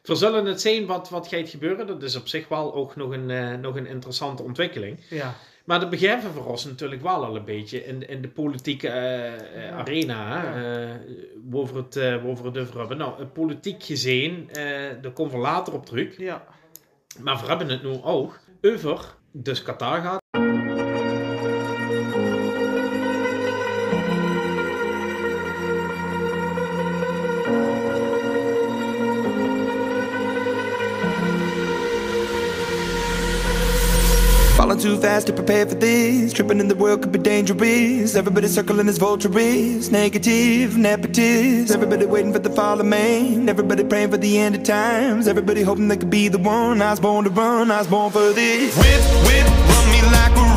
[0.04, 1.88] We zullen het zien wat, wat gaat gebeuren.
[1.88, 5.00] Dat is op zich wel ook nog een, eh, nog een interessante ontwikkeling.
[5.10, 5.36] Ja,
[5.66, 9.64] Maar dat begrijpen we ons natuurlijk wel al een beetje in, in de politieke eh,
[9.64, 9.72] Ja.
[9.72, 10.44] arena.
[10.60, 11.00] Ja.
[11.50, 12.98] waarover het, waarover het over hebben.
[12.98, 14.50] Nou, politiek gezien,
[15.02, 16.18] daar komen we later op terug.
[16.18, 16.44] ja.
[17.22, 20.47] Maar we hebben het nu ook over dus Qatar gaat.
[34.68, 36.34] Falling too fast to prepare for this.
[36.34, 38.16] Tripping in the world could be dangerous.
[38.18, 39.90] Everybody circling as vultures.
[39.90, 41.72] Negative, nepotist.
[41.72, 43.48] Everybody waiting for the fall of man.
[43.48, 45.30] Everybody praying for the end of times.
[45.30, 46.82] Everybody hoping they could be the one.
[46.82, 48.76] I was born to run, I was born for this.
[48.76, 50.57] Whip, whip, run me like a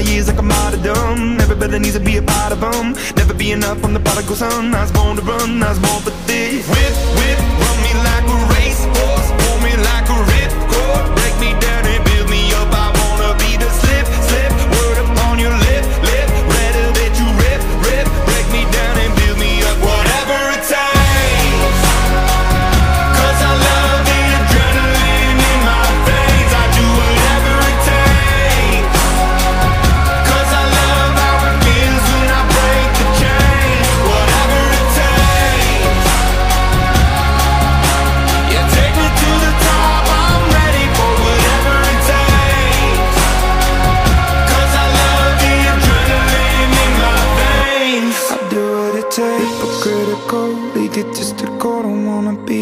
[0.00, 1.40] my years like I'm of dumb.
[1.40, 2.94] Everybody needs to be a part of them.
[3.16, 4.74] Never be enough from the prodigal son.
[4.74, 5.62] I was born to run.
[5.62, 6.66] I was born for this.
[6.68, 7.59] Whip, whip,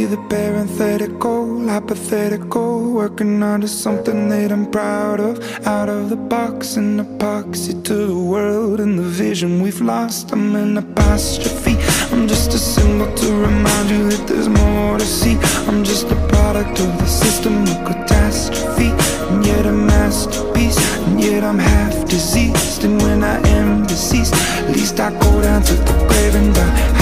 [0.09, 2.93] the parenthetical, hypothetical.
[2.93, 5.35] Working onto something that I'm proud of.
[5.67, 10.33] Out of the box, an epoxy to the world and the vision we've lost.
[10.33, 11.77] I'm an apostrophe.
[12.13, 15.37] I'm just a symbol to remind you that there's more to see.
[15.69, 18.91] I'm just a product of the system of catastrophe.
[19.31, 22.85] And yet a masterpiece, and yet I'm half diseased.
[22.85, 26.97] And when I am deceased, at least I go down to the grave and die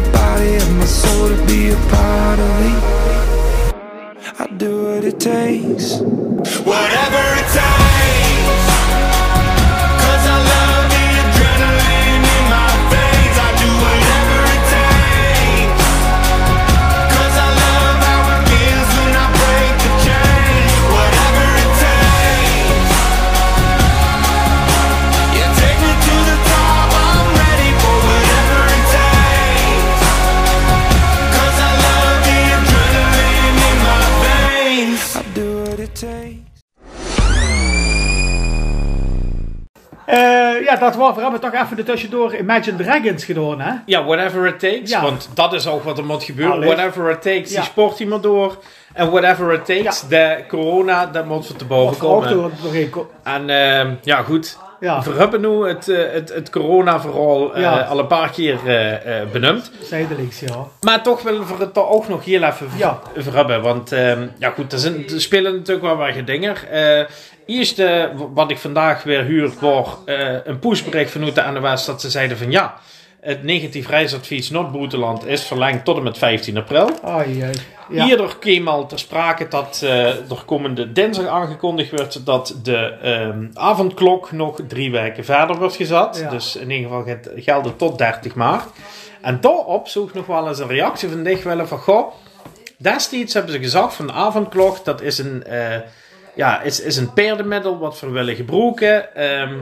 [0.00, 2.72] the body of my soul to be a part of me.
[4.38, 6.00] I do what it takes.
[6.70, 7.95] Whatever it takes.
[40.78, 43.72] Ja, dat we hebben toch even de tussendoor Imagine Dragons gedaan, hè?
[43.86, 44.90] Ja, whatever it takes.
[44.90, 45.02] Ja.
[45.02, 46.54] Want dat is ook wat er moet gebeuren.
[46.54, 46.74] Allee.
[46.74, 47.60] Whatever it takes, Ja.
[47.60, 48.56] die sport maar door.
[48.92, 52.52] En whatever it takes, de corona, dat moet we te boven komen.
[53.22, 54.56] En ehm, ja, goed.
[54.80, 57.80] Ja, We hebben nu het, eh, het, het corona-verhaal eh, Ja.
[57.80, 59.70] al een paar keer eh, eh, benoemd.
[59.82, 60.56] zijdelings, ja.
[60.80, 62.98] Maar toch willen we het er ook nog heel even Ja.
[63.18, 63.62] over hebben.
[63.62, 66.54] Want ehm, ja goed, er, zijn, er spelen natuurlijk wel wat dingen.
[67.46, 72.00] Eerst eh, wat ik vandaag weer huur voor eh, een pushbericht vanuit de NOS dat
[72.00, 72.74] ze zeiden van ja,
[73.20, 76.90] het negatief reisadvies Noord-Boeteland is verlengd tot en met 15 april.
[77.02, 77.44] Ai.
[77.88, 78.08] Ja.
[78.08, 83.46] Eerder kwam al ter sprake dat eh er komende dinsdag aangekondigd werd dat de ehm,
[83.54, 86.18] avondklok nog drie weken verder wordt gezet.
[86.22, 86.30] Ja.
[86.30, 88.68] Dus in ieder geval gelden tot 30 maart.
[89.20, 92.12] En daarop zoek nog wel eens een reactie van willen van goh,
[92.78, 95.76] destijds hebben ze gezegd van de avondklok, dat is een, eh
[96.36, 99.14] ja, is, is een paardenmiddel wat we willen gebruiken.
[99.14, 99.54] ehm,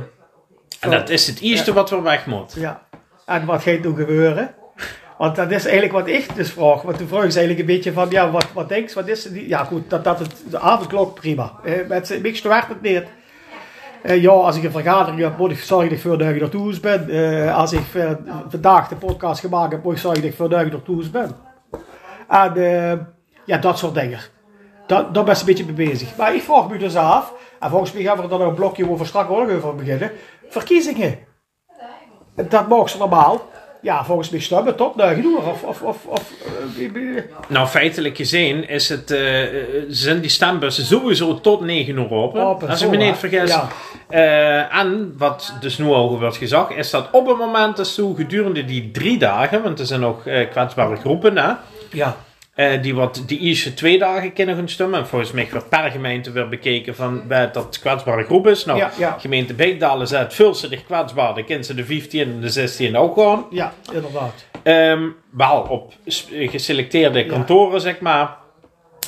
[0.80, 1.76] en dat is het eerste Ja.
[1.76, 2.52] wat we weg moet.
[2.56, 2.82] Ja.
[3.26, 4.54] En wat gaat nu gebeuren?
[5.18, 6.82] Want dat is eigenlijk wat ik dus vraag.
[6.82, 9.22] Want toen vroeg ze eigenlijk een beetje van, ja, wat, wat denk je, wat is
[9.22, 9.48] die?
[9.48, 11.52] Ja goed, dat, dat het, de avondklok, prima.
[11.64, 13.02] Eh, met niks te werkt het niet.
[14.02, 16.80] Eh, ja, als ik een vergadering heb, moet ik zorgen voor dat ik er toe
[16.80, 17.08] ben.
[17.10, 18.10] Eh, als ik eh,
[18.48, 21.08] vandaag de podcast gemaakt heb, moet ik zorgen dat ik voor dat ik er toe
[21.10, 21.30] ben.
[22.28, 22.98] En eh,
[23.44, 24.18] ja, dat soort dingen.
[24.86, 26.16] Dat, daar ben ik een beetje mee bezig.
[26.16, 28.54] Maar ik vraag me dus af, en volgens mij gaan we er dan nog een
[28.54, 30.10] blokje over nog over beginnen.
[30.48, 31.18] Verkiezingen.
[32.48, 33.52] Dat mogen ze normaal.
[33.84, 35.36] Ja, volgens mij stemmen tot 9 uur.
[35.36, 36.32] Of, of, of, of
[36.78, 42.10] eh, Nou, feitelijk gezien is het, eh, eh, zijn die stembussen sowieso tot 9 uur
[42.12, 42.42] open.
[42.42, 43.56] Open, als ik me niet vergis.
[44.08, 44.68] Ja.
[44.70, 48.64] En wat dus nu al wordt gezegd, is dat op het moment dat zo gedurende
[48.64, 51.52] die drie dagen, want er zijn eh, kwetsbare groepen, hè,
[51.90, 52.16] ja.
[52.54, 55.00] Eh, die wat die eerste twee dagen kunnen gaan stemmen.
[55.00, 58.64] En volgens mij werd per gemeente weer bekeken van bij dat kwetsbare groep is.
[58.64, 59.16] Nou, Ja, ja.
[59.20, 61.34] gemeente Beekdalen zegt veel ze zich kwetsbaar.
[61.34, 63.46] Dan kunnen ze de 15 en de 16 ook gewoon.
[63.50, 64.44] Ja, inderdaad.
[64.62, 65.92] Ehm, wel op
[66.50, 67.26] geselecteerde Ja.
[67.28, 68.36] kantoren, zeg maar.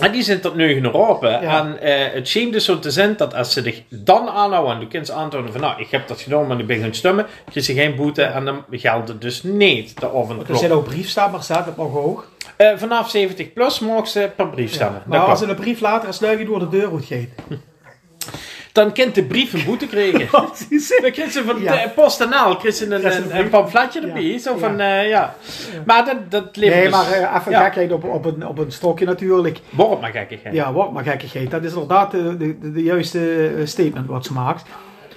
[0.01, 1.31] En die zijn tot nu geroepen.
[1.43, 1.59] Ja.
[1.61, 4.81] En eh, het schijnt dus zo te zijn dat als ze zich dan aanhouden en
[4.81, 7.67] de kind aantonen van nou, ik heb dat gedaan, maar ik ben gaan stemmen, krijg
[7.67, 10.59] ze geen boete en dan geldt het dus niet de Er avondklok.
[10.59, 12.27] zijn ook briefstemmers, hè, dat mag ook.
[12.57, 15.03] Eh, vanaf 70 plus mogen ze per brief stemmen.
[15.07, 17.33] Maar Dat als ze een brief later als sluigje door de deur moet geven.
[18.73, 20.29] Dan kent de brief een boete krijgen.
[21.03, 21.73] Dan krijgt ze van Ja.
[21.83, 24.23] de PostNL ze een, een een, een pamfletje erbij.
[24.23, 24.39] Ja.
[24.39, 25.35] Zo van, eh, ja.
[25.87, 26.91] Maar dat, dat Nee, dus...
[26.91, 29.59] maar eh, even gekheid op, op, een, op een stokje natuurlijk.
[29.71, 30.55] Wordt maar gekkigheid.
[30.55, 31.51] Ja, wat maar gekkigheid.
[31.51, 34.63] Dat is inderdaad de, de, de, de juiste statement wat ze maakt.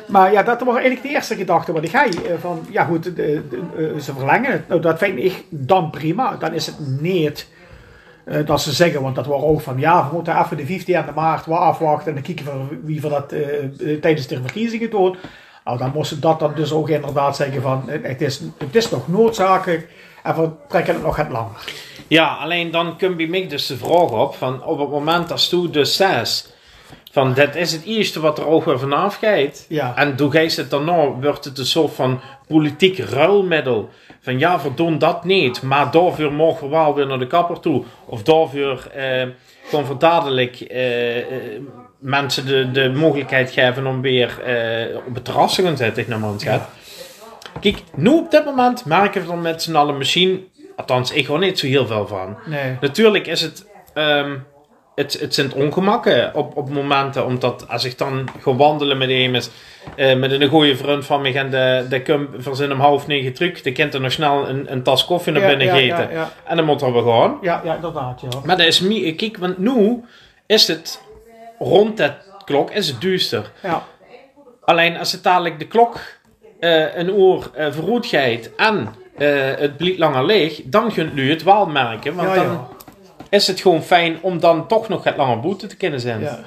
[0.10, 2.16] Maar ja, dat was eigenlijk de eerste gedachte wat ik had.
[2.16, 4.68] eh, Van, ja goed, de, de, eh, ze verlengen het.
[4.68, 6.36] Nou, dat vind ik dan prima.
[6.36, 7.47] Dan is het niet
[8.26, 11.14] eh, dat ze zeggen, want dat was ook van, ja, we moeten even de 15e
[11.16, 13.30] maart afwachten en dan kijken we wie voor dat
[14.01, 15.16] tijdens de verkiezingen doen.
[15.66, 19.07] Nou, dan moesten dat dan dus ook inderdaad zeggen van, het is, het is nog
[19.07, 19.88] noodzakelijk
[20.24, 21.64] en we trekken het nog het langer.
[22.07, 25.49] Ja, alleen dan komt bij mij dus de vraag op van op het moment dat
[25.49, 26.53] je dus zes
[27.12, 29.66] van dat is het eerste wat er weer vanaf gaat.
[29.70, 29.95] Ja.
[29.95, 33.89] En doe gij het dan nou, wordt het een soort van politiek ruilmiddel.
[34.22, 37.60] Van ja, we doen dat niet, maar daarvoor mogen we wel weer naar de kapper
[37.60, 37.84] toe.
[38.05, 39.28] Of daarvoor eh,
[39.70, 41.26] gewoon voor dadelijk eh, eh,
[41.99, 46.39] mensen de, de mogelijkheid geven om weer eh, op het terras te gaan zitten, naar
[46.39, 46.70] gaat.
[47.60, 51.39] Kijk, nu op dit moment merken we er met z'n allen misschien, althans ik hoor
[51.39, 52.38] niet zo heel veel van.
[52.45, 52.78] Nee.
[52.82, 54.36] Natuurlijk is het, ehm,
[54.99, 59.51] het, het zijn ongemakken op, op momenten, omdat als ik dan ga wandelen met iemand,
[59.95, 63.61] eh met een goede vriend van mij en de, de verzin om half negen terug,
[63.61, 66.31] de kind er nog snel een, een tas koffie naar binnen ja, ja.
[66.43, 67.37] en dan moeten we gaan.
[67.41, 68.39] Ja, ja, inderdaad, ja.
[68.45, 70.03] Maar dat is mi- kijk, want nu
[70.45, 71.01] is het
[71.59, 72.13] rond dat
[72.45, 73.51] klok is het duister.
[73.63, 73.83] Ja,
[74.63, 75.99] Alleen als het dadelijk de klok
[76.59, 79.27] eh, een uur uh, verroet gaat en eh,
[79.57, 82.15] het blijft langer leeg, dan kunt u het wel merken.
[82.15, 82.67] Want dan.
[83.30, 86.19] Is het gewoon fijn om dan toch nog het langer boete te kunnen zijn.
[86.21, 86.39] Ja,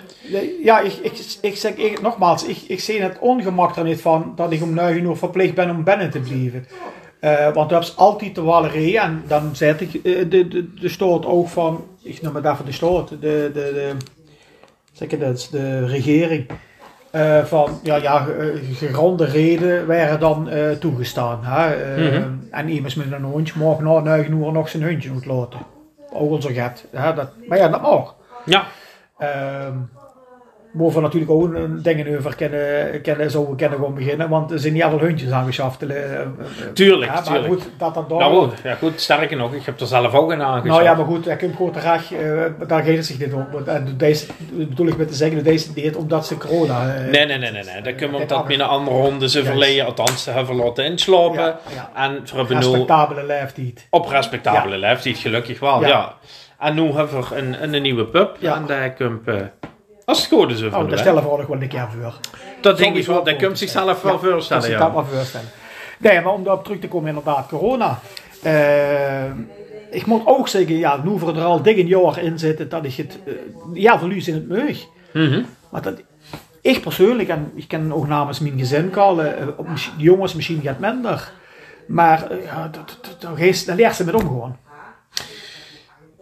[0.62, 4.32] ja ik, ik, ik zeg ik, nogmaals, ik, ik zie het ongemak er niet van
[4.36, 6.66] dat ik om 9 uur verplicht ben om binnen te blijven.
[7.20, 10.88] Eh, want dat is altijd de walerie en dan zet ik eh, de, de, de
[10.88, 13.92] stoot ook van, ik noem het even de stoot, de, de, de,
[14.92, 16.46] zeg het, de regering.
[17.10, 18.26] eh, van ja, ja,
[18.72, 21.38] gegronde reden waren dan toegestaan.
[21.42, 21.76] Hè?
[21.96, 22.28] Mhm.
[22.50, 25.58] En iemand met een hondje mag 9 uur nog zijn hondje moet laten.
[26.12, 26.84] Ook al zo gaat.
[26.90, 27.14] Hè?
[27.14, 28.14] Dat, maar ja, dat mag.
[28.44, 28.66] Ja,
[29.18, 29.76] Ehm
[30.72, 34.58] Waar we natuurlijk ook een dingen over kennen, kennen, zouden kunnen gaan beginnen, want er
[34.58, 35.82] zijn niet alle hundjes aangeschaft.
[35.82, 36.26] eh, eh,
[36.74, 37.04] tuurlijk.
[37.10, 37.46] ja, maar tuurlijk.
[37.46, 38.18] goed, dat dat door.
[38.18, 40.66] Nou, goed, ja, goed, sterker nog, ik heb er zelf ook een aangeschaft.
[40.66, 43.46] nou ja, maar goed, ik heb gewoon terecht, eh daar gaat het zich niet om.
[43.66, 46.94] Eh, Deze, bedoel ik met te zeggen, deze deed omdat ze corona...
[46.94, 47.64] eh, Nee, nee, nee, nee.
[47.64, 47.82] nee.
[47.82, 51.40] Dat kunnen we omdat mijn andere honden ze verleden, althans, ze hebben laten inslapen.
[51.42, 51.90] Ja, ja.
[51.94, 53.86] En voor respectabele leeftijd.
[53.90, 56.14] op respectabele leeftijd, gelukkig wel, ja.
[56.58, 58.36] En nu hebben we een, een, nieuwe pup.
[58.38, 58.54] Ja.
[58.56, 59.34] En daar komt, eh,
[60.04, 60.98] als is, over Oh, de daar weg.
[60.98, 62.14] stellen we wel een keer voor.
[62.60, 65.48] Dat denk ik wel, dat te zichzelf wel voorstellen, dat maar voorstellen.
[65.98, 67.98] Nee, maar om daarop terug te komen, inderdaad, corona.
[68.42, 69.24] Eh,
[69.90, 72.84] ik moet ook zeggen, ja, nu voor er al dik een jaar in zitten, dat
[72.84, 73.32] ik het, eh,
[73.72, 74.86] ja, verlies in het meug.
[75.12, 75.42] Mhm.
[75.70, 76.02] Maar dat,
[76.60, 79.46] ik persoonlijk, en ik ken ook namens mijn gezin kallen, eh,
[79.96, 81.32] de jongens misschien gaat minder.
[81.86, 84.58] Maar ja, dat, dat, dat, dat, dat leert ze met omgaan.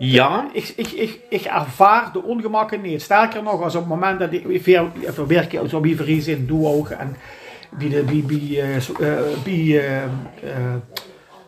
[0.03, 3.03] Ja, Ik, ik, ik, ik ervaar de ongemakken niet.
[3.03, 4.89] Sterker nog, als op het moment dat ik veel
[5.27, 7.17] werk zo bij Vries in doe en
[7.71, 8.93] bij de bij, bij, zo-
[9.45, 10.11] bij eh, eh,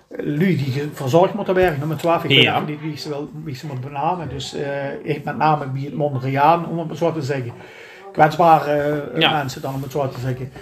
[0.09, 2.61] lui die verzorgd moeten werken, nummer 12, ik weet Ja.
[2.61, 4.29] niet wie ze, wel, wie ze moet benamen.
[4.29, 4.57] Dus
[5.03, 7.53] ik met name bij het Mondriaan, om het zo te zeggen.
[8.13, 9.33] Kwetsbare Ja.
[9.37, 10.53] mensen dan, om het zo te zeggen.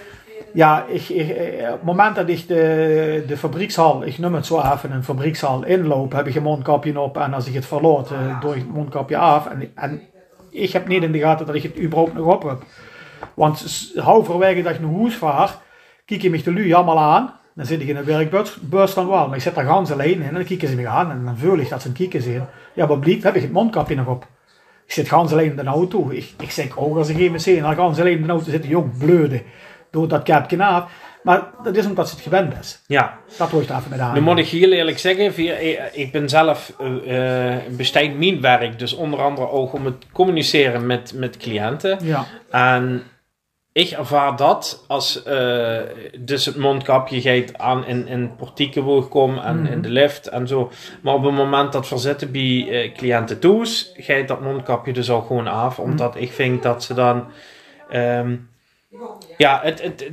[0.53, 4.45] Ja, ik, ik, eh, op het moment dat ik de, de fabriekshal, ik noem het
[4.45, 8.11] zo even, een fabriekshal inloop, heb ik een mondkapje op en als ik het verloot,
[8.11, 9.47] eh, doe ik het mondkapje af.
[9.47, 10.01] En, en
[10.49, 12.63] ik heb niet in de gaten dat ik het überhaupt nog op heb.
[13.33, 15.57] Want halverwege dat ik naar huis vaar,
[16.05, 17.39] kijk je me de lui allemaal aan.
[17.55, 20.23] Dan zit ik in een werkbus dan wel, maar ik zit daar gans alleen in
[20.23, 22.47] en dan kijken ze me aan en dan voel ik dat ze een kijken zijn.
[22.73, 24.27] Ja, wat blijkt, heb ik het mondkapje nog op.
[24.85, 26.09] Ik zit gans alleen in de auto.
[26.09, 28.49] Ik, ik zeg ook als ik even zie en dan gans alleen in de auto
[28.49, 29.41] zitten, jong, bleude.
[29.91, 30.91] Doe dat kapje af.
[31.23, 32.81] Maar dat is omdat ze het gewend is.
[32.87, 33.17] ja.
[33.37, 34.13] Dat hoort even met aan.
[34.13, 36.73] Nu moet ik heel eerlijk zeggen, via, eh, ik ben zelf
[37.05, 41.99] eh, besteed mijn werk, dus onder andere ook om het communiceren met, met cliënten.
[42.03, 43.03] Ja, En
[43.73, 45.23] ik ervaar dat als
[46.19, 49.71] dus het mondkapje gaat aan in, in portieken wil komen en Mhm.
[49.71, 50.71] in de lift en zo.
[51.01, 55.09] Maar op het moment dat verzetten bij eh, cliënten toe is, gaat dat mondkapje dus
[55.11, 55.77] al gewoon af.
[55.77, 55.89] Mhm.
[55.89, 57.25] Omdat ik vind dat ze dan...
[57.89, 58.35] ehm,
[59.37, 60.11] ja, het, het, het,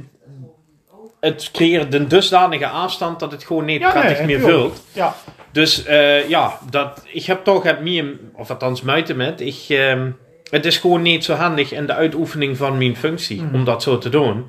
[1.21, 4.85] het creëert een dusdanige afstand dat het gewoon niet Ja, prettig nee, meer vult.
[4.93, 5.15] Ja,
[5.53, 9.41] Dus eh, ja, dat, ik heb toch het meer, of althans muiten met.
[9.41, 10.11] Ik, ehm,
[10.51, 13.55] het is gewoon niet zo handig in de uitoefening van mijn functie Mhm.
[13.55, 14.47] om dat zo te doen.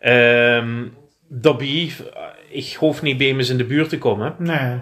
[0.00, 0.84] Ehm
[1.34, 1.92] daarbij,
[2.48, 4.34] ik hoef niet bij me in de buurt te komen.
[4.38, 4.78] nee.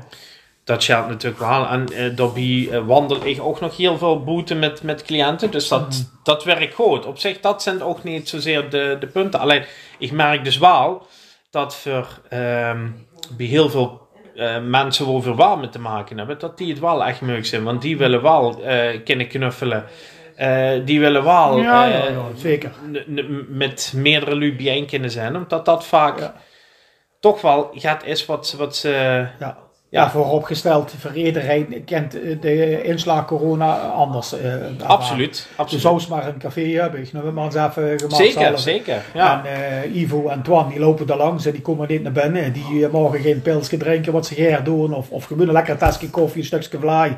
[0.64, 1.66] Dat geldt natuurlijk wel.
[1.66, 5.50] En eh daarbij eh, wandel ik ook nog heel veel boete met, met cliënten.
[5.50, 6.02] Dus dat, Mhm.
[6.22, 7.06] dat werkt goed.
[7.06, 9.40] Op zich, dat zijn ook niet zozeer de, de punten.
[9.40, 9.64] Alleen,
[9.98, 11.06] ik merk dus wel
[11.50, 12.88] dat voor ehm,
[13.36, 16.78] bij heel veel eh, mensen waar we wel mee te maken hebben, dat die het
[16.80, 17.64] wel echt leuk zijn.
[17.64, 18.62] Want die willen wel
[19.04, 19.84] kunnen knuffelen.
[20.84, 22.70] Die willen wel Ja, ja, ja, zeker.
[23.48, 25.36] met meerdere lui bijeen kunnen zijn.
[25.36, 26.32] Omdat dat vaak
[27.20, 29.26] toch wel gaat is wat, wat ze...
[29.38, 29.58] Ja.
[29.92, 30.10] Ja.
[30.10, 34.32] Vooropgesteld, voor iedereen kent eh, de inslag corona anders.
[34.32, 34.54] eh.
[34.86, 35.82] Absoluut, Je absoluut.
[35.82, 38.60] zou eens maar een café hebben, ik noem maar eens even gemaakt Zeker, zelf.
[38.60, 39.02] zeker.
[39.14, 39.44] Ja.
[39.44, 39.52] En
[39.82, 42.52] eh, Ivo en Twan, die lopen daar langs en die komen niet naar binnen.
[42.52, 44.94] Die eh, mogen geen pilsje drinken wat ze graag doen.
[44.94, 47.16] Of, of gewoon een lekker tasje koffie, een stukje vlaai.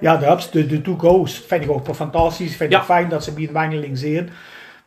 [0.00, 2.56] Ja, de de, de to-go's, vind ik ook fantastisch.
[2.56, 4.30] Vind ik fijn dat ze bij een wandeling zien.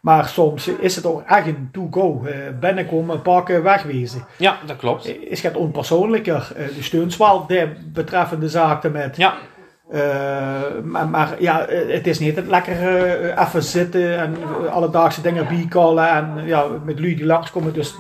[0.06, 2.24] Maar soms is het ook echt een to-go.
[2.26, 4.26] Eh, binnenkomen, pakken, wegwezen.
[4.38, 5.08] ja, dat klopt.
[5.30, 6.52] Is het onpersoonlijker.
[6.56, 9.18] Eh, de steunt wel de betreffende zaken met.
[9.18, 9.34] Ja,
[9.90, 10.02] Eh,
[10.84, 15.22] maar, maar ja, eh, het is niet het lekker eh, even zitten en eh, alledaagse
[15.22, 17.74] dingen bijkallen en eh, ja, met lui die langskomen.
[17.74, 17.94] Dus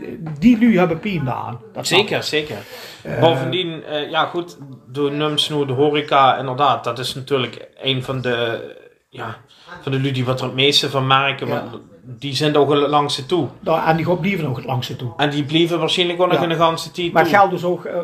[0.00, 0.08] eh,
[0.38, 1.60] die lui hebben pijn aan.
[1.80, 2.56] Zeker, zeker.
[3.02, 4.58] Eh, Bovendien, eh, ja goed,
[4.92, 8.60] de numsnoer, de horeca, inderdaad, dat is natuurlijk een van de,
[9.08, 9.36] ja,
[9.80, 11.52] van de lui die wat er het meeste van merken, Ja.
[11.70, 13.48] want die zijn ook het langste toe.
[13.60, 15.12] nou, en die blijven nog het langste toe.
[15.16, 16.42] En die blijven waarschijnlijk ook nog Ja.
[16.42, 17.98] in de ganse tijd Maar geldt dus ook, eh,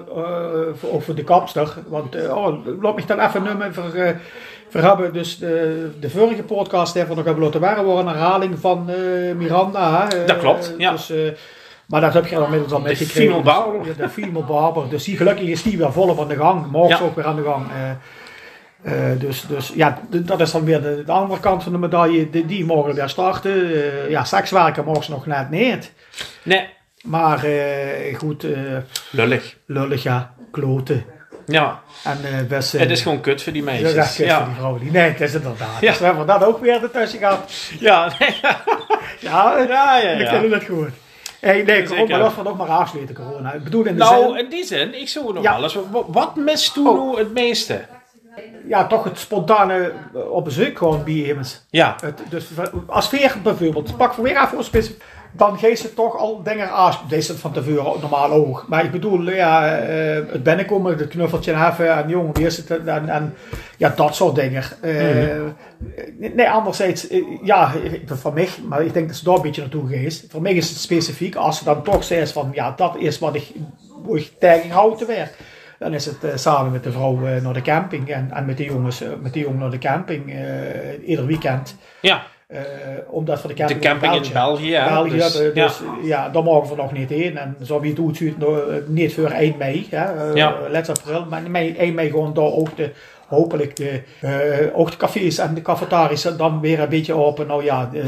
[1.00, 1.74] voor, de kapster.
[1.88, 4.16] Want eh, oh, laat me dan even nummer voor,
[4.68, 5.12] voor hebben.
[5.12, 8.90] Dus de, de vorige podcast we nog hebben laten waren, een herhaling van
[9.36, 10.06] Miranda.
[10.08, 10.24] hè.
[10.24, 10.90] Dat klopt, ja.
[10.90, 11.12] Dus,
[11.86, 13.22] maar dat heb je inmiddels al meegekregen.
[13.22, 13.86] female barber.
[13.86, 14.88] Ja, de female barber.
[14.88, 16.70] Dus die, gelukkig is die weer volop aan de gang.
[16.70, 17.04] Morgen Ja.
[17.04, 17.66] ook weer aan de gang.
[18.82, 22.30] Eh, dus, dus ja, dat is dan weer de, de andere kant van de medaille.
[22.30, 23.52] Die, die mogen weer starten.
[23.74, 25.92] Eh, ja, sekswerken mogen ze nog net niet.
[26.42, 26.68] Nee,
[27.02, 28.46] Maar eh, goed,
[29.10, 29.56] lullig.
[29.66, 31.04] lullig ja, kloten.
[31.46, 32.72] Ja, En best...
[32.72, 33.94] het is gewoon kut voor die meisjes.
[33.94, 34.36] echt kut ja.
[34.38, 34.80] voor die vrouwen.
[34.80, 35.80] Die, nee, het is inderdaad.
[35.80, 35.90] Ja.
[35.90, 37.52] Dus we hebben dat ook weer ertussen gehad.
[37.80, 38.34] Ja, nee,
[39.20, 40.10] Ja, eh, ja, ja.
[40.10, 40.40] ik ja.
[40.40, 40.88] vind het goed.
[41.40, 43.52] Hey, nee, corona, dat we nog maar afsluiten, corona.
[43.52, 45.52] Ik bedoel in de Nou, zin, in die zin, ik zou nog Ja.
[45.54, 45.76] wel eens,
[46.08, 47.12] wat, mist toen Oh.
[47.12, 47.80] nu het meeste?
[48.68, 51.66] Ja, toch het spontane eh, op bezoek gewoon bij iemand.
[51.70, 52.48] Ja, Het, dus
[52.86, 55.02] als veer bijvoorbeeld, pak voor weer even voor specifiek.
[55.32, 56.94] Dan geeft ze toch al dingen aan.
[57.08, 58.64] Deze van tevoren normaal ook.
[58.68, 62.86] Maar ik bedoel, ja, eh, het binnenkomen, het knuffeltje hebben en jongen, is het?
[62.86, 63.34] En, en
[63.76, 64.62] ja, dat soort dingen.
[64.80, 64.92] Eh,
[66.34, 67.06] Nee, anderzijds,
[67.42, 67.72] ja,
[68.06, 70.24] van mij, maar ik denk dat ze daar een beetje naartoe geest.
[70.28, 73.34] Voor mij is het specifiek, als ze dan toch zegt van, ja, dat is wat
[73.34, 73.52] ik,
[74.04, 75.34] hoe ik tegenhoud te werk.
[75.78, 78.56] Dan is het eh, samen met de vrouw eh, naar de camping en, en met
[78.56, 80.34] de jongens, eh, met de jongen naar de camping,
[81.06, 81.76] ieder weekend.
[82.00, 82.22] ja.
[83.06, 84.74] Omdat voor de De camping, camping in België.
[84.74, 85.72] hè, België, dus, dus, ja.
[86.02, 86.28] ja.
[86.28, 87.38] daar mogen we nog niet heen.
[87.38, 90.56] En zo wie het doet, niet voor 1 mei, hè, uh, Ja.
[90.68, 92.90] let april, maar mei, 1 mei gewoon daar ook de,
[93.28, 97.46] hopelijk de, eh, ook de cafés en de cafetaries dan weer een beetje open.
[97.46, 98.02] Nou ja, de,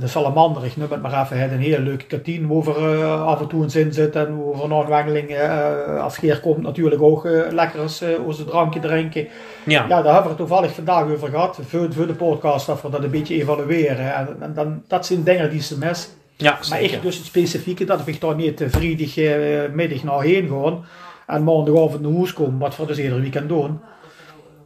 [0.00, 3.26] de salamander, ik noem het maar even, het een hele leuke kantine waar we eh,
[3.26, 6.40] af en toe eens in zitten en waar we na een wandeling, eh, als Geer
[6.40, 9.28] komt, natuurlijk ook eh, lekker eh, onze drankje drinken.
[9.64, 9.86] Ja.
[9.88, 12.90] Ja, daar hebben we het toevallig vandaag over gehad, voor, voor de podcast, dat we
[12.90, 14.14] dat een beetje evalueren.
[14.14, 16.10] En, en dan, dat zijn dingen die ze mis.
[16.36, 16.96] ja, Maar zeker.
[16.96, 20.84] ik dus het specifieke, dat ik daar niet eh, eh, middag naar heen gaan
[21.26, 23.80] en maandagavond naar huis komen, wat we dus ieder weekend doen.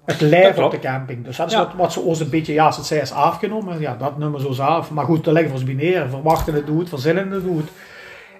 [0.05, 1.25] Het leven op de camping.
[1.25, 1.59] Dus dat is Ja.
[1.59, 4.63] wat, wat ze ons een beetje, ja, het zij is afgenomen, ja, dat nummer zo
[4.63, 4.91] af.
[4.91, 6.09] Maar goed, daar leggen bij neer.
[6.09, 7.69] Verwachten het doet, verzinnen het doet.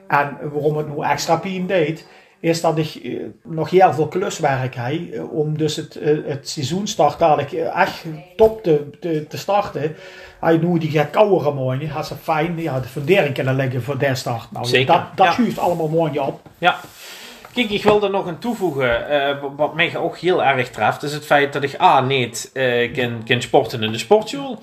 [0.09, 2.07] En waarom het nu extra pijn deed,
[2.41, 3.13] is dat ik eh,
[3.45, 5.13] nog heel veel kluswerk heb.
[5.13, 8.05] eh, om dus het, eh, het seizoenstart dadelijk echt
[8.37, 9.97] top te, te, te starten.
[10.41, 13.99] Je nu die gaat koudere mooie, had ze fijn ja, de fundering kunnen leggen voor
[13.99, 14.51] de start.
[14.53, 15.63] Nou, Zeker, dat, dat ja.
[15.63, 16.41] allemaal mooi op.
[16.59, 16.77] Ja.
[17.55, 19.09] Kijk, ik wil er nog aan toevoegen.
[19.09, 22.01] eh, wat- mij ook heel erg treft, is het feit dat ik A.
[22.01, 24.59] niet eh, kan, kan sporten in de sportschool.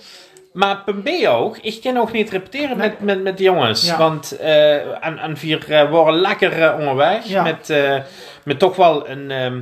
[0.54, 3.86] Maar punt B ook, ik kan ook niet repeteren met, met, met de jongens.
[3.86, 3.98] Ja.
[3.98, 7.26] Want eh en, en vier eh, waren lekker eh, onderweg.
[7.26, 7.44] Ja.
[7.44, 7.98] Met, eh,
[8.44, 9.60] met toch wel een, ehm,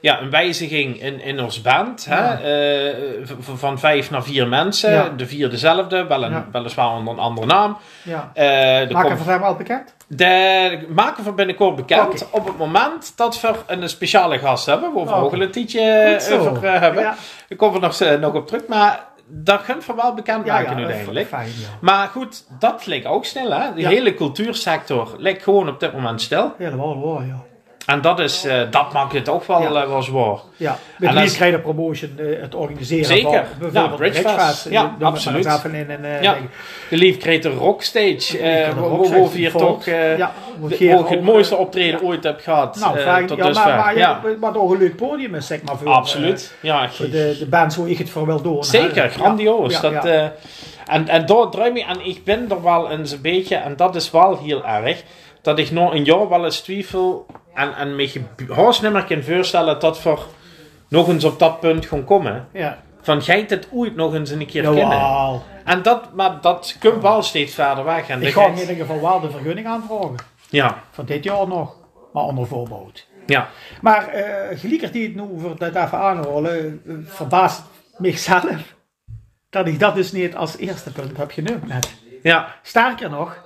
[0.00, 2.04] ja, een wijziging in, in ons band.
[2.08, 2.16] Hè?
[2.16, 2.40] Ja.
[2.40, 2.94] Eh,
[3.40, 4.92] van vijf naar vier mensen.
[4.92, 5.08] Ja.
[5.16, 6.46] De vier dezelfde, wel een, Ja.
[6.52, 7.76] weliswaar onder een andere naam.
[8.02, 8.30] Ja.
[8.34, 8.44] Eh,
[8.90, 9.94] Maken komt- we zijn wel bekend?
[10.06, 12.30] de maken van binnenkort bekend.
[12.30, 14.92] Op het moment dat we een speciale gast hebben.
[14.92, 16.38] Waar we ook een tietje zo.
[16.38, 17.02] over eh, hebben.
[17.02, 18.66] Daar komen we nog, eh, nog op terug.
[18.68, 21.28] Maar dat gaan we wel bekend maken uiteindelijk.
[21.28, 21.68] Fijn, ja.
[21.80, 23.50] Maar goed, dat lijkt ook stil.
[23.50, 23.74] Hè?
[23.74, 26.54] De hele cultuursector lijkt gewoon op dit moment stil.
[26.58, 27.42] Helemaal waar, ja.
[27.90, 29.82] En dat, is, eh, dat maakt het ook wel, Ja.
[29.82, 30.36] eh, wel zwaar.
[30.56, 33.22] Ja, En met dat wie is- krijg je promotion, eh, het organiseren Zeker.
[33.22, 34.34] van Ja, bijvoorbeeld Bridgefest.
[34.34, 34.68] Bridgefest.
[34.70, 35.44] Ja, maar absoluut.
[35.90, 36.36] een, eh, Ja.
[36.90, 38.38] De Lief kreeg een rockstage.
[39.32, 39.66] we hier volgt.
[39.66, 39.84] toch
[40.16, 40.32] ja,
[40.68, 40.76] de-
[41.08, 42.76] het mooiste optreden ooit heb gehad.
[42.80, 43.66] Nou, tot ja, dusver.
[43.66, 44.34] maar, maar ja, ja.
[44.40, 45.76] wat ook een leuk podium is, zeg maar.
[45.76, 46.54] Voor, absoluut.
[46.60, 48.64] ja, voor de, de band zo ik het voor wil doen.
[48.64, 49.80] Zeker, grandioos.
[49.80, 50.32] Ja, dat, ja.
[50.86, 54.10] en, en draai ik en ik ben er wel eens een beetje, en dat is
[54.10, 55.02] wel heel erg,
[55.42, 58.22] dat ik nog een jaar wel eens twijfel en, en me
[58.54, 60.16] haast niet meer kan voorstellen dat we
[60.88, 62.48] nog eens op dat punt gaan komen.
[62.52, 62.82] ja.
[63.02, 65.40] Van, gij het ooit nog eens een keer kennen?
[65.64, 68.08] En dat, maar dat komt wel steeds verder weg.
[68.08, 70.14] En Ik ga in ieder geval wel de vergunning aanvragen.
[70.50, 71.76] ja, Van dit jaar nog.
[72.12, 73.06] Maar onder voorbehoud.
[73.26, 73.48] ja.
[73.80, 77.62] Maar eh geliekerd die het nu voor dat even aanhoren, eh, verbaast
[77.96, 78.74] mijzelf
[79.50, 81.92] dat ik dat dus niet als eerste punt heb genoemd net.
[82.22, 83.36] Ja, Sterker nog,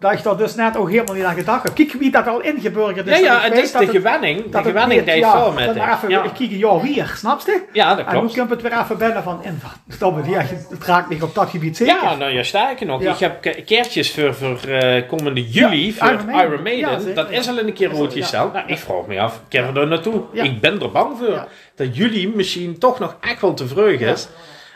[0.00, 1.74] dat ik daar dus net ook helemaal niet aan gedacht heb.
[1.74, 3.18] Kijk wie dat al ingeburgerd is.
[3.18, 4.50] ja, ja het is de gewenning.
[4.50, 6.22] De gewenning die ja, veel met maar even, ja.
[6.22, 7.62] Ik kijk jaar weer, snap je?
[7.72, 8.36] ja, dat En nu klopt.
[8.36, 11.76] komt het weer even binnen van, en, stomme, ja, het raakt niet op dat gebied
[11.76, 11.94] zeker.
[12.02, 13.02] Ja, nou ja, sterker nog.
[13.02, 13.12] Ja.
[13.12, 16.62] Ik heb ke- kaartjes voor, voor eh, komende juli Ja, voor Iron Iron Maiden.
[16.62, 16.90] Maiden.
[16.90, 17.50] Ja, zeker, dat is ja.
[17.50, 18.20] al een keer Is al- rood ja.
[18.20, 18.52] gesteld.
[18.52, 20.22] Nou, ik vraag me af, kennen we er naartoe?
[20.32, 20.42] Ja.
[20.42, 21.30] Ik ben er bang voor.
[21.30, 21.46] Ja.
[21.74, 24.28] Dat juli misschien toch nog echt wel te vreug is.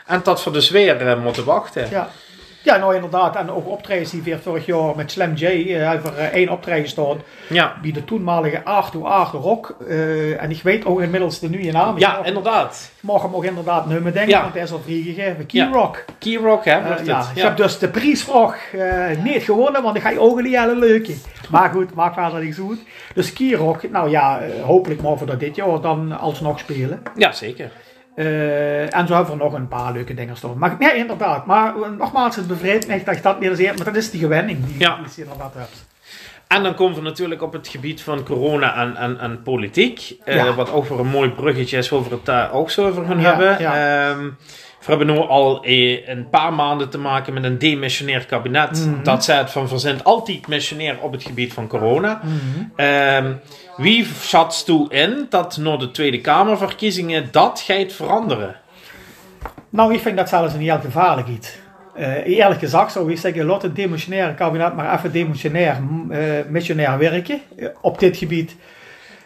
[0.05, 1.87] En dat we dus weer eh, moeten wachten.
[1.89, 2.09] Ja.
[2.63, 3.35] Ja, nou inderdaad.
[3.35, 6.89] En ook optredens die weer vorig jaar met Slam J eh, hebben er één optreden
[6.89, 7.17] staan.
[7.49, 9.75] Ja, Bij de toenmalige Art to Art Rock.
[9.87, 11.97] eh, en ik weet ook inmiddels de nieuwe naam.
[11.97, 12.91] ja mag- inderdaad.
[12.99, 14.41] mag hem ook inderdaad nummer denken, Ja.
[14.41, 15.45] want hij is al vrijgegeven.
[15.45, 15.69] Key Ja.
[15.71, 16.05] Rock.
[16.19, 20.01] Key Rock, hè, Eh, ja, ik heb dus de prijsvraag eh, niet gewonnen, want ik
[20.01, 21.15] ga je ogen niet hele leuke.
[21.49, 22.79] Maar goed, maakt verder niks goed.
[23.13, 27.01] Dus Key Rock, nou ja, eh, hopelijk mogen we dat dit jaar dan alsnog spelen.
[27.15, 27.71] ja, zeker.
[28.15, 30.57] Eh, en zo hebben we nog een paar leuke dingen staan.
[30.57, 31.45] Maar nee, inderdaad.
[31.45, 32.47] Maar eh, nogmaals, het
[32.87, 34.95] mij dat ik dat niet eens eerder- Maar dat is die gewenning die, Ja.
[34.95, 35.85] die je inderdaad hebt.
[36.47, 40.15] En dan komen we natuurlijk op het gebied van corona en, en, en politiek.
[40.25, 40.53] eh, Ja.
[40.53, 43.19] Wat ook weer een mooi bruggetje is, waar we het daar ook zo over gaan
[43.19, 43.59] Ja, hebben.
[43.59, 44.07] ja.
[44.09, 44.29] Ehm,
[44.85, 48.85] we hebben nu al eh, een paar maanden te maken met een demissionair kabinet.
[48.85, 49.03] Mhm.
[49.03, 52.21] Dat zegt van zijn altijd missionair op het gebied van corona.
[52.75, 53.33] Ehm,
[53.77, 58.55] wie schat toe in dat na de Tweede Kamerverkiezingen dat gaat veranderen?
[59.69, 61.57] Nou, ik vind dat zelfs een heel gevaarlijk iets.
[61.93, 66.19] Eh, eerlijk gezegd zou ik zeggen, laat het demissionaire kabinet maar even demissionair, mm, eh,
[66.47, 67.41] missionair werken
[67.81, 68.55] op dit gebied.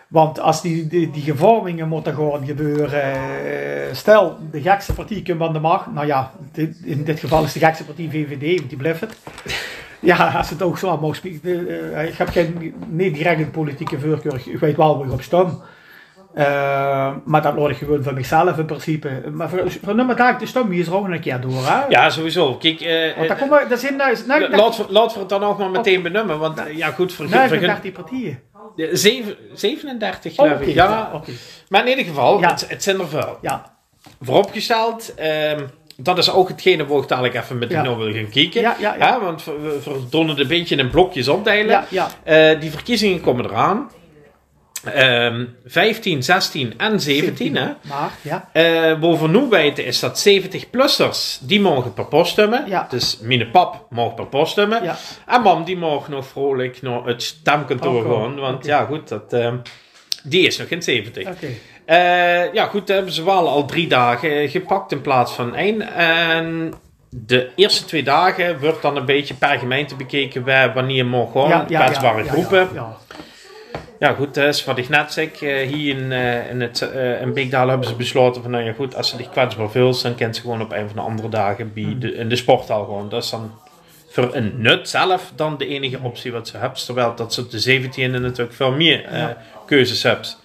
[0.08, 5.54] Want als die, die, gevormingen moeten gaan gebeuren, eh, stel de gekste partij komt aan
[5.54, 6.32] de macht, nou ja,
[6.84, 9.18] in dit geval is de gekste partij VVD, want die blijft het.
[10.00, 11.68] Ja, als het ook zo mag spreken.
[11.94, 15.62] eh, ik heb geen, niet direct politieke voorkeur, ik weet wel waar ik op stem.
[16.38, 19.22] Eh, maar dat laat ik gewoon voor mezelf in principe.
[19.32, 21.66] Maar voor, voor nummer daar, de stem hier is er ook een keer door.
[21.66, 21.86] Hè?
[21.90, 22.56] Ja, sowieso.
[22.56, 22.80] Kijk,
[23.18, 26.40] Want eh, laten we, het dan ook maar meteen benoemen.
[26.40, 28.40] Want eh, ja, goed, voor, voor, 30 partieën.
[28.76, 30.74] Ja, zeven- 37 geloof ik.
[30.74, 31.32] Ja, oké.
[31.70, 32.50] maar in ieder geval, Ja.
[32.50, 33.38] het, het zijn er veel.
[33.42, 33.76] Ja,
[34.22, 35.62] Vooropgesteld, ehm,
[35.98, 37.84] dat is ook hetgene waar ik dadelijk even met Ja.
[37.84, 38.62] jou wil gaan kijken.
[38.62, 39.20] Ja, ja, ja.
[39.20, 39.80] Want we,
[40.28, 41.68] het een beetje in blokjes opdelen.
[41.68, 42.08] ja, ja.
[42.24, 43.90] Eh, die verkiezingen komen eraan.
[44.84, 47.56] Ehm 15, 16 en 17.
[47.56, 47.66] Hè?
[47.82, 48.50] Maar, ja.
[48.54, 52.64] Eh, weten is dat 70-plussers, die mogen per post stemmen.
[52.68, 52.88] Ja.
[52.90, 54.84] Dus mijn pap mag per post stemmen.
[54.84, 54.98] Ja.
[55.26, 58.20] En mam die mag nog vrolijk naar het stemkantoor wel.
[58.20, 58.40] gaan.
[58.40, 59.58] Want ja goed, dat, ehm,
[60.24, 61.28] die is nog geen 70.
[61.28, 61.48] Oké.
[61.86, 65.82] Eh, ja goed, hebben ze wel al drie dagen gepakt in plaats van één.
[65.94, 66.74] En
[67.10, 71.50] de eerste twee dagen wordt dan een beetje per gemeente bekeken wanneer mag gewoon.
[71.50, 72.70] Ja, kwetsbare ja, groepen.
[74.00, 75.32] Ja, goed, dat is wat ik net zei.
[75.42, 78.74] eh, hier in, eh, in, het, eh in Beekdal hebben ze besloten van, nou ja
[78.74, 81.30] goed, als ze zich kwetsbaar voelt, dan kent ze gewoon op een van de andere
[81.30, 82.00] dagen bij Hmm.
[82.00, 83.10] de, in de sporthal gewoon.
[83.10, 83.52] Dat is dan
[84.10, 86.86] voor een nut zelf dan de enige optie wat ze hebt.
[86.86, 89.38] Terwijl dat ze op de 17e natuurlijk veel meer Ja.
[89.66, 90.40] keuzes hebt.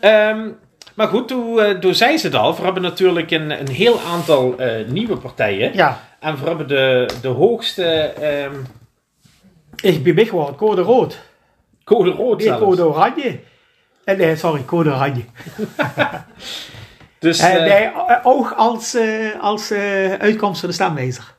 [0.00, 0.48] Ehm,
[0.94, 2.56] maar goed, toen, toen zei ze het al.
[2.56, 4.54] We hebben natuurlijk een, een heel aantal
[4.86, 5.70] nieuwe partijen.
[5.74, 6.00] ja.
[6.20, 8.54] En we hebben de, de hoogste ehm,
[9.82, 11.18] Ik ben big geworden, code rood.
[11.84, 12.62] Code rood Nee, zelfs.
[12.64, 13.40] code oranje.
[14.04, 15.24] Eh, nee, sorry, code oranje.
[17.18, 21.34] Dus, Eh, eh, nee, eh, oog als, eh, als eh, uitkomst van de stemwijzer.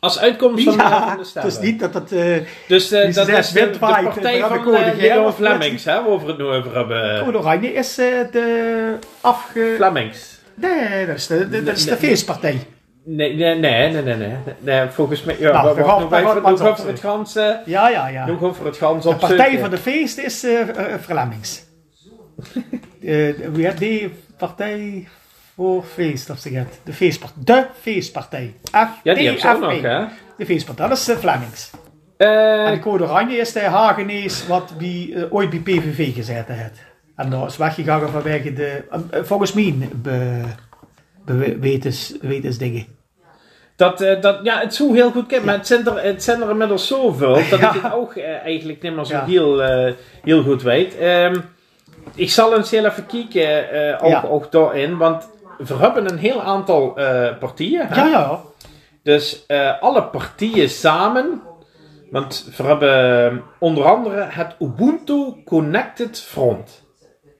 [0.00, 1.50] Als uitkomst van, Ja, de stemmen.
[1.52, 2.12] is niet dat het...
[2.12, 2.36] eh
[2.68, 5.34] Dus eh, Wie dat is de, de partij eh, van code uh, geel of?
[5.36, 7.24] Flemings, hè, waar we het nu over hebben.
[7.24, 9.72] Code Oranje is eh, de afge...
[9.76, 10.38] Flemings.
[10.54, 12.66] Nee, dat is de, de, dat is de feestpartij.
[13.06, 16.10] Nee, nee, nee, nee, nee, nee, nee, volgens mij, ja, Nou, we we gaan nog
[16.10, 18.26] we even, gaan nog het even op- het gans, eh, Ja, ja, ja.
[18.26, 20.58] nog over het gans De partij van de feest is eh,
[21.00, 21.62] Flemings.
[23.02, 25.08] Eh, Wie die partij
[25.54, 26.80] voor feest, of het?
[26.84, 27.42] De feestpartij.
[27.44, 28.54] De feestpartij.
[28.70, 30.04] F Ja, die hebben ze ook nog, hè.
[30.36, 31.70] De feestpartij, dat is de Flemings.
[32.16, 36.54] Eh, En de code oranje is de Hagenees wat die eh, ooit bij PVV gezeten
[36.54, 36.78] heeft.
[37.16, 40.40] En dat is weggegaan vanwege de, volgens mij, be,
[41.60, 42.86] wetens, wetensdingen.
[43.76, 46.42] dat, eh, dat, ja, het zou heel goed kennen, maar het zijn, er, het zijn
[46.42, 49.92] er inmiddels zoveel dat ik het ook eh, eigenlijk niet meer zo heel, eh,
[50.22, 50.98] heel goed weet.
[50.98, 51.40] Ehm,
[52.14, 55.28] ik zal eens heel even kijken, ook, ook daarin, want
[55.58, 56.92] we hebben een heel aantal
[57.40, 57.86] partijen.
[57.88, 58.02] hè.
[58.02, 58.40] Ja, ja.
[59.02, 59.46] Dus
[59.80, 61.42] alle partijen samen.
[62.10, 66.82] Want we hebben onder andere het Ubuntu Connected Front.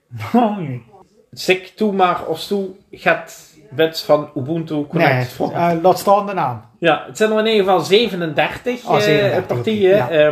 [0.33, 0.83] Nee.
[1.31, 3.44] Zeg toe maar of toe gaat
[3.75, 5.53] wet van Ubuntu Connected Nee, Front.
[5.53, 6.61] eh, laat staan de naam.
[6.79, 10.13] Ja, het zijn er in ieder geval 37, Oh, 37, partijen.
[10.13, 10.31] ja.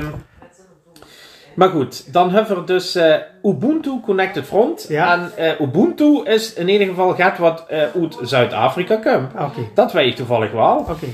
[1.56, 4.86] maar goed, dan hebben we dus eh, Ubuntu Connected Front.
[4.90, 5.14] Ja.
[5.14, 9.34] En eh, Ubuntu is in ieder geval gaat wat uit Zuid-Afrika komt.
[9.34, 10.78] Oké, Dat weet je toevallig wel.
[10.90, 11.06] oké.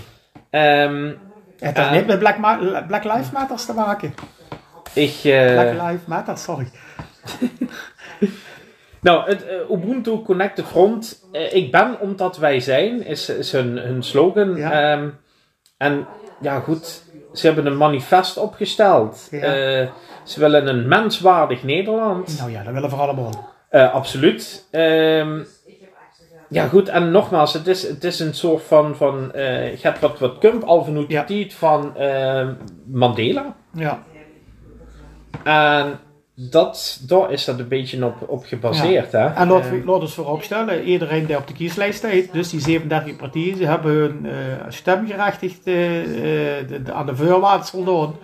[0.50, 1.12] Ehm,
[1.60, 2.20] Het heeft niet met
[2.88, 4.14] Black, Lives Matters te maken.
[4.94, 6.68] ik, Black Lives Matter, sorry.
[9.02, 13.78] Nou, het eh, Ubuntu Connected Front, eh, ik ben omdat wij zijn, is, is hun,
[13.78, 14.56] hun slogan.
[14.56, 14.72] Ja.
[14.72, 15.10] Ehm,
[15.78, 16.08] en
[16.42, 17.04] ja, goed,
[17.34, 19.28] ze hebben een manifest opgesteld.
[19.32, 19.42] Ja.
[19.42, 19.88] Eh,
[20.24, 22.38] ze willen een menswaardig Nederland.
[22.38, 23.50] Nou ja, dat willen we allemaal.
[23.72, 24.68] Absoluut.
[24.72, 25.44] Ehm,
[26.50, 29.32] ja, goed, en nogmaals, het is, het is een soort van, van
[29.76, 31.26] gaat wat, wat kump al vanuit Ja.
[31.50, 32.54] van ehm,
[32.86, 33.56] Mandela.
[33.74, 34.04] Ja.
[35.44, 36.00] En
[36.42, 39.12] dat, daar is dat een beetje op, op gebaseerd.
[39.12, 39.26] Hè?
[39.26, 42.60] En laten Ehm, we laten we vooropstellen, iedereen die op de kieslijst staat, dus die
[42.60, 44.34] 37 partijen, ze hebben hun eh,
[44.70, 46.00] stemgerechtigd eh,
[46.60, 48.16] eh, de- aan de voorwaarden voldaan.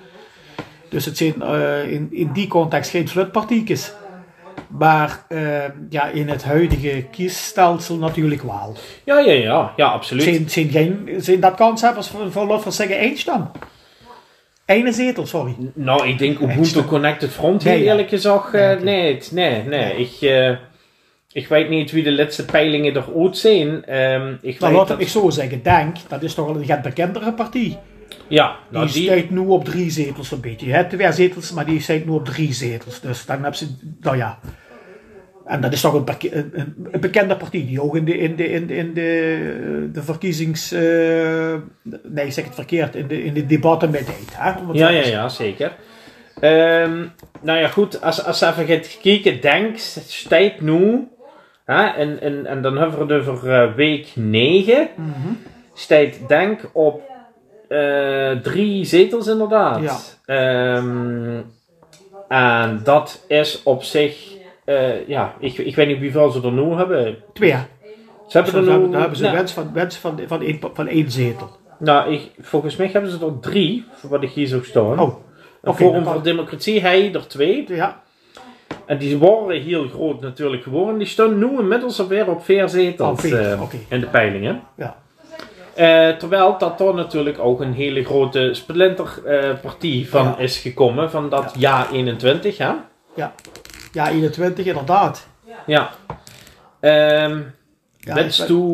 [0.89, 3.93] Dus het zijn eh, in, in die context geen flutpartiekjes.
[4.67, 8.75] Maar eh, ja, in het huidige kiesstelsel natuurlijk wel.
[9.03, 10.23] Ja, ja, ja, ja, absoluut.
[10.23, 13.47] Zijn, zijn, geen, zijn dat kanshebbers voor, voor zeggen één stem?
[14.65, 15.55] Ene zetel, sorry.
[15.73, 17.89] Nou, ik denk Ubuntu Connected Front, heel Nee, ja.
[17.89, 19.95] eerlijk gezegd, eh, Nee, nee, nee.
[19.95, 20.55] Ik, eh,
[21.31, 23.85] ik weet niet wie de laatste peilingen er ooit zijn.
[23.85, 27.33] Ehm, ik weet laat dat, ik zo zeggen, denk, dat is toch wel een bekendere
[27.33, 27.79] partij.
[28.27, 30.67] Ja, nou, die die, staat nu op drie zetels een beetje.
[30.67, 33.01] Je hebt twee zetels, maar die staat nu op drie zetels.
[33.01, 33.67] Dus dan hebben ze,
[33.99, 34.39] nou ja.
[35.45, 36.51] En dat is toch een,
[36.91, 40.71] een, bekende partij die ook in de, in de, in de, in de, de verkiezings...
[40.71, 40.81] eh,
[42.03, 44.29] nee, ik zeg het verkeerd, in de, in de debatten met deed.
[44.31, 45.71] Hè, om het ja, ja, ja, zeker.
[46.39, 47.03] Ehm,
[47.41, 51.07] nou ja, goed, als, als je even gaat kijken, denk, staat nu,
[51.65, 55.11] hè, en, en, en dan hebben we het over eh, week 9, Mhm.
[55.73, 57.01] staat denk op
[57.67, 59.81] eh, drie zetels inderdaad.
[59.81, 59.97] Ja.
[60.75, 61.41] Ehm,
[62.27, 64.34] en dat is op zich,
[64.65, 67.17] eh, ja, ik, ik weet niet hoeveel ze er nu hebben.
[67.33, 67.55] Twee.
[68.27, 70.87] Ze hebben dan er nu, hebben, ze nou, wens, van, wens van, van, één, van
[70.87, 71.49] één zetel.
[71.79, 74.99] nou, ik, volgens mij hebben ze er drie, voor wat ik hier zo staan.
[74.99, 75.15] Oh,
[75.61, 76.23] Een oké, Forum voor.
[76.23, 77.65] Democratie, hij er twee.
[77.67, 78.03] ja.
[78.85, 80.97] En die waren heel groot natuurlijk geworden.
[80.97, 84.61] Die staan nu inmiddels alweer op vier zetels Oh, in de peilingen.
[84.77, 84.95] Ja.
[85.73, 90.37] Eh, terwijl dat er natuurlijk ook een hele grote splinterpartie van Ja.
[90.37, 92.71] is gekomen, van dat jaar 21, hè?
[93.15, 93.33] ja,
[93.95, 95.27] 21 inderdaad.
[95.65, 95.89] Ja.
[96.79, 97.39] Ehm
[97.99, 98.73] Ja, Let's do...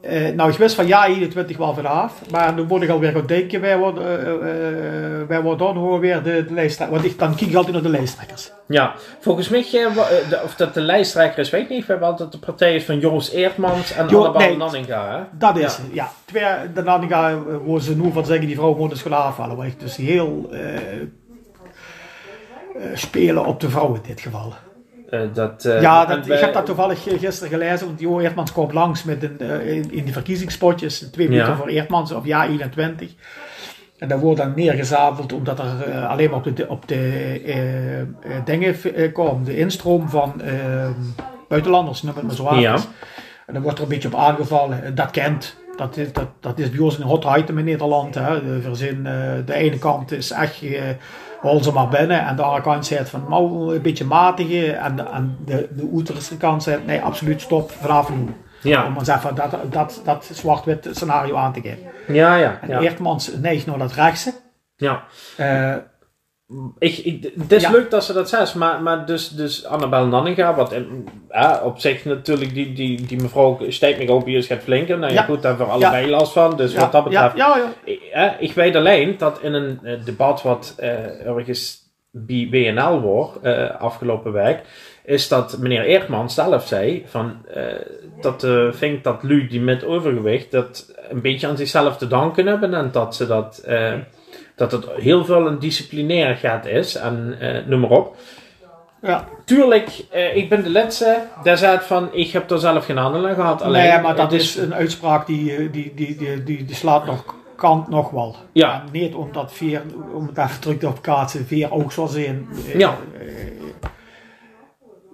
[0.00, 3.26] Eh, nou, ik wist van ja 21 wel vanaf, maar nu word ik alweer gaan
[3.26, 6.96] denken, wij worden, eh, eh, wij worden dan gewoon weer de, de lijsttrekker.
[6.96, 8.52] Want ik, dan kijk ik altijd naar de lijsttrekkers.
[8.66, 11.86] Ja, volgens mij, de- of dat de lijsttrekker is, weet ik niet.
[11.86, 14.56] We hebben altijd de partij is van Joost Eertmans en Jo- Annabel nee.
[14.56, 15.38] Nanninga, hè?
[15.38, 16.10] Dat is het, ja.
[16.24, 16.44] Twee,
[16.74, 19.74] daarna ga hoe ze nu van zeggen, die vrouw moet de school afvallen.
[19.78, 20.50] Dus heel
[22.94, 24.52] spelen op de vrouw in dit geval.
[25.10, 28.52] Eh, dat, eh, ja, dat, ik heb dat toevallig eh, gisteren gelezen, want Jo Eertmans
[28.52, 31.56] komt langs met een, eh, in, in die verkiezingspotjes, twee minuten Ja.
[31.56, 33.10] voor Eertmans, of ja 21.
[33.98, 36.94] En dat wordt dan neergezadeld omdat er eh, alleen maar op de, op de
[37.46, 38.06] eh, eh,
[38.44, 40.88] dingen eh, komt, de instroom van eh,
[41.48, 42.60] buitenlanders, noem het maar zo aan.
[42.60, 42.76] Ja.
[43.46, 45.56] En dan wordt er een beetje op aangevallen, En dat kent.
[45.76, 48.14] Dat is, dat, dat is bij ons een hot item in Nederland.
[48.14, 48.44] Hè.
[48.44, 50.82] De, verzin, eh, de ene kant is echt, eh
[51.40, 52.26] hol ze maar binnen.
[52.26, 54.72] En de andere kant zegt van, nou, een beetje matige.
[54.72, 58.34] En, de- en de, de uiterste kant zegt, nee, absoluut stop, vanaf nu.
[58.62, 58.86] Ja.
[58.86, 61.78] Om eens even dat, dat, dat zwart-wit scenario aan te geven.
[62.08, 62.58] Ja, ja.
[62.60, 62.80] En ja.
[62.80, 64.32] Eertmans neigt naar dat rechtse.
[64.76, 65.02] ja.
[65.36, 65.74] Eh,
[66.78, 67.70] Ik, ik, het is Ja.
[67.70, 71.78] leuk dat ze dat zegt, maar, maar dus, dus Annabel Nanninga, wat in- ja, op
[71.78, 74.98] zich natuurlijk, die, die, die mevrouw stijgt me ook hier gaat flinken.
[74.98, 75.24] Nou ja, Ja.
[75.26, 76.56] goed, daar hebben we allebei last van.
[76.56, 77.72] Dus wat dat betreft, Ja, ja, ja.
[77.84, 83.00] Ik, hè, ik weet alleen dat in een eh, debat wat eh, ergens bij WNL
[83.00, 84.60] wordt eh, afgelopen week,
[85.04, 87.62] is dat meneer Eertman zelf zei van eh,
[88.20, 92.46] dat eh vindt dat lui die met overgewicht dat een beetje aan zichzelf te danken
[92.46, 93.92] hebben en dat ze dat eh,
[94.58, 98.16] dat het heel veel een disciplinair gaat is en eh, noem maar op.
[99.02, 99.28] ja.
[99.44, 103.28] Tuurlijk, eh, ik ben de laatste die zei van ik heb er zelf geen handen
[103.28, 103.62] aan gehad.
[103.62, 107.06] Alleen, nee, maar dat is een uitspraak die, eh, die, die, die, die, die slaat
[107.06, 107.24] nog
[107.56, 108.36] kant nog wel.
[108.52, 108.72] Ja.
[108.72, 109.82] En niet omdat veer,
[110.14, 112.48] om het even terug op kaatsen, veer ook zijn.
[112.72, 112.96] eh, Ja.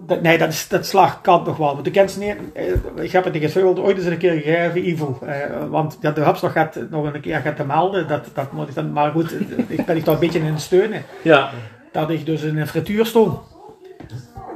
[0.07, 1.73] Dat, nee, dat, is, dat slaagt kant nog wel.
[1.73, 4.89] Want de kent niet, eh, ik heb het niet veel ooit eens een keer gegeven,
[4.89, 5.19] Ivo.
[5.25, 5.35] Eh,
[5.69, 8.07] want ja, de nog, gaat, nog een keer gaat te melden.
[8.07, 10.59] Dat, dat moet ik dan, maar goed, eh, ik ben ik daar een beetje in
[10.59, 11.03] steunen.
[11.21, 11.49] Ja,
[11.91, 13.39] Dat ik dus in een frituur stond.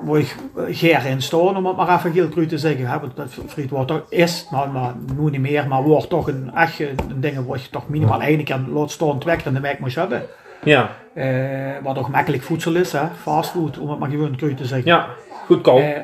[0.04, 0.36] Waar ik
[0.68, 2.88] geer in stond, om het maar even heel cru te zeggen.
[2.88, 6.28] Hè, want dat friet wordt toch, is, maar, maar nu niet meer, maar wordt toch
[6.28, 9.54] een echt een ding waar je toch minimaal één keer laat staan, twee keer in
[9.54, 10.24] de week moet hebben.
[10.64, 14.66] ja, Eh, wat ook makkelijk voedsel is, hè, fastfood, om het maar gewoon cru te
[14.66, 14.88] zeggen.
[14.88, 15.08] ja,
[15.56, 15.80] goedkoop.
[15.80, 15.98] Eh,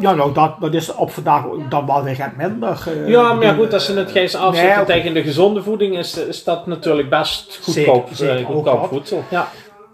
[0.00, 2.82] ja, nou, dat, dat is op vandaag dan wel weer het minder.
[2.88, 5.98] eh, ja, maar ja, goed, als ze het geest afzetten Nee, tegen de gezonde voeding,
[5.98, 9.24] is, is dat natuurlijk best goedkoop, eh, zeker, goedkoop voedsel.
[9.30, 9.48] Ja.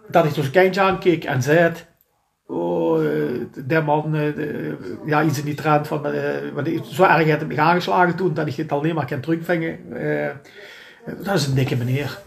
[0.09, 1.73] dat ik dus een kindje aankeek en zei:
[2.47, 3.01] Oh,
[3.67, 6.07] die man, de- ja, iets in die trend van.
[6.07, 6.23] eh,
[6.55, 9.21] want ik- zo erg heeft het me aangeslagen toen dat ik het alleen maar kan
[9.21, 9.79] terugvingen.
[9.93, 10.31] eh,
[11.25, 12.19] dat is een dikke meneer.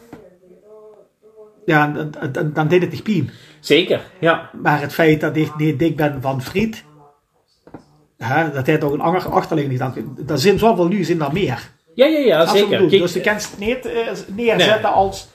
[1.66, 3.30] Ja, en- en- en- dan deed het niet pijn.
[3.62, 4.50] Zeker, ja.
[4.62, 6.84] Maar het feit dat ik niet dik ben van friet,
[8.18, 10.32] hè, dat heeft ook een ander achterliggende gedachte.
[10.34, 11.72] Er zijn zoveel nu, zijn er meer.
[11.94, 12.78] Ja, ja, ja, Dat zeker.
[12.78, 15.28] Kijk, dus je kan het niet eh, neerzetten als.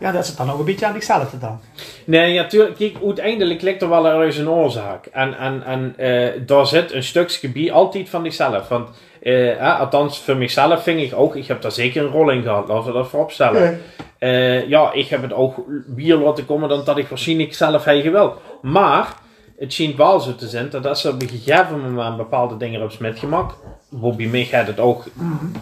[0.00, 1.60] Ja, dat is het dan ook een beetje aan zichzelf te dan.
[2.04, 2.76] Nee, ja, tuurlijk.
[2.76, 5.06] Kijk, uiteindelijk ligt er wel ergens een oorzaak.
[5.06, 8.68] En, en, en eh, daar zit een stukje bij altijd van zichzelf.
[8.68, 8.88] Want,
[9.26, 12.42] eh, eh, althans, voor mezelf vind ik ook, ik heb daar zeker een rol in
[12.42, 13.80] gehad, laten we dat voorop stellen.
[14.18, 15.54] Eh, ja, ik heb het ook
[15.94, 18.34] weer laten komen dan dat ik waarschijnlijk zelf heb wil.
[18.62, 19.14] Maar,
[19.58, 22.82] het schijnt wel zo te zijn dat als er op een gegeven moment bepaalde dingen
[22.82, 23.54] op met gemak,
[23.90, 25.04] bij mij gaat het ook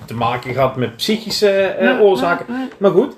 [0.07, 2.71] te maken gehad met psychische oorzaken.
[2.79, 3.17] Maar goed,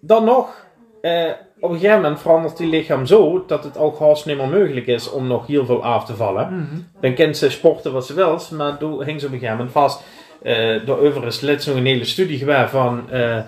[0.00, 0.66] dan nog,
[1.00, 4.48] eh, op een gegeven moment verandert die lichaam zo dat het ook haast niet meer
[4.48, 6.48] mogelijk is om nog heel veel af te vallen.
[7.00, 9.72] Dan kent ze sporten wat ze wil, maar toen hing ze op een gegeven moment
[9.72, 10.02] vast.
[10.42, 13.38] Eh daarover is laatst nog een hele studie geweest van eh,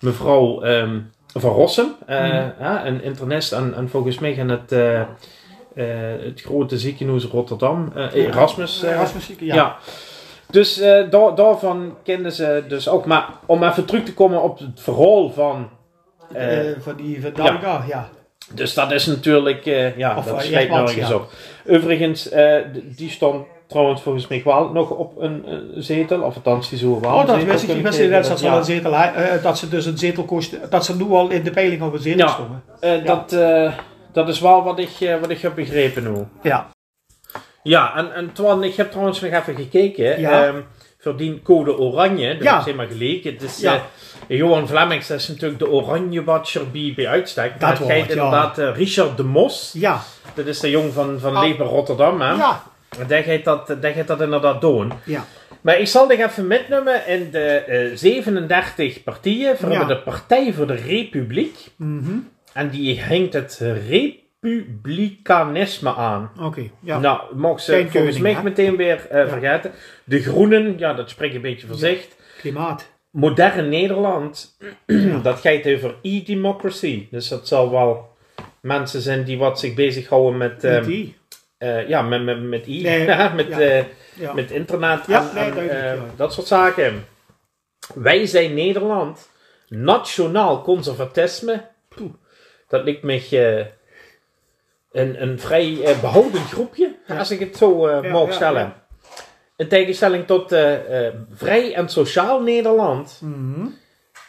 [0.00, 0.98] mevrouw ehm,
[1.34, 5.02] Van Rossum, eh, ja, een internist en, en volgens mij gaan het, eh,
[6.24, 8.82] het grote ziekenhuis Rotterdam, Erasmus.
[8.82, 9.54] Erasmus, ja.
[9.54, 9.76] ja.
[10.50, 10.76] Dus
[11.10, 13.06] daar, daarvan kenden ze dus ook.
[13.06, 15.68] Maar om even terug te komen op het verhaal van.
[16.32, 18.08] Eh, Eh, van die van Dalga, ja.
[18.52, 19.66] dus dat is natuurlijk.
[19.66, 21.14] eh, ja, Of, dat nergens ja.
[21.14, 21.30] op.
[21.68, 22.28] Overigens,
[22.96, 25.44] die stond trouwens volgens mij wel nog op een
[25.74, 26.20] zetel.
[26.22, 27.14] Of althans, die zo wel.
[27.14, 27.68] Oh, dat wist ik.
[27.68, 28.38] Kunnen wist niet dat geven.
[28.38, 28.94] ze een zetel,
[29.42, 32.00] dat ze dus een zetel kost, dat ze nu al in de peiling op een
[32.00, 32.32] zetel Ja.
[32.32, 32.62] stonden.
[33.04, 33.36] Dat,
[34.12, 36.24] dat is wel wat ik, wat ik heb begrepen nu.
[36.42, 36.70] Ja.
[37.62, 40.20] Ja, en, en Twan, ik heb trouwens nog even gekeken.
[40.20, 40.46] Ja.
[40.46, 40.60] ehm,
[40.98, 42.58] voor die code oranje, dat Ja.
[42.58, 43.38] is helemaal geleken.
[43.40, 43.82] Is, Ja.
[44.28, 47.60] Eh, Johan Vlemmings, dat is natuurlijk de oranje watcher bij, bij uitstek.
[47.60, 48.00] Dat Dat wordt, ja.
[48.00, 49.72] inderdaad eh, Richard de Mos.
[49.76, 50.00] Ja.
[50.34, 51.58] Dat is de jong van, van Ah.
[51.58, 52.20] Rotterdam.
[52.20, 52.32] Hè?
[52.32, 52.62] Ja.
[53.06, 54.92] Die gaat dat, die gaat dat inderdaad doen.
[55.04, 55.24] Ja.
[55.60, 59.56] Maar ik zal dit even metnemen in de eh, 37 partijen.
[59.60, 59.84] We Ja.
[59.84, 61.56] de Partij voor de Republiek.
[61.76, 62.10] Mhm.
[62.52, 66.30] En die hangt het republikanisme aan.
[66.40, 66.62] Oké.
[66.82, 66.98] Ja.
[66.98, 69.72] Nou, mag ze Geen volgens mij meteen weer eh, vergeten.
[70.04, 72.06] De Groenen, ja, dat spreekt een beetje voor zich.
[72.40, 72.88] Klimaat.
[73.18, 74.56] Modern Nederland,
[75.22, 77.08] dat gaat over e-democracy.
[77.10, 78.16] Dus dat zal wel
[78.60, 81.16] mensen zijn die wat zich bezighouden met, Met ehm, die.
[81.58, 83.06] eh, ja, met, met, met e, Nee,
[83.40, 83.60] met, ja.
[83.60, 83.84] eh,
[84.14, 84.32] Ja.
[84.32, 87.04] met internet Ja, en, nee, en, duidelijk, eh, dat soort zaken.
[87.94, 89.28] Wij zijn Nederland,
[89.68, 91.64] nationaal conservatisme.
[91.88, 92.12] Poeh,
[92.68, 93.66] dat lijkt me
[94.92, 98.74] een, een vrij eh, behouden groepje, als ik het zo mag ja, stellen.
[99.58, 103.20] In tegenstelling tot eh, eh, vrij en sociaal Nederland.
[103.22, 103.66] Mhm.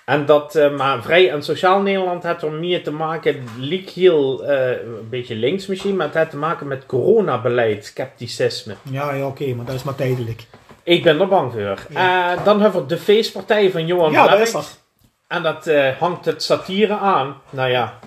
[0.05, 4.43] En dat, eh, maar vrij en sociaal Nederland had er meer te maken, liep heel
[4.43, 8.75] een beetje links misschien, maar het had te maken met coronabeleid, scepticisme.
[8.91, 10.45] Ja, ja oké, maar dat is maar tijdelijk.
[10.83, 11.77] Ik ben er bang voor.
[11.89, 12.35] Ja.
[12.35, 14.79] Dan hebben we de feestpartij van Johan Ja, dat is dat.
[15.27, 17.41] En dat hangt het satire aan.
[17.49, 17.99] Nou ja.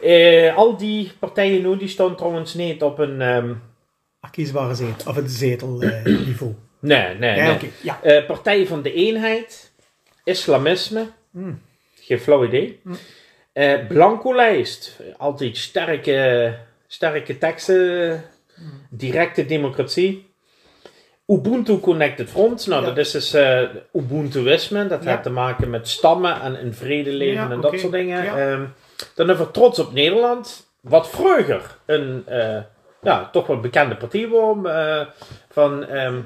[0.00, 0.52] Ja.
[0.52, 3.52] Al die partijen nu, die staan trouwens niet op een, ehm,
[4.36, 6.54] verkiesbare zetel, of het zetelniveau.
[6.80, 7.52] Nee, nee, nee.
[7.52, 7.66] oké.
[7.82, 8.02] Ja.
[8.02, 9.72] Eh, Partij van de Eenheid,
[10.24, 11.60] Islamisme, Mm.
[12.00, 12.80] geen flauw idee.
[13.52, 16.54] Eh, Blanco-lijst, altijd sterke,
[16.86, 18.22] sterke teksten,
[18.90, 20.30] directe democratie.
[21.26, 22.88] Ubuntu Connected Front, nou Ja.
[22.88, 25.10] dat is dus eh Ubuntuïsme, dat Ja.
[25.10, 28.24] heeft te maken met stammen en in vrede leven en dat soort dingen.
[28.26, 28.64] Ehm,
[29.14, 32.24] dan hebben we Trots op Nederland, wat vroeger een
[33.06, 35.00] ja, toch wel bekende partij was, eh,
[35.50, 36.20] van ehm,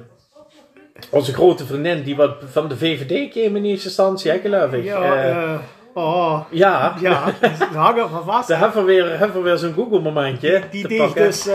[1.11, 4.85] onze grote vriendin die wat van de VVD kwam in eerste instantie, hè, geloof ik.
[4.85, 5.59] Ja, eh,
[5.95, 6.95] oh, ja.
[7.01, 7.25] ja,
[7.59, 8.49] ze hangen van vast.
[8.49, 11.47] Daar hebben we weer, hebben we weer zo'n Google momentje Die deed dus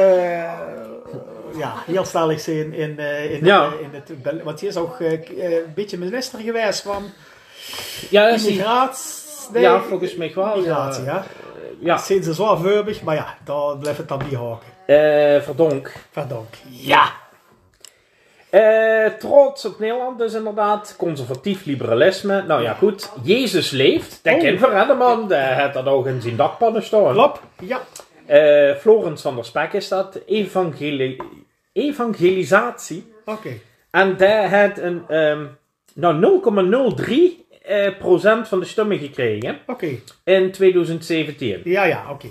[1.57, 3.69] ja, heel stellig zijn in, in, Ja.
[3.81, 7.03] in het, Bel- want hij is ook een beetje minister geweest van
[8.09, 9.51] ja, dat is die- immigratie.
[9.53, 10.55] nee, ja, volgens mij wel.
[10.57, 11.13] Migratie, Ja.
[11.13, 11.23] ja.
[11.79, 11.97] ja.
[11.97, 12.33] Zijn ze
[13.01, 14.73] maar ja, daar blijft het dan niet haken.
[14.85, 15.91] Eh, verdonk.
[16.13, 16.45] Pardon.
[16.69, 17.11] Ja.
[18.49, 20.95] Eh, trots op Nederland dus inderdaad.
[20.97, 22.43] Conservatief liberalisme.
[22.47, 23.11] Nou ja, goed.
[23.23, 24.19] Jezus leeft.
[24.23, 24.39] Dat Oh.
[24.39, 25.27] kent voor man.
[25.73, 27.13] Dat ook in zijn dakpannen staan.
[27.13, 27.39] Klopt.
[27.59, 27.81] Ja.
[28.25, 30.19] Eh, Florence van der Spek is dat.
[30.25, 31.17] Evangeli
[31.73, 33.13] evangelisatie.
[33.25, 33.49] Oké.
[33.91, 35.45] En daar had een ehm
[35.93, 39.87] nou 0,03 eh, procent van de stemmen gekregen Oké.
[40.23, 41.61] in 2017.
[41.63, 42.27] Ja, ja, oké.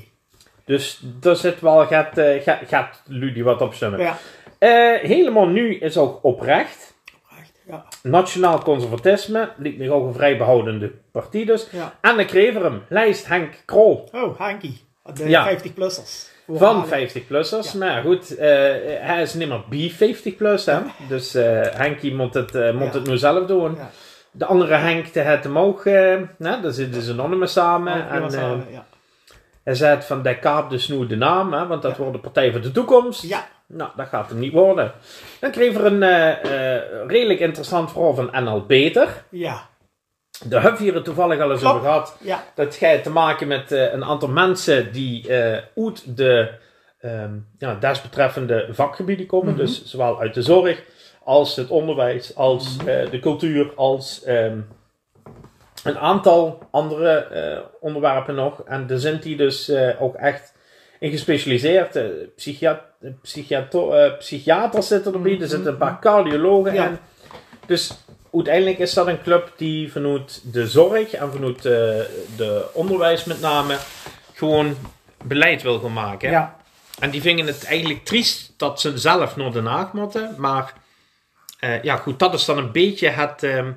[0.64, 3.02] Dus daar zit wel, gaat, eh, gaat,
[3.44, 4.00] wat op stemmen.
[4.00, 4.16] Ja.
[4.58, 6.94] Eh, helemaal nu is ook oprecht.
[7.40, 7.84] Echt, Ja.
[8.02, 11.66] Nationaal conservatisme, liet me ook een vrij behoudende partij dus.
[11.70, 11.94] Ja.
[12.00, 14.72] Anne Kreverum, lijst Henk Krol Oh, Hanky.
[15.14, 15.44] De Ja.
[15.58, 16.32] 50-plussers.
[16.48, 17.72] van 50-plussers.
[17.72, 17.78] Ja.
[17.78, 18.48] Maar goed, eh,
[19.00, 19.62] hij is niet meer
[19.92, 20.78] B50-plus, hè.
[21.08, 23.78] Dus eh Henkie moet het, moet het nu zelf doen.
[24.30, 27.92] De andere Henk, hem ook, eh, nou, daar zitten ze anonymous samen.
[27.92, 28.86] Oh, en, samen, ja.
[29.64, 31.98] Hij zei het van, de kaap de snoer de naam, hè, want dat Ja.
[31.98, 33.22] wordt de Partij voor de Toekomst.
[33.22, 33.46] Ja.
[33.66, 34.92] Nou, dat gaat hem niet worden.
[35.40, 39.24] Dan kreeg er een eh, eh, redelijk interessant verhaal van NL Peter.
[39.30, 39.68] Ja.
[40.44, 42.16] Daar hebben we hier toevallig al eens over gehad.
[42.20, 42.44] Ja.
[42.54, 45.30] Dat gaat te maken met eh, een aantal mensen die
[45.76, 46.50] uit de
[47.00, 49.52] ehm, ja, desbetreffende vakgebieden komen.
[49.52, 49.60] Mhm.
[49.60, 50.82] Dus zowel uit de zorg
[51.24, 53.10] als het onderwijs, als Mhm.
[53.10, 54.58] de cultuur, als ehm,
[55.84, 58.62] een aantal andere eh, onderwerpen nog.
[58.66, 60.52] En daar zijn die dus eh, ook echt
[60.98, 61.96] in gespecialiseerd.
[61.96, 62.04] Eh,
[62.36, 62.80] psychiat
[64.18, 66.82] psychiaters zitten erbij, er zitten een paar cardiologen Mhm.
[66.82, 66.88] Ja.
[66.88, 66.98] in.
[67.66, 67.92] Dus
[68.32, 72.06] uiteindelijk is dat een club die vanuit de zorg en vanuit de,
[72.36, 73.76] de onderwijs met name
[74.32, 74.76] gewoon
[75.24, 76.30] beleid wil gaan maken.
[76.30, 76.56] Ja.
[76.98, 80.34] En die vinden het eigenlijk triest dat ze zelf naar Den Haag moeten.
[80.36, 80.72] Maar
[81.82, 83.70] ja, goed, dat is dan een beetje het, ehm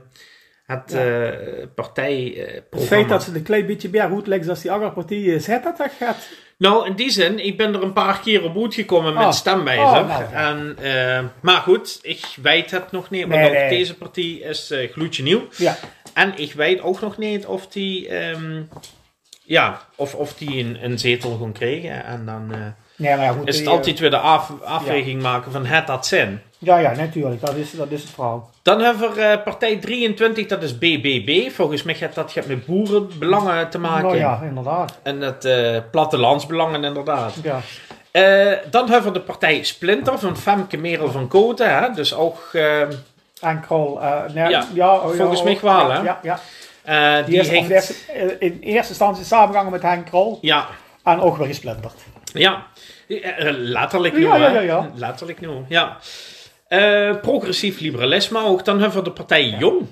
[0.67, 1.29] het Ja.
[1.29, 2.59] eh, partijprogramma.
[2.79, 5.77] Het feit dat ze een klein beetje meer goed als die andere partijen, zet dat
[5.77, 6.27] dat gaat?
[6.57, 9.31] Nou, in die zin, ik ben er een paar keer op uit gekomen met Oh.
[9.31, 9.85] stemwijzer.
[9.85, 13.21] Oh, nou, en, eh, maar goed, ik weet het nog niet.
[13.21, 13.69] Want Nee, ook nee.
[13.69, 15.47] deze partij is eh gloedje nieuw.
[15.57, 15.75] Ja.
[16.13, 18.61] En ik weet ook nog niet of die, ehm,
[19.43, 22.05] ja, of, of die een, een zetel gaan krijgen.
[22.05, 22.59] En dan eh,
[22.95, 23.47] Nee, maar goed.
[23.47, 26.41] is het eh, altijd weer de af, afweging maken van het dat zin.
[26.57, 27.41] Ja, ja, natuurlijk.
[27.41, 28.49] Dat is, dat is het verhaal.
[28.61, 31.51] Dan hebben we eh, partij 23, dat is BBB.
[31.51, 34.03] Volgens mij gaat dat gaat met boerenbelangen te maken.
[34.03, 34.99] Nou ja, inderdaad.
[35.03, 37.33] En het eh, plattelandsbelangen inderdaad.
[37.43, 37.59] Ja.
[38.11, 41.77] Eh, dan hebben we de partij Splinter van Femke Merel van Koten.
[41.77, 41.91] Hè?
[41.93, 42.91] Dus ook, ehm,
[43.41, 43.99] En Krol.
[44.33, 46.01] nee, Ja, ja, oh, volgens oh, mij wel, ja, hè?
[46.03, 47.21] Ja, ja.
[47.21, 48.07] Die, die is heeft...
[48.39, 50.37] in eerste instantie samengegangen met Henk Krol.
[50.41, 50.67] Ja,
[51.03, 51.93] En ook weer gesplinterd.
[52.33, 52.65] ja.
[53.51, 54.89] Letterlijk nu, Ja, ja, ja, ja.
[54.95, 55.97] Letterlijk nu, ja.
[56.67, 58.65] Eh, progressief liberalisme ook.
[58.65, 59.85] Dan hebben we de partij Jong.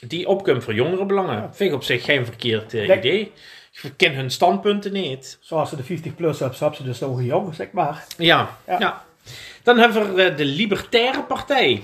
[0.00, 1.54] Die opkomt voor jongerenbelangen.
[1.54, 3.32] Vind ik op zich geen verkeerd eh, idee.
[3.82, 5.38] Ik ken hun standpunten niet.
[5.40, 8.04] Zoals ze de 50 plus hebben, hebben ze dus nog jong, zeg maar.
[8.16, 8.78] Ja, ja.
[8.78, 9.04] Ja.
[9.62, 11.82] Dan hebben we eh, de Libertaire Partij.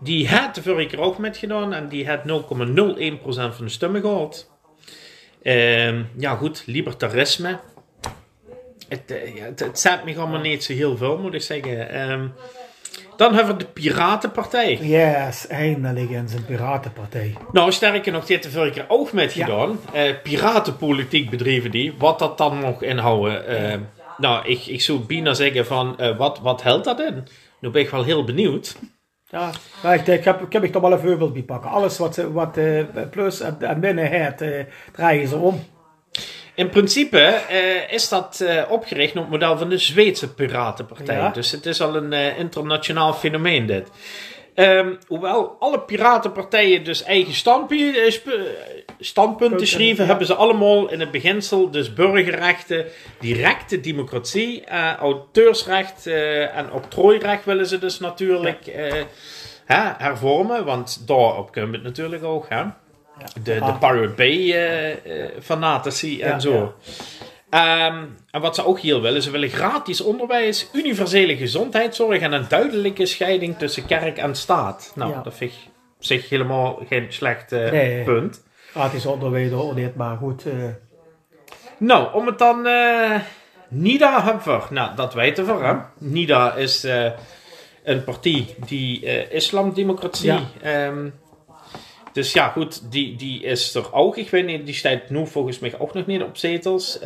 [0.00, 2.24] Die had de vorige keer ook met gedaan en die had 0,01%
[3.24, 4.50] van de stemmen gehad.
[5.42, 7.58] Ehm, ja, goed, libertarisme.
[8.88, 9.02] Het,
[9.34, 11.88] ja, het, het me allemaal niet zo heel veel, moet ik zeggen.
[11.88, 12.26] Ehm,
[13.22, 14.78] dan hebben we de Piratenpartij.
[14.80, 17.34] Yes, eindelijk in zijn piratenpartij.
[17.52, 19.44] Nou, sterker nog, heeft de vorige keer ook met Ja.
[19.44, 19.78] gedaan.
[19.92, 21.94] Eh, piratenpolitiek bedreven die.
[21.98, 23.46] Wat dat dan nog inhouden.
[23.46, 23.78] eh,
[24.18, 27.28] nou, ik, ik zou bijna zeggen van, eh, wat, wat helpt dat in?
[27.60, 28.76] Nu ben ik wel heel benieuwd.
[29.28, 29.50] Ja,
[29.82, 31.70] maar ik, ik, heb, ik heb ik toch wel een voorbeeld bij pakken.
[31.70, 34.44] Alles wat, ze- wat eh, plus en, en binnen het,
[34.92, 35.62] draaien ze om.
[36.54, 41.16] In principe eh, is dat eh, opgericht op het model van de Zweedse Piratenpartij.
[41.16, 41.28] Ja.
[41.28, 43.90] Dus het is al een eh, internationaal fenomeen dit.
[44.54, 47.34] Ehm, hoewel alle piratenpartijen dus eigen
[48.98, 50.08] standpunten schreven, ja.
[50.08, 52.86] hebben ze allemaal in het beginsel dus burgerrechten,
[53.20, 54.66] directe democratie,
[54.98, 56.06] auteursrecht
[56.54, 58.64] en octrooirecht willen ze dus natuurlijk
[59.64, 62.62] hè, hervormen, want daarop kunnen we het natuurlijk ook, hè?
[63.18, 63.78] De, de Ah.
[63.78, 65.28] Pirate Bay eh, eh,
[66.20, 66.74] en zo.
[67.50, 72.48] Ehm, en wat ze ook hier willen, ze willen gratis onderwijs, universele gezondheidszorg en een
[72.48, 74.92] duidelijke scheiding tussen kerk en staat.
[74.94, 75.22] Nou, Ja.
[75.22, 75.56] dat vind ik
[75.96, 78.02] op zich helemaal geen slecht eh, Nee.
[78.04, 78.42] punt.
[78.70, 80.44] Gratis onderwijs hoor dit, maar goed.
[81.78, 82.62] Nou, om het dan
[83.68, 84.70] NIDA we.
[84.70, 85.74] Nou, dat weten we, hè.
[85.98, 86.86] NIDA is
[87.84, 90.32] een partij die islamdemocratie...
[90.32, 90.40] Ja.
[90.62, 91.08] ehm,
[92.12, 94.16] dus ja, goed, die, die is er ook.
[94.16, 96.98] Ik weet niet, die staat nu volgens mij ook nog niet op zetels.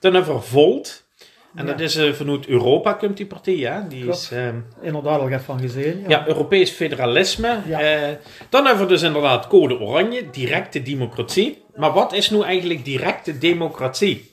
[0.00, 1.06] Dan hebben we Volt.
[1.54, 1.66] En.
[1.66, 1.70] Ja.
[1.72, 3.88] dat is eh, vanuit Europa komt die partij, hè.
[3.88, 4.16] Die Klopt.
[4.18, 4.30] is...
[4.30, 6.04] ehm, inderdaad al wat van gezien.
[6.08, 7.58] ja, Europees federalisme.
[7.66, 7.80] Ja.
[7.80, 8.14] Eh,
[8.48, 11.62] dan hebben we dus inderdaad code oranje, directe democratie.
[11.76, 14.30] Maar wat is nu eigenlijk directe democratie?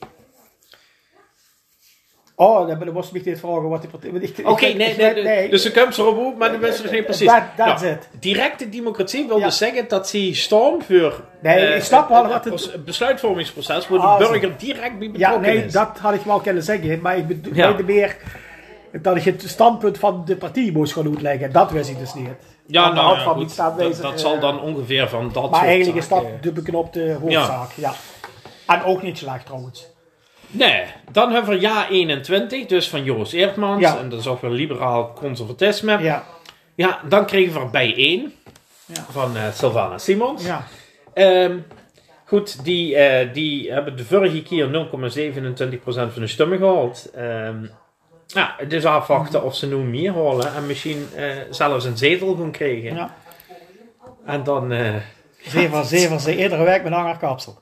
[2.38, 4.44] Oh, dan moest ik dit vragen wat die partij...
[4.44, 7.26] Oké, nee, nee, nee, Dus ze komt erop op, maar de mensen nog niet precies.
[7.26, 8.08] Dat, Nou, it.
[8.20, 9.44] Directe democratie wil Ja.
[9.44, 13.98] dus zeggen dat ze staan voor Nee, eh, ik snap wel wat het- besluitvormingsproces waar
[14.00, 14.30] Ah, de zo.
[14.30, 15.72] burger direct bij Ja, betrokken nee, is.
[15.72, 17.00] dat had ik wel kunnen zeggen.
[17.00, 17.60] Maar ik bedoel Ja.
[17.70, 18.16] bedoelde meer
[18.92, 21.52] dat ik het standpunt van de partij moest gaan uitleggen.
[21.52, 22.28] Dat wist ik dus niet.
[22.66, 25.50] ja, Aan de nou, ja, van goed, dat, dat eh, zal dan ongeveer van dat
[25.50, 27.70] Maar soort eigenlijk is dat zaken- de beknopte hoofdzaak.
[27.74, 27.92] Ja.
[28.66, 29.94] En ook niet slecht trouwens.
[30.48, 33.80] Nee, dan hebben we jaar 21, dus van Joris Eertmans.
[33.80, 33.98] Ja.
[33.98, 35.98] En dat is ook weer liberaal conservatisme.
[35.98, 36.24] Ja.
[36.74, 37.00] Ja.
[37.08, 38.32] dan kregen we er bij één
[38.86, 39.06] Ja.
[39.10, 40.44] van eh Sylvana Simons.
[40.44, 40.66] Ja.
[41.14, 41.58] Ehm,
[42.24, 47.10] goed, die, eh, die hebben de vorige keer 0,27% van de stemmen gehaald.
[47.14, 47.66] Ehm,
[48.26, 52.34] ja, het is afwachten of ze nu meer halen en misschien eh, zelfs een zetel
[52.36, 52.94] gaan krijgen.
[52.94, 53.14] ja.
[54.26, 54.94] En dan, eh,
[55.42, 57.58] Zeven, zeven, ze iedere week met een kapsel.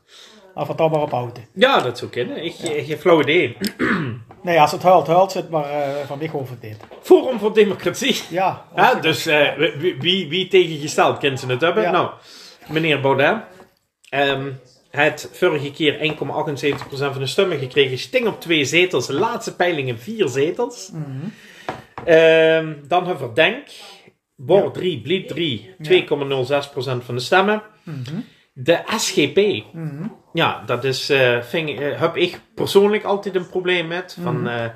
[0.55, 1.49] Of het maar ophouden.
[1.55, 2.45] ja, dat zou kunnen.
[2.45, 3.57] Ik, ik heb flauw idee.
[4.43, 6.77] Nee, als het huilt, huilt het, maar eh, van mij over dit.
[7.03, 8.23] Forum voor Democratie.
[8.31, 8.65] Ja.
[8.77, 9.57] Ja, dus eh,
[9.99, 11.83] wie, wie, tegengesteld kent ze het hebben?
[11.83, 11.91] Ja.
[11.91, 12.11] Nou,
[12.69, 13.43] meneer Baudet.
[14.09, 14.51] ehm
[14.95, 16.19] het vorige keer 1,78%
[16.89, 17.99] van de stemmen gekregen.
[17.99, 19.09] Sting op twee zetels.
[19.09, 20.91] Laatste peilingen vier zetels.
[20.93, 21.27] Mhm.
[22.05, 23.67] Ehm, dan hebben we Denk.
[24.37, 25.75] Bor 3, Blied 3.
[25.83, 27.63] 2,06% van de stemmen.
[27.83, 28.21] Mhm.
[28.57, 29.65] De SGP.
[30.33, 34.17] Ja, dat is, eh, eh, heb ik persoonlijk altijd een probleem met.
[34.23, 34.47] Van, Mhm.
[34.47, 34.67] eh,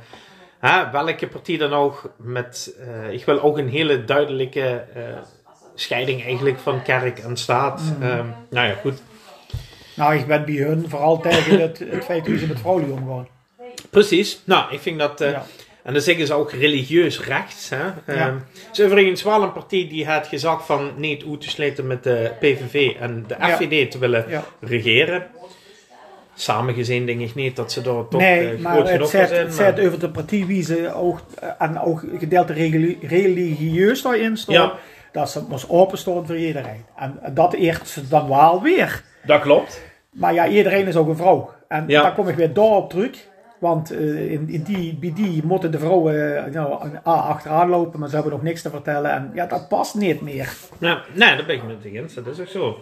[0.59, 2.13] hè, welke partij dan ook.
[2.17, 2.77] Met,
[3.11, 4.85] ik wil ook een hele duidelijke
[5.75, 7.83] scheiding eigenlijk van kerk en staat.
[7.83, 8.03] Mhm.
[8.03, 9.03] Ehm, nou ja, goed.
[9.97, 13.29] Nou, ik ben bij hun vooral tegen het, het feit hoe ze met vrouwen omgaan.
[13.91, 14.41] Precies.
[14.45, 15.19] Nou, ik vind dat...
[15.19, 15.45] Ja.
[15.89, 17.69] En dan zeggen ze ook religieus rechts.
[17.69, 17.85] Hè?
[18.15, 18.35] Ja.
[18.69, 22.03] Het is overigens wel een partij die het gezag van niet uit te sluiten met
[22.03, 23.57] de PVV en de Ja.
[23.57, 24.45] FVD te willen Ja.
[24.61, 25.27] regeren.
[26.35, 29.23] Samengezien denk ik niet dat ze daar toch nee, eh, groot het genoeg zijn.
[29.33, 32.53] het maar- zegt over de partij wie ze ook, eh, en ook gedeelte
[33.01, 34.73] religieus daarin staan.
[35.13, 36.85] Dat ze moest openstaan voor iedereen.
[36.97, 39.03] En dat eert ze dan wel weer.
[39.25, 39.83] Dat klopt.
[40.11, 41.51] Maar ja, iedereen is ook een vrouw.
[41.69, 43.27] En daar kom ik weer daarop terug.
[43.59, 48.01] Want eh, in, in die, bij die moeten de vrouwen eh, nou, A, achteraan lopen,
[48.01, 49.11] maar ze hebben nog niks te vertellen.
[49.11, 50.53] En ja, dat past niet meer.
[50.79, 52.15] Ja, nee, daar ben ik met eens.
[52.15, 52.79] Dat is ook zo.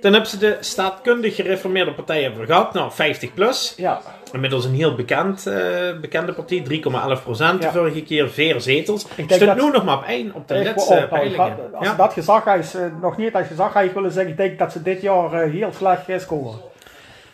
[0.00, 2.72] Dan hebben ze de staatkundig gereformeerde partij hebben gehad.
[2.74, 3.74] Nou, 50 plus.
[3.76, 4.00] Ja,
[4.32, 5.58] Inmiddels een heel bekend, eh,
[6.00, 6.62] bekende partij.
[6.62, 7.62] 3,11 procent.
[7.62, 7.70] Ja.
[7.70, 9.00] De vorige keer vier zetels.
[9.26, 10.94] Staat dat- nu nog maar op één op de laatste.
[10.94, 11.56] Nou, peilingen.
[11.74, 11.94] Als Ja.
[11.94, 15.42] dat gezaghuis, eh, nog niet als gezaghuis willen zeggen, ik denk dat ze dit jaar
[15.42, 16.58] heel slecht scoren.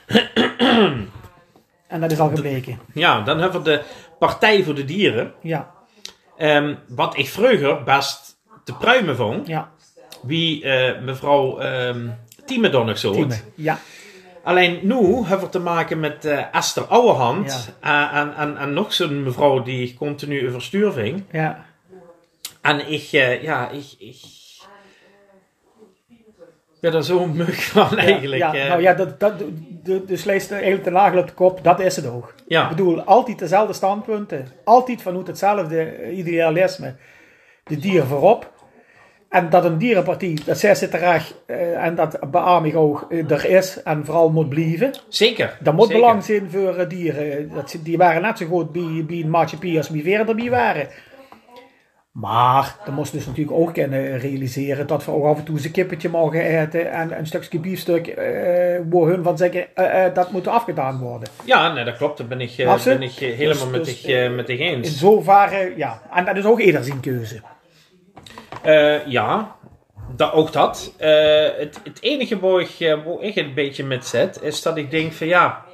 [1.88, 2.78] en dat is al gebleken.
[2.94, 3.82] ja, dan hebben we de
[4.18, 5.32] Partij voor de Dieren.
[5.42, 5.74] Ja,
[6.36, 9.46] Ehm, wat ik vroeger best te pruimen vond.
[9.46, 9.70] ja,
[10.22, 11.58] Wie eh, mevrouw
[12.44, 13.26] Tieme dan nog zo.
[13.54, 13.78] Ja,
[14.42, 14.94] Alleen nu
[15.24, 17.72] hebben we te maken met eh, Esther Ouwehand.
[17.80, 21.24] eh, en, en, en nog zo'n mevrouw die continu overstuur ving.
[21.32, 21.64] ja.
[22.62, 23.02] En ik,
[23.42, 24.16] ja, ik, ik
[26.80, 28.42] ben er zo mug van eigenlijk.
[28.42, 28.68] Ja, eh.
[28.68, 29.32] nou ja, dat, dat,
[29.86, 32.34] de, de sleest eigenlijk de nagel op de kop, dat is het ook.
[32.46, 32.62] Ja.
[32.62, 34.46] Ik bedoel, altijd dezelfde standpunten.
[34.64, 36.94] Altijd vanuit hetzelfde eh, idealisme.
[37.64, 38.54] De dier voorop.
[39.28, 43.30] En dat een dierenpartij, dat zij zit terecht eh, en dat beaam ik ook, eh,
[43.30, 44.90] er is en vooral moet blijven.
[45.08, 45.56] Zeker.
[45.60, 46.00] Dat moet zeker.
[46.00, 47.50] belang zijn voor eh, dieren.
[47.54, 50.50] Dat, ze- die waren net zo goed bij, bij een maatschappij als wie verder bij
[50.50, 50.88] waren.
[52.20, 55.64] Maar dan moest dus natuurlijk ook kunnen realiseren dat we ook af en toe eens
[55.64, 60.14] een kippetje mogen eten en een stukje biefstuk, eh waar hun van zeggen, eh, eh,
[60.14, 61.28] dat moet afgedaan worden.
[61.44, 62.18] Ja, nee, dat klopt.
[62.18, 62.64] Daar ben ik, je?
[62.84, 64.98] ben ik helemaal Dus- met, dus, met In eens.
[64.98, 66.02] zoverre, ja.
[66.12, 67.40] En dat is ook eerder zijn keuze.
[69.06, 69.56] Ja,
[70.16, 70.94] dat, ook dat.
[70.98, 75.12] Het, het enige waar ik, waar ik een beetje met zet, is dat ik denk
[75.12, 75.64] van ja,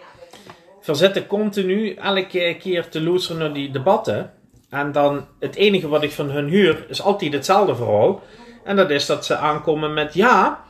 [0.85, 4.32] we zitten continu elke keer te loeren naar die debatten.
[4.73, 8.23] En dan het enige wat ik van hun huur is altijd hetzelfde verhaal.
[8.65, 10.65] En dat is dat ze aankomen met ja,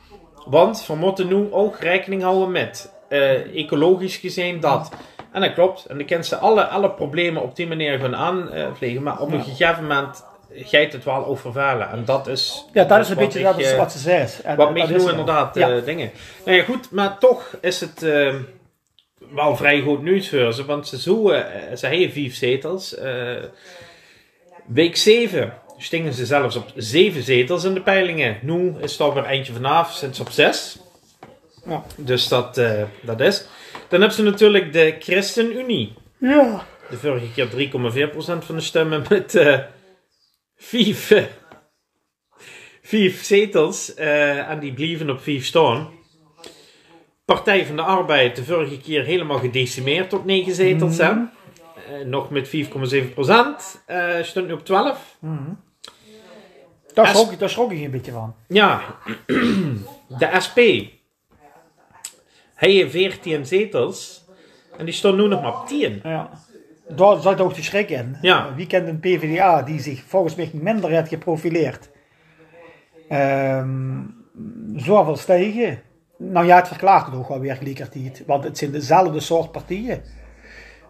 [0.47, 4.91] want we moeten nu ook rekening houden met eh, ecologisch gezien dat.
[5.33, 5.85] En dat klopt.
[5.87, 9.03] En dan kunnen ze alle, alle problemen op die manier gaan aanvliegen.
[9.03, 10.25] Maar op een gegeven moment
[10.55, 11.91] gaat het wel overvallen.
[11.91, 12.65] En dat is.
[12.73, 14.43] Ja, dat is een wat beetje ik, dat is eh, wat ze zegt.
[14.43, 16.11] En- wat en mij dat nu is het inderdaad eh, dingen.
[16.45, 18.35] Nou ja, goed, maar toch is het eh,
[19.35, 20.65] wel vrij goed nieuws voor ze.
[20.65, 21.47] Want ze zoeken,
[21.79, 22.97] ze hebben vijf zetels.
[24.67, 28.39] Week 7 stingen ze zelfs op zeven zetels in de peilingen.
[28.43, 30.79] Nu is het alweer eindje vanaf, sinds op zes.
[31.67, 31.85] Ja.
[31.97, 33.47] Dus dat, eh, dat is.
[33.89, 35.95] Dan hebben ze natuurlijk de ChristenUnie.
[36.19, 36.67] Ja.
[36.91, 39.59] De vorige keer 3,4% van de stemmen met eh
[40.57, 41.23] vijf, eh,
[42.83, 43.95] vijf zetels.
[43.95, 45.91] en die blieven op vijf staan.
[47.25, 50.99] Partij van de Arbeid de vorige keer helemaal gedecimeerd tot 9 zetels.
[50.99, 51.13] hè.
[51.89, 53.83] Eh, nog met 4,7%.
[53.87, 55.17] eh stond nu op 12.
[56.95, 58.35] Daar S- schrok, ik- daar schrok ik een beetje van.
[58.49, 58.81] Ja,
[60.19, 60.59] de SP.
[62.55, 64.25] Hij heeft 14 zetels.
[64.79, 66.01] En die stond nu nog maar op 10.
[66.03, 66.31] Ja.
[66.89, 68.17] Daar zat ook de schrik in.
[68.21, 68.47] Ja.
[68.49, 71.91] Eh, Wie kent een PvdA die zich volgens mij minder heeft geprofileerd?
[73.09, 74.01] Ehm
[74.77, 75.83] zoveel stijgen.
[76.19, 77.59] Nou ja, het verklaart het ook wel weer.
[78.27, 80.03] Want het zijn dezelfde soort partijen.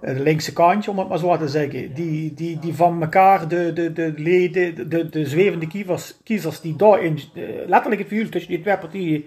[0.04, 1.94] De linkse kantje, om het maar zo te zeggen.
[1.94, 6.76] Die, die, die van elkaar, de, de, de leden, de, de zwevende kiezers, kiezers die
[6.76, 9.24] daarin, eh, letterlijk het vuur tussen die twee partijen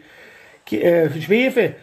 [0.64, 1.76] eh, zweven.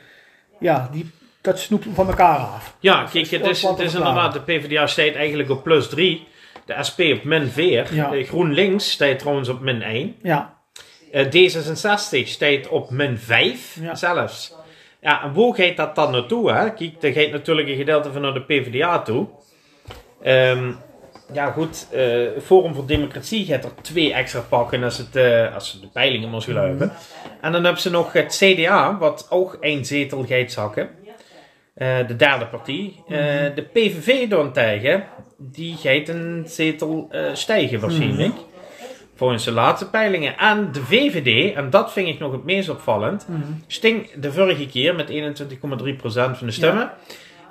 [0.60, 1.10] Ja, die,
[1.40, 2.76] dat snoepen van elkaar af.
[2.80, 6.26] Ja, kijk, het is, het is inderdaad, de PvdA staat eigenlijk op plus 3.
[6.66, 7.94] De SP op min 4.
[7.94, 8.10] Ja.
[8.22, 10.14] GroenLinks staat trouwens op min 1.
[10.22, 10.60] Ja,
[11.12, 13.94] Eh, D66 staat op min 5 Ja.
[13.94, 14.54] zelfs.
[15.02, 16.52] Ja, en hoe gaat dat dan naartoe?
[16.52, 16.72] Hè?
[16.72, 19.26] Kijk, daar gaat natuurlijk een gedeelte van naar de PvdA toe.
[20.22, 20.72] Ehm,
[21.32, 21.86] ja, goed.
[21.92, 25.86] eh, Forum voor Democratie gaat er twee extra pakken als, het, eh, als ze de
[25.92, 26.92] peilingen maar geloven.
[27.40, 30.90] En dan hebben ze nog het CDA, wat ook één zetel gaat zakken.
[31.74, 32.92] Eh, de derde partij.
[33.08, 33.16] Eh,
[33.54, 35.04] de PVV daarentegen,
[35.38, 38.32] die gaat een zetel stijgen waarschijnlijk.
[39.22, 40.38] Volgens de laatste peilingen.
[40.38, 43.26] En de VVD, en dat vind ik nog het meest opvallend,
[43.66, 46.90] sting de vorige keer met 21,3% van de stemmen.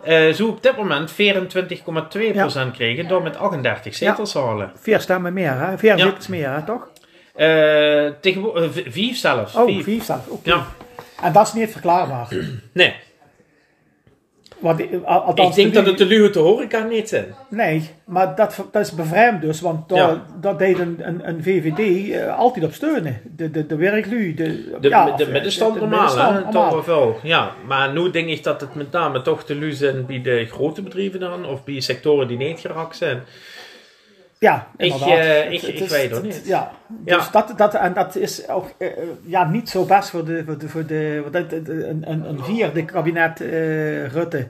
[0.03, 4.71] Eh, zo op dit moment 24,2% kregen door met 38 zetels te halen.
[4.75, 5.77] vier stemmen meer, hè?
[5.77, 6.05] Vier Ja.
[6.05, 6.87] zetels meer, hè, toch?
[7.35, 9.55] Eh tegenwoordig, eh, vijf zelfs.
[9.55, 9.83] Oh, Vijf.
[9.83, 10.25] vier stemmen.
[10.29, 10.49] Oké.
[10.49, 10.65] Ja,
[11.21, 12.27] En dat is niet verklaarbaar.
[12.73, 12.95] nee.
[14.61, 14.89] Want, Ik
[15.35, 17.25] denk de- dat het de luwe te horeca niet zijn.
[17.49, 20.25] Nee, maar dat, dat is bevreemd dus, want daar, Ja.
[20.41, 23.21] dat deed een, een, een VVD eh, altijd op steunen.
[23.35, 26.51] De, de, de werklui, de, De, ja, de, eh, middenstand de normaal, hè?
[26.51, 27.19] Toch wel.
[27.23, 30.45] Ja, maar nu denk ik dat het met name toch de lu zijn bij de
[30.45, 33.21] grote bedrijven dan, of bij sectoren die niet geraakt zijn.
[34.41, 36.41] Ja, Ik, eh, Het- ik- het ik is- weet het niet.
[36.45, 36.71] Ja,
[37.05, 37.15] Ja.
[37.17, 38.87] dus Dat, dat, en dat is ook eh,
[39.25, 42.85] ja, niet zo best voor de, voor de, voor de dat- een, een, een vierde
[42.85, 44.47] kabinet eh, Rutte.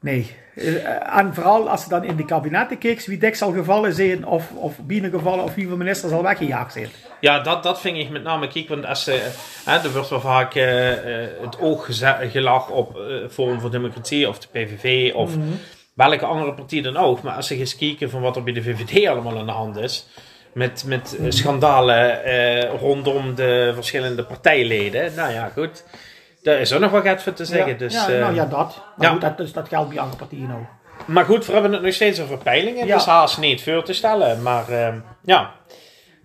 [0.00, 0.36] Nee.
[0.54, 4.26] Eh, en vooral als ze dan in de kabinetten kijkt, wie dik zal gevallen zijn,
[4.26, 6.88] of, of binnen gevallen, of wie van ministers al weggejaagd zijn.
[7.20, 9.30] Ja, dat, dat vind ik met name kijk, want als ze,
[9.64, 11.86] hè, er wordt wel vaak eh, eh, het oog
[12.32, 15.32] gelag op eh Forum voor Democratie of de PVV of
[15.94, 17.22] welke andere partij dan ook.
[17.22, 19.76] Maar als ze eens kijken van wat er bij de VVD allemaal aan de hand
[19.76, 20.06] is,
[20.52, 25.84] met, met eh, schandalen eh, rondom de verschillende partijleden, nou ja, goed.
[26.42, 27.72] Daar is ook nog wat voor te zeggen.
[27.72, 28.82] ja, dus, ja, eh, nou ja, dat.
[28.96, 29.12] Maar ja.
[29.12, 30.66] goed, dat, dus dat geldt bij andere partijen ook.
[31.06, 32.86] Maar goed, we hebben het nog steeds over peilingen.
[32.86, 32.94] Ja.
[32.94, 34.42] Dus haast niet voor te stellen.
[34.42, 35.54] Maar ehm, ja,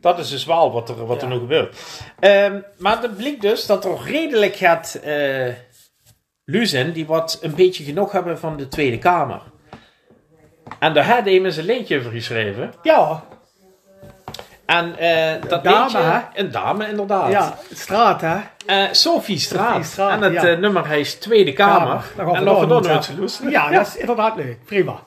[0.01, 1.77] dat is dus wel wat er, wat er nu gebeurt.
[2.19, 5.53] Ehm, maar het blijkt dus dat er redelijk gaat eh
[6.49, 9.41] luzen die wat een beetje genoeg hebben van de Tweede Kamer.
[10.79, 12.73] En daar had hij eens een leentje over geschreven.
[12.83, 13.23] Ja,
[14.65, 16.19] En eh, dat dame, leentje, hè?
[16.33, 17.31] een dame inderdaad.
[17.31, 18.37] ja, straat hè.
[18.65, 19.67] Eh, Sophie Straat.
[19.67, 20.43] Sophie Straat, en het ja.
[20.47, 22.03] eh, nummer heet Tweede Kamer.
[22.17, 23.49] En nog luisteren.
[23.49, 24.65] Ja, dat is inderdaad leuk.
[24.65, 24.99] Prima.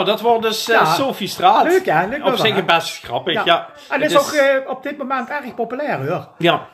[0.00, 0.84] Nou, dat wordt dus eh, Ja.
[0.84, 1.64] Sophie Straat.
[1.64, 2.06] Leuk, hè?
[2.06, 3.42] Leuk Op zich best grappig, ja.
[3.44, 3.68] Ja.
[3.90, 6.28] En Het is ook eh, op dit moment erg populair hoor.
[6.38, 6.68] ja.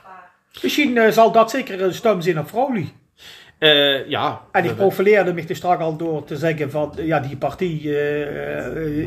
[0.62, 2.94] Misschien eh, zal dat zeker een stem zijn op Froli.
[4.09, 4.40] Ja.
[4.53, 7.69] En ik profileerde me dus straks al door te zeggen van, ja, die partij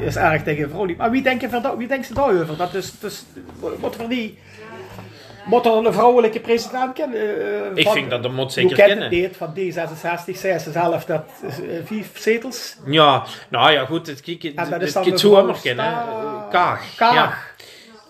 [0.02, 0.96] is erg tegen Froli.
[0.98, 2.58] Maar wie denkt, wie denkt ze daarover?
[2.58, 3.26] Dat is, dus,
[3.80, 4.38] wat voor die,
[5.50, 7.20] moet er een vrouwelijke president kennen?
[7.20, 9.10] eh, Ik van- vind dat dat moet zeker kent kennen.
[9.10, 12.76] niet van D66, 66, dat is, eh, vijf zetels.
[12.86, 14.08] Ja, nou ja, goed.
[14.08, 15.20] Het kijk, En dat het is dan het.
[15.82, 16.96] Sta- Eh, Kaag.
[16.96, 17.14] Kaag.
[17.14, 17.34] Ja.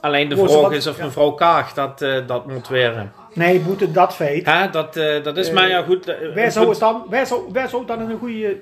[0.02, 1.03] Alleen de ze vraag wat- is of ja.
[1.06, 3.11] mevrouw Kaag dat, eh, dat moet weren.
[3.34, 4.45] Nee, moeten dat feit.
[4.45, 6.07] Hè, dat, eh, dat is Eh, maar ja goed.
[6.07, 8.56] eh, Wij het zou, punt- het dan, wij, zou, wij zou dan een goede eh,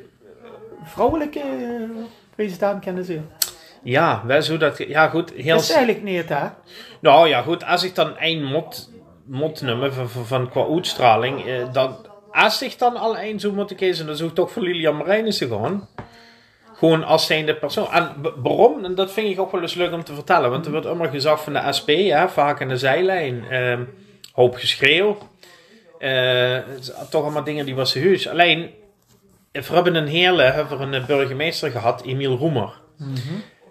[0.84, 1.45] vrouwelijke eh,
[2.36, 3.30] president kennen zien.
[3.88, 4.78] Ja, wij zo dat.
[4.78, 5.34] Ja, goed.
[5.36, 6.48] Heel, Dat is eigenlijk niet, hè?
[7.00, 7.64] nou ja, goed.
[7.66, 8.90] Als ik dan één mot,
[9.26, 11.46] mot nummer van, van, van qua uitstraling.
[11.46, 11.96] Eh, dan,
[12.32, 15.50] als ik dan al één zou moeten kiezen, dan zou ik toch voor Lilian Marijnissen
[15.50, 15.88] gaan.
[16.74, 17.92] Gewoon als zijnde persoon.
[17.92, 18.86] En waarom?
[18.86, 20.50] En dat vind ik ook wel eens leuk om te vertellen.
[20.50, 23.46] Want er wordt immer gezegd van de SP, ja, vaak aan de zijlijn.
[23.50, 23.84] ehm,
[24.32, 25.18] hoop geschreeuw.
[26.00, 26.58] Eh,
[27.10, 28.28] toch allemaal dingen die was serieus.
[28.28, 28.70] Alleen,
[29.52, 32.86] we hebben een hele, hebben we een burgemeester gehad, Emiel Roemer.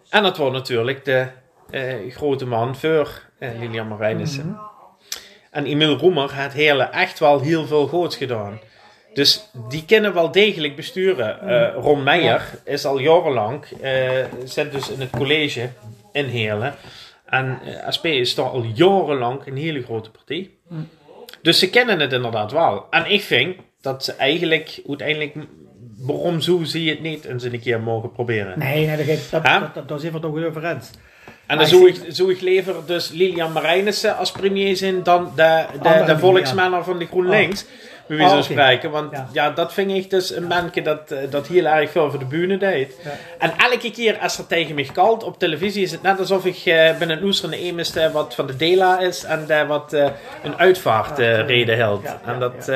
[0.09, 1.27] En dat wordt natuurlijk de
[1.70, 4.59] eh, grote man voor eh, Lilian Marijnissen.
[5.51, 8.61] En Emiel Roemer heeft hele echt wel heel veel goots gedaan.
[9.15, 11.41] Dus die kunnen wel degelijk besturen.
[11.41, 15.69] Eh, Ron Meijer is al jarenlang, eh, zit dus in het college
[16.12, 16.74] in Heerlen.
[17.27, 17.61] En
[17.95, 20.51] SP is toch al jarenlang een hele grote partij.
[21.43, 22.87] Dus ze kennen het inderdaad wel.
[22.91, 25.35] En ik vind dat ze eigenlijk uiteindelijk,
[26.07, 28.59] waarom zo zie je het niet eens een keer mogen proberen.
[28.59, 30.91] Nee, nee dat, dat, dat, zijn we toch over eens.
[31.47, 35.65] En dan zou ik zou ik liever dus Lilian Marijnissen als premier zijn dan de,
[35.83, 37.66] de, de volksmanner van de GroenLinks.
[38.07, 38.45] Bij wie Oh, zo oké.
[38.45, 38.91] spreken.
[38.91, 39.28] Want Ja.
[39.33, 39.51] ja.
[39.51, 42.57] dat vind ik dus een manneke dat, eh, dat heel erg veel voor de bühne
[42.57, 42.97] deed.
[43.05, 43.11] Ja.
[43.39, 46.57] En elke keer als er tegen mij kalt op televisie is het net alsof ik
[46.65, 49.93] eh ben een oesterende wat van de Dela is en daar wat
[50.43, 52.03] een uitvaartreden hield.
[52.03, 52.73] Ja, en dat,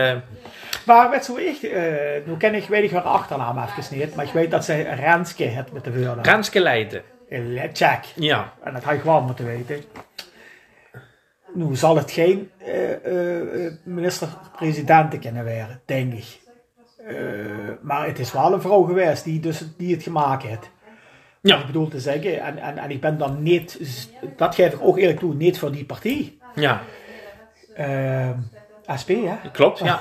[0.86, 4.24] Maar weet zo ik, eh, nu ken ik, weet ik haar achternaam even niet, maar
[4.24, 6.24] ik weet dat ze Renske het met de woorden.
[6.24, 7.02] Renske Leijten.
[7.30, 8.04] Eh, Check.
[8.14, 8.52] Ja.
[8.64, 9.84] En dat had ik wel moeten weten.
[11.54, 12.92] Nu zal het geen eh,
[13.66, 16.38] eh, minister-president kunnen worden, denk ik.
[17.82, 20.70] Maar het is wel een vrouw geweest die, dus, die het gemaakt heeft.
[21.40, 21.58] Ja.
[21.58, 23.80] Ik bedoel te zeggen, en, en, en ik ben dan niet,
[24.36, 26.38] dat geef ik ook eerlijk toe, niet voor die partij.
[26.54, 26.82] Ja,
[28.90, 29.50] Eh, SP, hè?
[29.52, 29.78] klopt.
[29.78, 30.00] Ja.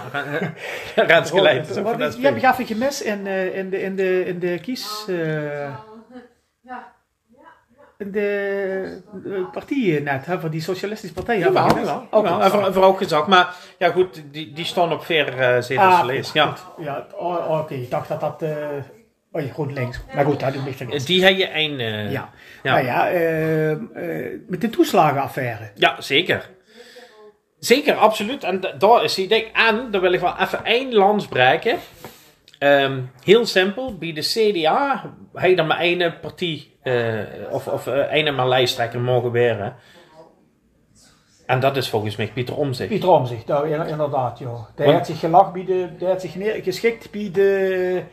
[2.11, 2.16] SP.
[2.16, 5.06] Die heb ik even gemist in, eh, in, de, in, de, in de kies...
[5.07, 5.70] eh,
[7.98, 9.02] in de,
[9.52, 11.88] partijen net, hè, van die socialistische ik Jawel, gemist.
[11.88, 12.07] jawel.
[12.10, 12.38] Ook jawel.
[12.38, 12.48] nog.
[12.48, 13.28] Even, even ook gezegd.
[13.28, 16.45] Maar ja, goed, die, die staan op veer uh, zetels Ah, Ja.
[16.45, 16.86] goed.
[16.86, 18.41] ja oh, Oké, ik dacht dat dat...
[18.41, 18.52] eh
[19.32, 19.99] oh, ja, goed links.
[20.16, 21.06] Maar goed, dat doe ik vergeten.
[21.06, 22.30] Die heb je eh, Ja.
[22.64, 22.74] Ja.
[22.74, 25.72] Nou ja, eh, eh, met de toeslagenaffaire.
[25.76, 26.49] Ja, zeker.
[27.60, 28.44] Zeker, absoluut.
[28.44, 29.45] En da- daar is die ding.
[29.53, 31.77] En, daar wil ik wel even één lans breken.
[32.60, 33.98] Ehm, heel simpel.
[33.98, 37.19] Bij de CDA heb je dan maar één partij, eh,
[37.52, 39.76] of, of eh, één maar lijsttrekker mogen weren.
[41.45, 42.90] En dat is volgens mij Pieter Omzicht.
[42.90, 44.68] Pieter Omzicht, nou, in- inderdaad, ja.
[44.76, 48.03] Die had zich gelacht bij de, die had zich neer, geschikt bij de,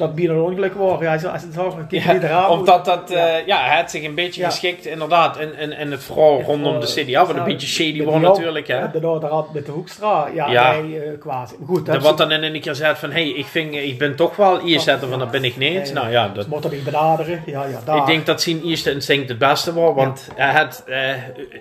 [0.00, 1.00] dat een ongeluk was.
[1.00, 2.58] Ja, als het zo kijkt Ja, eraan moet.
[2.58, 3.26] omdat dat, Ja.
[3.26, 3.40] ja.
[3.46, 4.48] ja, hij had zich een beetje Ja.
[4.48, 5.36] geschikt, inderdaad.
[5.36, 8.66] En, en, en het vooral rondom de CDA, wat een Ja, beetje shady was natuurlijk.
[8.68, 8.78] Hè.
[8.78, 10.72] Ja, de Noorderrand met de Hoekstra, ja, Ja.
[10.80, 11.54] nee, eh, kwaad.
[11.66, 13.98] Goed, De, dat wat dan in een keer zegt van, hé, hey, ik, vind, ik
[13.98, 15.92] ben toch wel ISZ'er, van dat ben ik niet.
[15.92, 17.42] Nou ja, dat, Ze moeten niet benaderen.
[17.46, 17.96] Ja, ja, daar.
[17.96, 20.98] ik denk dat zijn eerste instinct het beste was, want hij had eh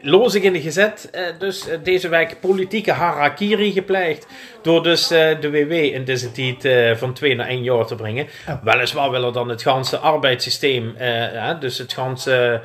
[0.01, 4.27] lozig in de gezet, eh, dus eh, deze week politieke harakiri gepleegd,
[4.61, 7.95] door dus eh, de WW in deze tijd eh, van twee naar één jaar te
[7.95, 8.27] brengen.
[8.47, 8.59] Ja.
[8.63, 12.61] Weliswaar willen dan het ganse arbeidssysteem, eh, dus het ganse,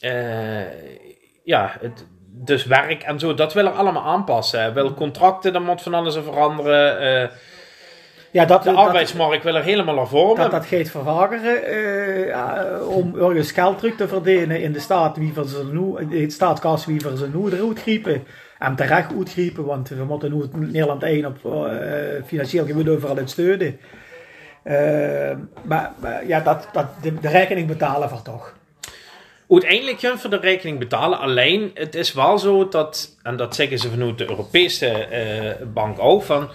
[0.00, 0.60] eh,
[1.44, 4.74] ja, het, dus werk en zo, dat wil er allemaal aanpassen.
[4.74, 7.00] Wil contracten, dan moet van alles veranderen.
[7.00, 7.28] eh,
[8.32, 10.36] ja, dat, de dat, arbeidsmarkt wil er helemaal naar vormen.
[10.36, 15.46] dat, dat gaat vervageren om ergens geld terug te verdienen in de staat wie voor
[15.46, 18.24] ze nu, de staatskas wie voor ze nu eruit griepen.
[18.58, 21.36] En terecht uitgriepen, want we moeten nu Nederland 1 op
[22.26, 23.78] financieel gebied overal in steunen.
[24.62, 25.30] Eh,
[25.62, 28.54] maar, maar ja, dat, dat, de, de rekening betalen voor toch.
[29.48, 31.18] Uiteindelijk gaan we de rekening betalen.
[31.18, 35.96] Alleen, het is wel zo dat, en dat zeggen ze vanuit de Europese eh, bank
[35.98, 36.50] ook, van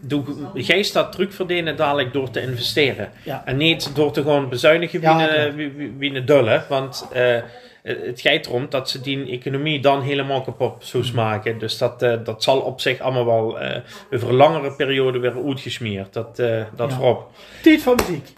[0.00, 0.24] doe,
[0.54, 3.10] jij staat terugverdienen dadelijk door te investeren.
[3.24, 3.42] Ja.
[3.44, 5.54] En niet door te gewoon bezuinigen wie, Ja, een- oké.
[5.54, 6.62] wie, wie, wie een dulle.
[6.68, 7.36] Want eh,
[7.82, 11.18] het gaat erom dat ze die economie dan helemaal kapot zouden Mm.
[11.18, 11.58] maken.
[11.58, 13.80] Dus dat, eh, dat zal op zich allemaal wel eh,
[14.12, 16.12] over een langere periode weer uitgesmeerd.
[16.12, 16.96] Dat, eh, dat Ja.
[16.96, 17.30] voorop.
[17.62, 18.32] Tijd voor muziek,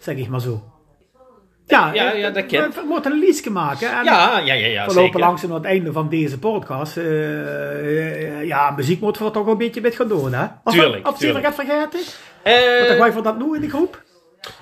[0.00, 0.62] zeg ik maar zo.
[1.66, 2.74] Ja, Ja, eh, ja, dat we, kent.
[2.74, 3.92] we moeten een liedje maken.
[3.98, 6.96] En Ja, ja, ja, ja we lopen langzaam aan het einde van deze podcast.
[6.96, 10.44] Eh, eh, ja, muziek moeten we toch een beetje met gaan doen, hè?
[10.64, 11.44] Of, Tuurlijk, Of je tuurlijk.
[11.46, 12.00] het vergeten?
[12.42, 14.02] Eh, Wat wij voor dat nu in de groep?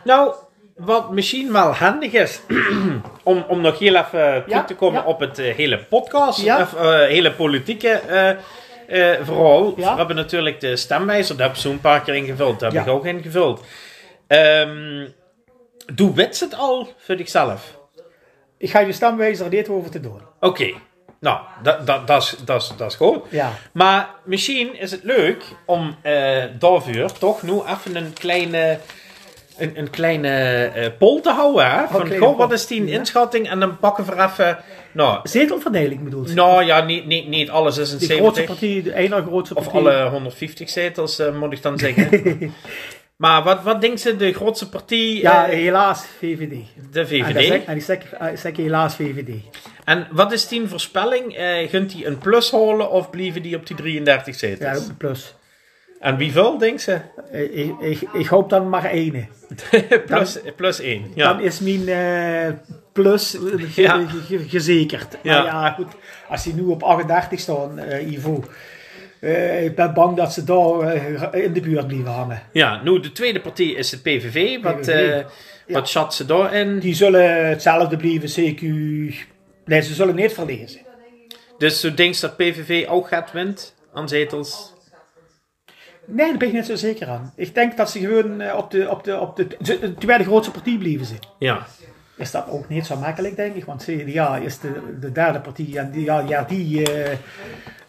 [0.04, 0.34] Nou,
[0.76, 2.40] wat misschien wel handig is,
[3.22, 6.90] om, om nog heel even terug te komen op het eh, hele podcast, of eh,
[6.98, 8.30] hele politieke eh
[9.22, 9.74] verhaal.
[9.76, 12.82] We hebben natuurlijk de stemwijzer, daar heb ik zo een paar keer ingevuld, daar heb
[12.82, 13.64] ik ook ingevuld.
[14.26, 15.08] Ehm
[15.94, 17.78] doe wits het al voor zichzelf?
[18.58, 20.20] Ik ga je stemwijzer niet over te doen.
[20.40, 20.72] Oké,
[21.20, 23.22] nou, dat dat dat is- dat is- dat is goed.
[23.28, 23.52] Ja.
[23.72, 28.78] Maar misschien is het leuk om eh daarvoor toch nu even een kleine,
[29.58, 30.28] een, een kleine
[30.74, 31.70] eh poll te houden.
[31.70, 31.86] Hè?
[31.86, 32.98] Van, goh, wat is die Ja.
[32.98, 33.48] inschatting?
[33.50, 34.58] En dan pakken we even...
[34.92, 36.34] Nou, Zetelverdeling bedoelt ze.
[36.34, 38.46] nou ja, niet, niet, niet alles is een de grootste 70.
[38.46, 39.80] partij, de ene grootste Of partij.
[39.96, 42.08] alle 150 zetels, eh, moet ik dan zeggen.
[43.16, 44.98] maar wat, wat denkt ze de grootste partij?
[44.98, 46.54] Ja, eh, helaas VVD.
[46.92, 47.64] de VVD.
[47.64, 49.28] en ik zeg, eh, zeg helaas VVD.
[49.84, 51.36] En wat is die voorspelling?
[51.36, 54.88] Eh gunt hij een plus halen of blijven die op die 33 Ja, zetels?
[54.98, 55.34] plus.
[56.02, 56.98] En wie veel, denkt ze?
[57.32, 59.28] Eh, Ik, ik, ik hoop dan maar één.
[60.06, 61.04] plus, plus 1.
[61.14, 61.32] Ja.
[61.32, 62.52] Dan is mijn eh,
[62.92, 64.06] plus eh, ge- Ja.
[64.06, 65.16] ge- ge- gezekerd.
[65.22, 65.36] Ja.
[65.42, 65.86] Maar ja, goed.
[66.28, 68.44] Als die nu op 38 staan, eh Ivo.
[69.62, 70.94] ik ben bang dat ze daar
[71.34, 72.42] in de buurt blijven hangen.
[72.52, 74.62] Ja, nu de tweede partij is het PVV.
[74.62, 74.88] Wat, PVV.
[74.88, 75.24] eh, Ja.
[75.66, 76.78] wat schat ze daarin?
[76.78, 78.60] Die zullen hetzelfde blijven, CQ.
[79.64, 80.80] Nee, ze zullen niet verliezen.
[81.58, 84.71] Dus zo denkt dat PVV ook gaat wint aan zetels.
[86.12, 87.32] Nee, daar ben ik niet zo zeker aan.
[87.36, 90.24] Ik denk dat ze gewoon eh, op de, op de, op de, ze- de tweede
[90.24, 91.14] grootste partij blijven ze.
[91.38, 91.66] Ja.
[92.16, 93.64] Is dat ook niet zo makkelijk, denk ik.
[93.64, 95.68] Want CDA is de, de derde partij.
[95.74, 97.16] En die, ja, ja, die eh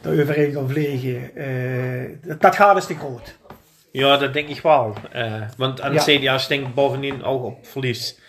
[0.02, 1.36] de overheen gaan vliegen.
[1.36, 3.38] eh, dat, gaat dus te groot.
[3.92, 4.94] ja, dat denk ik wel.
[5.12, 6.04] Eh, want aan Ja.
[6.04, 8.20] de CDA denkt bovendien ook op verlies.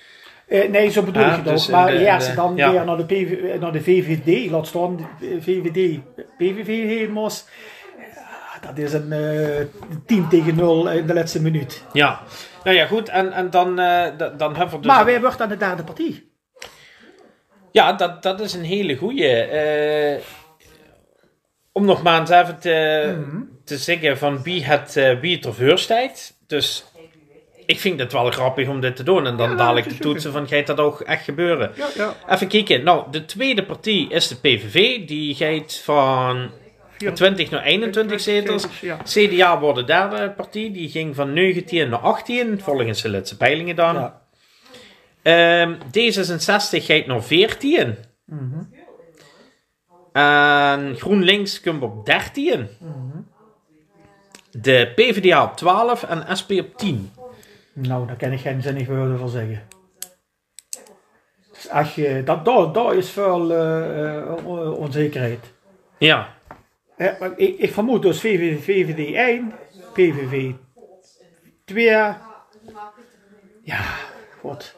[0.49, 1.71] Eh, nee, zo bedoel Ah, ik het dus ook.
[1.71, 2.71] Maar de- ja, de- ze dan ja.
[2.73, 5.09] weer naar de, PV, naar de VVD, laat staan,
[5.41, 5.99] VVD,
[6.39, 7.49] PVV moest.
[8.66, 9.66] Dat is een eh
[10.07, 11.85] 10 tegen 0 in de laatste minuut.
[11.93, 12.20] Ja.
[12.65, 13.09] Nou ja, goed.
[13.09, 14.86] En, en dan, eh, da- dan hebben we dus...
[14.93, 16.23] Maar wij wordt aan de derde partij.
[17.73, 19.27] Ja, dat, dat is een hele goeie.
[19.36, 20.20] Eh,
[21.73, 23.43] om nog maar eens even te, Mhm.
[23.65, 26.35] te zeggen van wie het, eh, wie het ervoor staat.
[26.47, 26.85] Dus
[27.66, 29.27] ik vind het wel grappig om dit te doen.
[29.27, 31.73] En dan Ja, dadelijk te is toetsen van gaat dat ook echt gebeuren.
[31.77, 32.15] Ja, ja.
[32.35, 32.85] Even kijken.
[32.85, 35.07] Nou, de tweede partij is de PVV.
[35.07, 36.51] Die gaat van
[37.15, 38.81] 20 naar 21 zetels.
[38.81, 38.97] Ja.
[39.05, 40.73] CDA wordt de derde partij.
[40.73, 42.61] Die ging van 19 naar 18.
[42.61, 43.95] Volgens de laatste peilingen dan.
[43.95, 44.23] Ja.
[45.23, 47.97] Ehm, D66 gaat naar 14.
[50.12, 52.69] En GroenLinks komt op 13.
[54.51, 57.11] De PvdA op 12 en SP op 10.
[57.73, 59.62] Nou, daar kan ik geen zinnig woorden voor zeggen.
[61.53, 65.53] Dus als je, dat, daar, daar is veel eh, eh, on- onzekerheid.
[65.99, 66.34] Ja,
[66.97, 69.53] Eh, maar ik, ik vermoed dus VVD, VVD 1,
[69.93, 70.51] PVV
[71.65, 71.85] 2.
[73.62, 73.85] Ja,
[74.41, 74.75] god.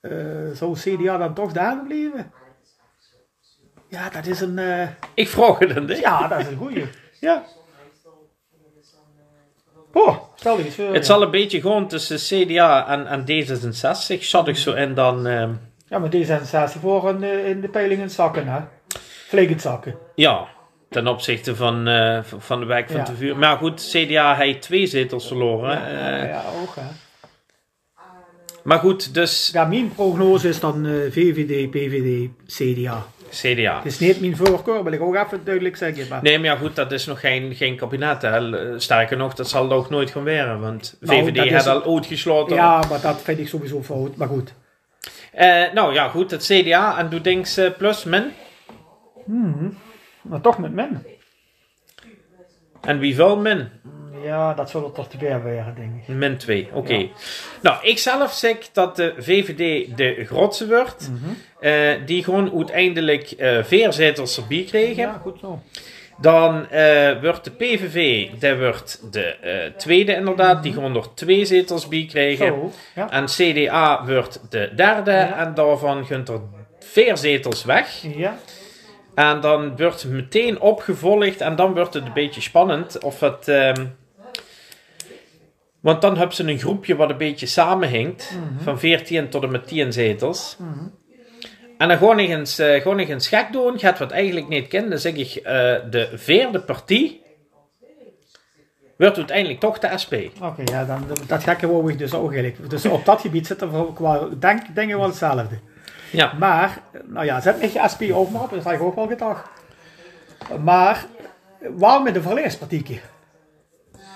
[0.00, 0.10] Eh
[0.52, 2.32] zou CDA dan toch daar blijven?
[3.88, 4.58] Ja, dat is een...
[4.58, 6.00] eh, Ik vraag het dich.
[6.00, 6.84] ja, dat is een goeie.
[7.20, 7.44] Ja.
[9.92, 10.84] Oh, stel eens voor.
[10.86, 11.02] Het ja.
[11.02, 14.18] zal een beetje gewoon tussen CDA en, en D66.
[14.20, 15.26] Zat ik zo in dan...
[15.26, 15.52] ehm,
[15.86, 18.60] Ja, maar D66 voor in de, in de peilingen zakken, hè.
[19.28, 19.98] Vliegend zakken.
[20.14, 20.48] ja,
[20.92, 23.04] ten opzichte van, eh, van de wijk van Ja.
[23.04, 23.36] te vuur.
[23.36, 25.70] Maar goed, CDA heeft twee zetels verloren.
[25.92, 26.82] Ja, ja, ook, hè.
[28.62, 33.06] Maar goed, dus Ja, mijn prognose is dan eh, VVD, PVD, CDA.
[33.30, 33.76] CDA.
[33.76, 36.06] Het is niet mijn voorkeur, wil ik ook even duidelijk zeggen.
[36.08, 38.22] Maar Nee, maar ja, goed, dat is nog geen, geen kabinet.
[38.22, 38.80] Hè.
[38.80, 40.60] Sterker nog, dat zal ook nooit gaan weren.
[40.60, 42.56] Want Nou, VVD is- heeft al ooit gesloten.
[42.56, 44.16] ja, maar dat vind ik sowieso fout.
[44.16, 44.54] Maar goed.
[45.32, 48.24] Eh, nou ja, goed, het CDA en doe Dinks eh, plus min.
[50.22, 51.06] Maar toch met men.
[52.80, 53.68] En wie wil min?
[54.24, 56.14] Ja, dat zal er toch te ver werden, denk ik.
[56.14, 57.08] Min 2, oké.
[57.62, 61.10] Nou, ik zelf zeg dat de VVD de grootste wordt.
[61.10, 61.30] Mhm.
[61.60, 65.02] Eh, die gewoon uiteindelijk eh vier zetels erbij kregen.
[65.02, 65.62] Ja, goed zo.
[66.20, 71.88] Dan eh, wordt de PVV, dat wordt de tweede inderdaad, die gewoon nog twee zetels
[71.88, 72.46] bij kregen.
[72.46, 73.10] Zo, ja.
[73.10, 75.36] En CDA wordt de derde Ja.
[75.46, 76.40] en daarvan gunt er
[76.78, 78.02] vier zetels weg.
[78.16, 78.38] Ja,
[79.14, 83.48] En dan wordt het meteen opgevolgd en dan wordt het een beetje spannend of het...
[83.48, 83.86] ehm,
[85.80, 89.66] want dan hebben ze een groepje wat een beetje samenhinkt, van 14 tot en met
[89.66, 90.56] 10 zetels.
[91.78, 94.68] En dan gewoon nog eens, eh, gewoon nog eens gek doen, gaat wat eigenlijk niet
[94.68, 97.20] kennen, dan zeg ik, eh, de vierde partij
[98.96, 100.14] wordt uiteindelijk toch de SP.
[100.42, 102.70] oké, ja, dan, dat gekke wou ik dus ook eigenlijk.
[102.70, 105.58] Dus op dat gebied zitten we qua denk, dingen wel hetzelfde.
[106.12, 108.94] Ja, Maar, nou ja, zet niet je SP ook maar op, dat heb ik ook
[108.94, 109.48] wel gedacht.
[110.64, 111.04] Maar,
[111.60, 112.98] waarom met de verleerspartieke?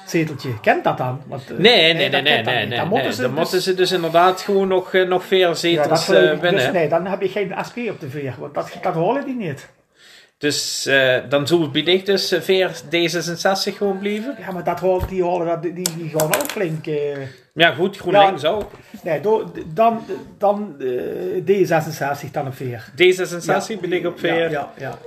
[0.06, 1.22] Zeteltje, kent dat dan?
[1.26, 2.86] Want, eh, nee, nee, nee, nee, nee, nee, Dan nee.
[2.88, 5.58] moeten ze Dan dus- moeten ze dus inderdaad gewoon nog, eh, nog vier Ja, dat
[5.58, 6.40] zetels eh, ik.
[6.40, 6.62] winnen.
[6.62, 9.36] Dus nee, dan heb je geen SP op de veer, want dat, dat horen die
[9.36, 9.68] niet.
[10.38, 14.36] Dus eh, dan zullen we dus eh, veer D66 gewoon blijven.
[14.40, 16.86] Ja, maar dat hoort, die horen die, die gaan ook flink.
[16.86, 17.16] eh,
[17.54, 18.48] Ja, goed, GroenLinks Ja.
[18.48, 18.70] ook.
[19.02, 20.04] nee, do- dan,
[20.38, 22.84] dan eh, D66 dan op veer.
[22.92, 24.34] D66 ben ik op veer.
[24.34, 24.98] Ja, ja, ja.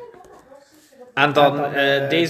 [1.14, 2.30] En dan, dan, eh, eh,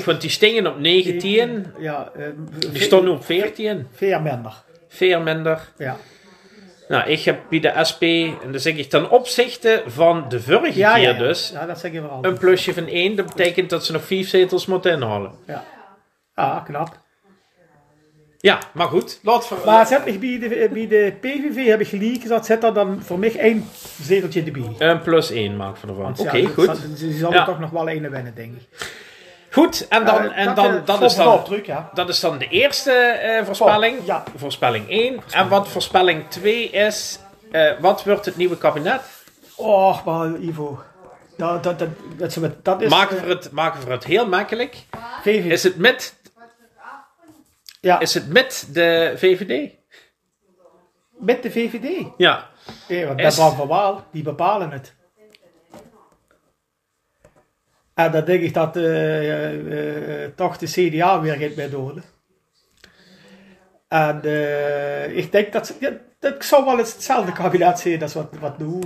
[0.00, 1.66] D66, want die stingen op 19.
[1.78, 2.24] Ja, eh,
[2.72, 3.86] Die stonden op 14.
[3.92, 4.62] Veer minder.
[4.88, 5.68] Veer minder.
[5.78, 5.96] Ja.
[6.92, 10.78] Nou, ik heb bij de SP, en dan zeg ik ten opzichte van de vorige
[10.78, 11.18] Ja, keer ja, ja.
[11.18, 12.18] dus, Ja, dat zeg je wel.
[12.22, 13.16] een plusje van 1.
[13.16, 15.32] Dat betekent dat ze nog 5 zetels moeten inhalen.
[15.46, 15.64] Ja.
[16.36, 17.00] ja, knap.
[18.38, 19.20] Ja, maar goed.
[19.22, 22.64] Laat voor, Maar zet ik bij de, bij de PVV heb ik gelijk gezet, zet
[22.64, 23.64] er dan voor mij één
[24.02, 24.88] zeteltje erbij.
[24.88, 26.02] een plus 1 maken we ervan.
[26.04, 26.66] Want Oké, goed.
[26.66, 27.44] dat- Ze zullen Ja.
[27.44, 28.90] toch nog wel een winnen, denk ik.
[29.52, 31.90] Goed, en dan, Eh, en dan, eh, dat, is dan, ja.
[31.94, 33.98] dat is dan de eerste eh, voorspelling.
[33.98, 34.24] Oh, ja.
[34.36, 35.20] Voorspelling 1.
[35.30, 37.18] En wat voorspelling 2 is,
[37.50, 39.00] eh, wat wordt het nieuwe kabinet?
[39.56, 40.82] Och, maar Ivo.
[41.36, 42.88] Dat, dat, dat, dat, is- dat is...
[42.90, 44.76] Maken we het, maken we het heel makkelijk.
[45.24, 46.14] Is het met,
[47.80, 49.70] ja, is het met de VVD?
[51.18, 52.06] met de VVD.
[52.16, 52.46] Ja.
[52.88, 54.94] Nee, want Is- dat van Waal, die bepalen het.
[57.94, 62.02] En dan denk ik dat eh, eh, eh, toch de CDA weer gaat mee doen.
[63.88, 64.16] En
[65.14, 68.80] ik denk dat, ja, dat zou wel eens hetzelfde kabinet zijn als wat, wat nu.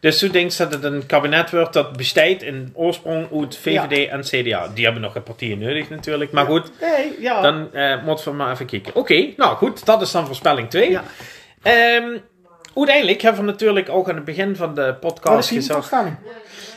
[0.00, 4.20] Dus u denkt dat het een kabinet wordt dat bestaat in oorsprong uit VVD en
[4.20, 4.68] CDA.
[4.74, 6.32] Die hebben nog een partijen nodig natuurlijk.
[6.32, 7.40] Maar goed, nee, ja.
[7.40, 8.94] dan eh moeten we maar even kijken.
[8.94, 10.90] Oké, nou goed, dat is dan voorspelling 2.
[10.90, 11.02] ja.
[11.62, 12.18] Ehm,
[12.74, 15.92] uiteindelijk hebben we natuurlijk ook aan het begin van de Wat is podcast gezegd.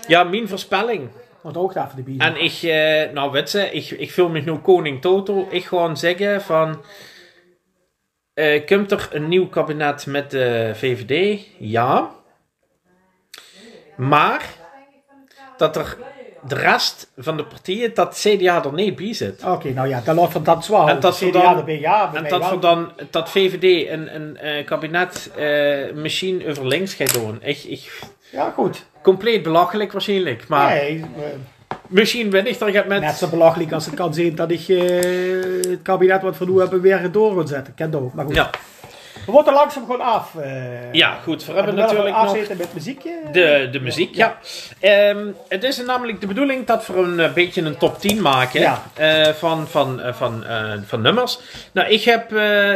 [0.07, 1.10] Ja, mijn voorspelling.
[1.44, 2.28] Want ook daar voor de bieden.
[2.28, 5.48] En ik, eh, nou weet je, ik, ik voel me nu koning Toto.
[5.49, 6.84] Ik gewoon zeggen van...
[8.34, 11.45] eh komt er een nieuw kabinet met de VVD?
[11.57, 12.11] Ja.
[13.98, 14.61] Maar...
[15.57, 15.98] Dat er
[16.48, 19.44] de rest van de partijen, dat CDA er niet bij zit.
[19.45, 20.88] Oké, nou ja, dan loopt van dat zwaar.
[20.88, 22.11] En dat CDA dan- erbij, ja.
[22.14, 22.60] En dat wel.
[22.60, 27.40] dan, dat VVD een, een eh, kabinet eh misschien over links gaat doen.
[27.41, 28.02] Ik, ik,
[28.32, 28.86] Ja, goed.
[29.02, 30.48] compleet belachelijk waarschijnlijk.
[30.48, 31.24] Maar Nee, eh,
[31.88, 33.02] misschien ben ik er met...
[33.02, 36.82] net zo belachelijk als het kan zijn dat ik het kabinet wat we nu hebben
[36.82, 37.74] weer door wil zetten.
[37.74, 38.36] Ken dat ook, maar goed.
[38.36, 38.49] Ja,
[39.26, 40.36] We moeten langzaam gewoon af.
[40.36, 40.94] eh.
[40.94, 41.45] ja, goed.
[41.45, 42.48] We En hebben natuurlijk nog...
[42.58, 43.20] met muziekje.
[43.32, 44.38] De, de muziek, ja.
[44.80, 48.60] Ehm, het is namelijk de bedoeling dat we een eh, beetje een top 10 maken
[48.62, 48.84] Ja.
[48.94, 50.44] eh, van, van, van,
[50.86, 51.40] van nummers.
[51.72, 52.30] Nou, ik heb,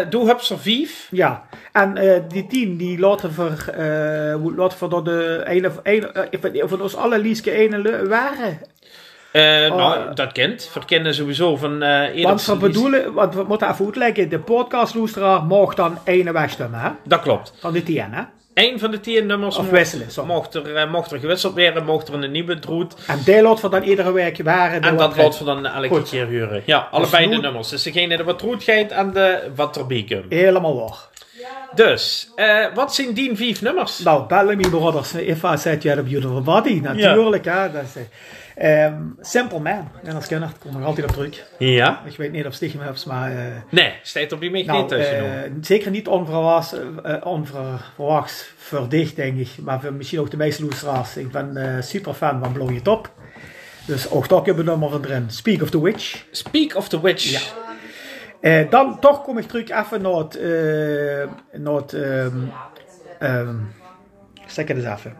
[0.10, 1.08] doe heb er vijf.
[1.12, 6.82] Ja, en die tien die laten we, laten we door de ene, ene eh, van
[6.82, 8.60] ons alle Lieske ene waren.
[9.38, 10.16] Eh, Oh, nou, eh.
[10.16, 10.70] dat kent.
[10.72, 12.54] Verkennen sowieso van eh Want Edersen.
[12.54, 16.90] we bedoelen, want we moeten even uitleggen, de podcastloesteraar mag dan ene wegstemmen, hè?
[17.04, 17.54] Dat klopt.
[17.60, 18.22] Van de tien, hè?
[18.54, 20.30] Eén van de tien nummers Of wisselen, sorry.
[20.34, 22.96] mocht, er, eh, mocht er gewisseld worden, mocht er een nieuwe droet.
[23.08, 24.82] En die laten we dan iedere week waren.
[24.82, 26.10] En dat laten we dan elke Goed.
[26.10, 26.62] keer huren.
[26.66, 27.70] Ja, allebei de nummers.
[27.70, 30.26] Dus degene die wat droet gaat en de wat erbij komt.
[30.34, 30.98] Helemaal waar.
[31.76, 32.30] Dus,
[32.74, 34.00] wat zijn die vijf nummers?
[34.00, 37.46] Nou, Bellamy Brothers, If I Said You Had a Beautiful Body, natuurlijk.
[37.46, 38.02] Hè, dat is,
[38.58, 41.44] eh, ehm, Simple Man, en als kenner, kom ik altijd op terug.
[41.58, 42.02] Ja?
[42.06, 43.32] Ik weet niet of Stigma hebt, maar...
[43.32, 45.44] eh, Nee, staat op die mij nou, niet tussen.
[45.44, 46.74] eh, zeker niet onverwachts,
[47.04, 49.50] eh, onverwachts verdicht, denk ik.
[49.62, 51.18] Maar voor misschien ook de meeste luisteraars.
[51.18, 53.12] Ik ben super fan van Blow It Up.
[53.86, 55.26] Dus ook daar hebben we nummer van erin.
[55.30, 56.26] Speak of the Witch.
[56.32, 57.52] Speak of the Witch.
[58.42, 58.64] Ja.
[58.64, 60.40] Dan toch kom ik terug even naar het,
[61.52, 62.38] naar het ehm,
[63.20, 63.56] ehm,
[64.46, 65.16] zeg het eens even.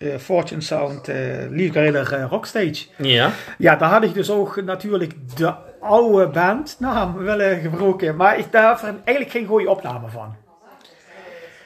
[0.00, 2.86] Eh, Fortune Sound, eh, Rockstage.
[2.96, 3.30] Ja.
[3.58, 8.16] Ja, daar had ik dus ook natuurlijk de oude bandnaam willen gebruiken.
[8.16, 10.36] Maar ik daar eigenlijk geen goede opname van.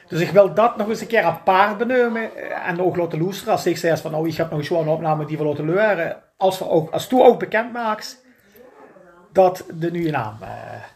[0.07, 2.29] Dus ik wil dat nog eens een keer apart benoemen.
[2.65, 3.53] En ook laten luisteren.
[3.53, 6.17] Als ik zeg van, nou, ik heb nog een opname die we laten leren.
[6.37, 8.24] Als we ook, als toe ook bekend maakt
[9.35, 10.37] dat de nieuwe naam.
[10.41, 10.47] eh,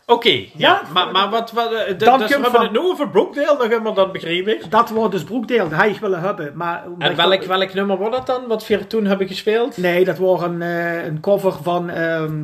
[0.05, 0.47] Oké, ja.
[0.55, 3.09] Ja, maar, maar wat, wat eh, Dan dus we hebben het nu over
[3.57, 4.69] dan hebben we dat begrepen.
[4.69, 6.51] dat wordt dus Broekdeel, dat hij ik willen hebben.
[6.55, 9.77] Maar En welk, welk nummer wordt dat dan, wat we toen hebben gespeeld?
[9.77, 11.89] Nee, dat wordt een, eh, een cover van.
[11.89, 12.41] ehm,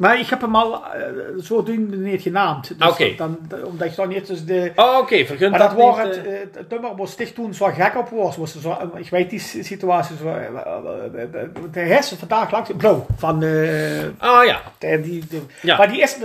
[0.00, 1.02] maar ik heb hem al eh,
[1.42, 2.68] zo doen niet genaamd.
[2.78, 4.72] Dus dan, omdat je dan niet dus de.
[4.76, 7.54] Oh, oké, vergunt Maar dat, dat niet, het, eh, eh, het nummer was sticht toen
[7.54, 8.36] zo gek op was.
[8.36, 10.16] was zo, ik weet die situatie.
[10.16, 12.70] Zo, eh, eh, eh, de hersen vandaag langs.
[12.76, 13.00] Blow.
[13.16, 13.42] Van.
[13.42, 15.76] eh, Oh ja, de- die, die- Ja.
[15.76, 16.18] Maar die is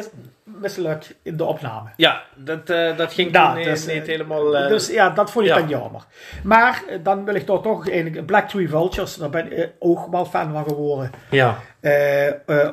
[0.62, 1.90] mis, mislukt in de opname.
[1.98, 4.52] ja, dat, eh, dat ging Ja, eh, dus, niet eh, helemaal...
[4.52, 5.60] dus ja, dat vond ik ja.
[5.60, 6.02] dan jammer.
[6.44, 9.16] Maar dan wil ik toch toch eigenlijk Black Tree Vultures.
[9.16, 11.12] Daar ben ik ook wel fan van geworden.
[11.30, 11.58] ja,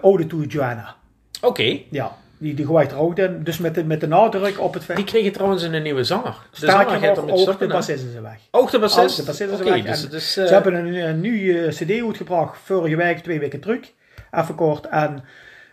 [0.01, 0.95] Ode to Joanna.
[1.41, 1.79] oké.
[1.91, 3.41] Ja, die, die gooit er ook in.
[3.43, 4.99] Dus met de, met de nadruk op het feit.
[4.99, 6.35] Die kregen trouwens een nieuwe zanger.
[6.51, 8.39] Sterker gaat er ook de bassist is weg.
[8.51, 9.17] Ook de Ook bassist?
[9.17, 10.09] de bassist is weg.
[10.09, 13.93] dus eh, Ze hebben een, een nieuwe cd uitgebracht vorige week, twee weken terug.
[14.31, 14.87] Even kort.
[14.87, 15.25] En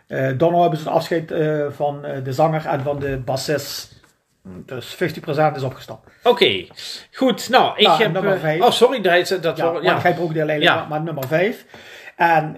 [0.09, 3.97] eh dan hebben ze het afscheid eh, van eh, de zanger en van de bassist.
[4.43, 4.97] Dus 50%
[5.55, 6.09] is opgestapt.
[6.23, 6.65] Oké,
[7.13, 7.49] goed.
[7.49, 8.11] Nou, ik Nou, heb...
[8.13, 8.61] nummer eh, vijf.
[8.61, 10.75] oh, sorry, dat, dat, Ja, ja, ik heb ook deel eigenlijk, Ja.
[10.75, 11.65] maar, maar nummer 5.
[12.15, 12.55] En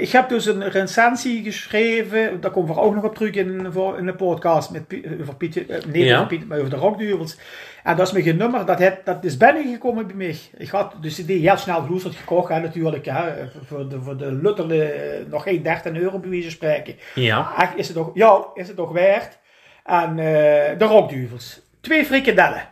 [0.00, 4.06] ik heb dus een recensie geschreven, daar komen we ook nog op terug in, in
[4.06, 4.82] de podcast met,
[5.20, 6.16] over Pietje, eh, nee, Ja.
[6.16, 7.38] over, Piet, maar over de rockduivels.
[7.82, 10.36] En dat is mijn nummer, dat, het, dat is binnengekomen bij mij.
[10.56, 14.32] Ik had de cd heel snel geloesterd gekocht, hè, natuurlijk, hè, voor de, voor de
[14.32, 16.96] luttele, eh, nog geen 13 euro bij wijze spreken.
[17.14, 17.54] Ja.
[17.58, 19.38] Echt, is het toch, ja, is het toch waard.
[19.84, 21.60] En eh, de rockduivels.
[21.80, 22.68] Twee frikadellen.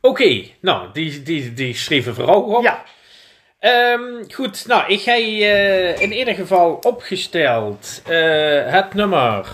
[0.00, 2.62] Oké, nou, die, die, die schreven vooral op.
[2.62, 2.82] Ja,
[3.58, 4.00] Ehm,
[4.34, 9.46] goed, nou, ik ga eh, in ieder geval opgesteld eh, het nummer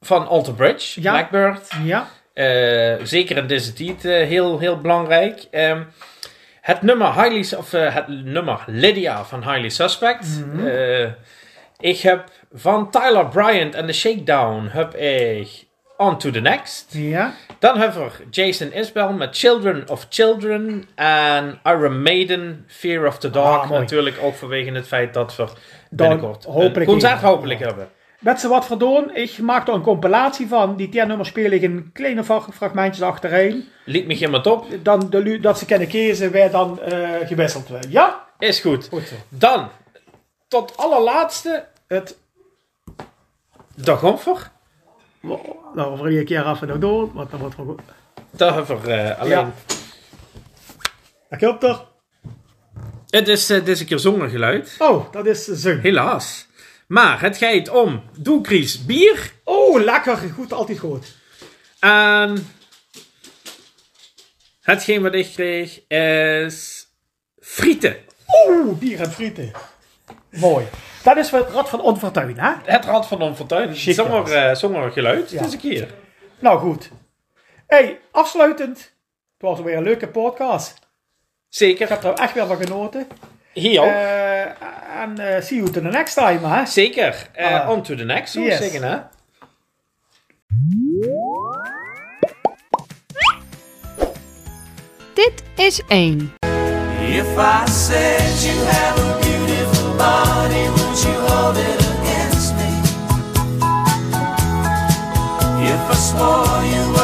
[0.00, 1.12] van Alter Bridge, Ja.
[1.12, 1.68] Blackbird.
[1.84, 2.08] ja.
[2.34, 5.44] Eh, zeker in deze tijd heel, heel belangrijk.
[5.50, 5.82] Ehm,
[6.60, 10.26] het nummer Highly, of, het nummer Lydia van Highly Suspect.
[10.46, 11.08] Mhm.
[11.80, 15.48] Ik heb van Tyler Bryant en The Shakedown heb ik
[15.96, 16.86] On to the Next.
[16.90, 17.34] Ja.
[17.58, 20.84] Dan hebben we Jason Isbell met Children of Children.
[20.94, 23.62] En Iron Maiden, Fear of the Dark.
[23.62, 23.70] Ah.
[23.70, 25.46] Natuurlijk ook vanwege het feit dat we
[25.90, 27.88] binnenkort een concert hopelijk hebben.
[28.18, 30.76] Met ze wat verdoen, ik maak er een compilatie van.
[30.76, 33.68] Die tien nummers speel ik in kleine fra- fragmentjes achtereen.
[33.84, 34.66] Liet me helemaal op.
[34.82, 37.68] Dan de, dat ze kunnen kiezen, wij dan eh, gewisseld.
[37.88, 38.24] Ja?
[38.38, 38.88] Is goed.
[38.88, 39.14] Goed zo.
[39.28, 39.68] Dan,
[40.48, 42.18] tot allerlaatste, Het,
[43.74, 44.50] de gomfer.
[45.74, 47.80] Nou, we een keer even nog door, want dan wordt het goed.
[48.30, 49.30] Daar hebben we eh, alleen...
[49.30, 49.52] Ja.
[51.30, 51.84] Ik heb er.
[53.08, 54.76] Het is eh, deze keer zonder geluid.
[54.78, 55.82] Oh, dat is zung.
[55.82, 56.46] Helaas.
[56.86, 59.32] Maar het gaat om Doekries bier.
[59.44, 60.16] Oh, lekker.
[60.16, 61.14] Goed, altijd goed.
[61.80, 62.46] En
[64.60, 66.86] hetgeen wat ik kreeg is
[67.40, 67.96] frieten.
[68.46, 69.52] Oeh, bier en frieten.
[70.30, 70.66] Mooi.
[71.04, 72.52] Dat is het Rad van Onfortuin, hè?
[72.64, 73.68] Het Rad van Onfortuin.
[73.68, 75.30] Eh, zonder geluid.
[75.30, 75.42] Ja.
[75.42, 75.88] Deze keer.
[76.38, 76.90] Nou goed.
[77.66, 78.78] hey, afsluitend.
[78.78, 80.70] Het was weer een leuke podcast.
[80.78, 80.86] Ik
[81.48, 81.88] Zeker.
[81.88, 83.06] heb er echt weer van genoten.
[83.52, 83.86] Hier ook.
[83.86, 84.40] Eh,
[85.02, 86.66] en eh, see you to the next time, hè?
[86.66, 87.28] Zeker.
[87.32, 87.70] Eh, ah.
[87.70, 88.60] on to the next, zou ik Yes.
[88.60, 88.98] zeggen, hè?
[95.14, 96.32] Dit is 1.
[97.00, 102.70] If I said you have a beautiful body, would you hold it against me?
[105.66, 106.94] If I swore you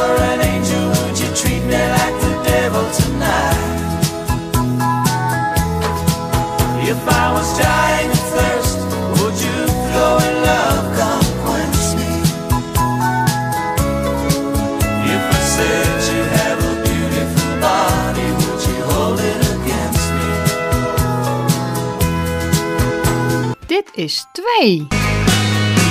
[24.01, 24.89] is 2.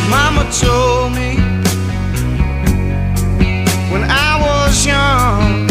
[0.10, 1.36] Mama told me
[3.92, 5.70] when I was young,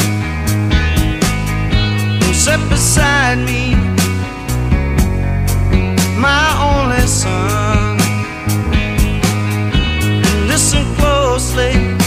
[2.32, 3.74] sit beside me,
[6.16, 7.98] my only son.
[10.46, 11.97] Listen closely.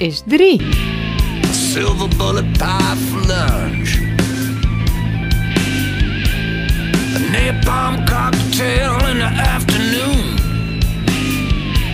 [0.00, 0.58] is 3.
[1.52, 3.98] Silver bullet pie for lunch.
[7.14, 10.38] A napalm cocktail in the afternoon.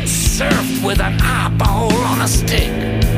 [0.07, 3.12] Surf with an eyeball on a stick.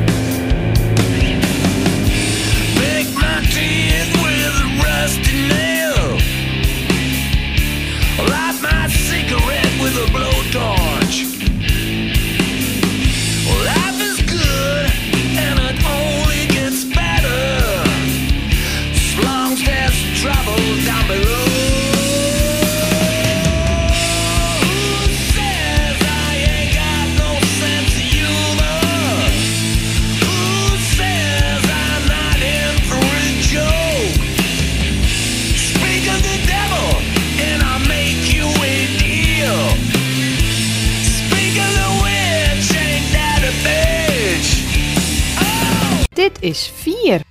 [46.42, 47.23] Is 4.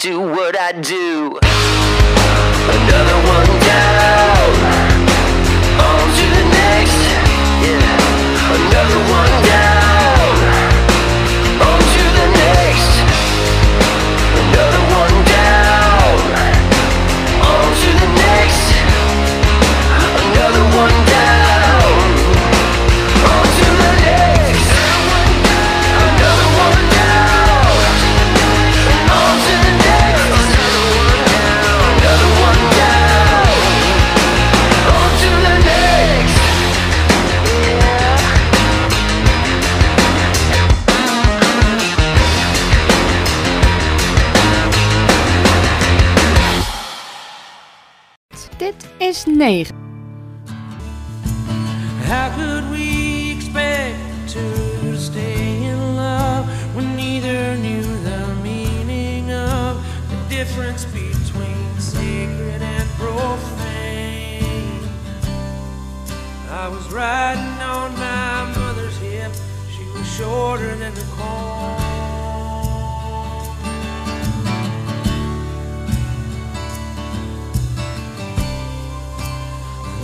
[0.00, 1.38] do what I do.
[2.72, 4.50] Another one down,
[5.76, 7.00] on to the next.
[7.60, 9.69] Yeah, another one down.
[49.40, 49.64] 9.
[52.04, 56.46] How could we expect to stay in love
[56.76, 64.84] when neither knew the meaning of the difference between sacred and profane?
[66.50, 69.32] I was riding on my mother's hip,
[69.74, 71.09] she was shorter than the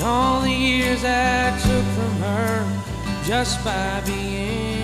[0.07, 4.76] all the years I took from her just by being.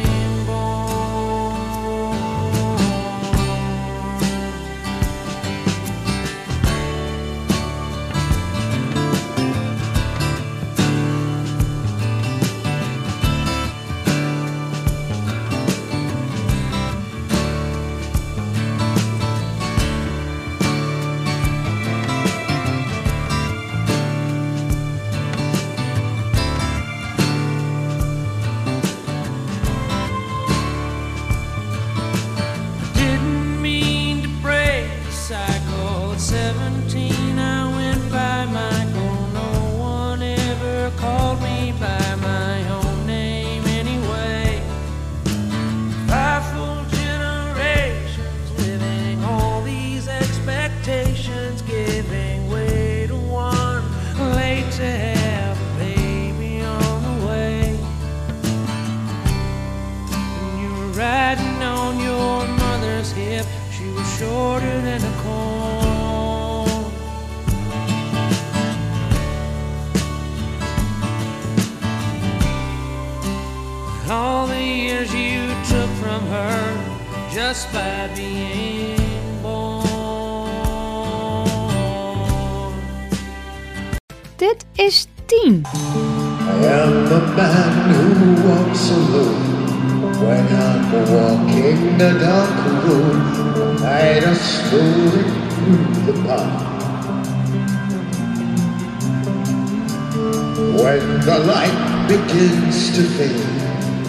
[102.95, 103.39] to think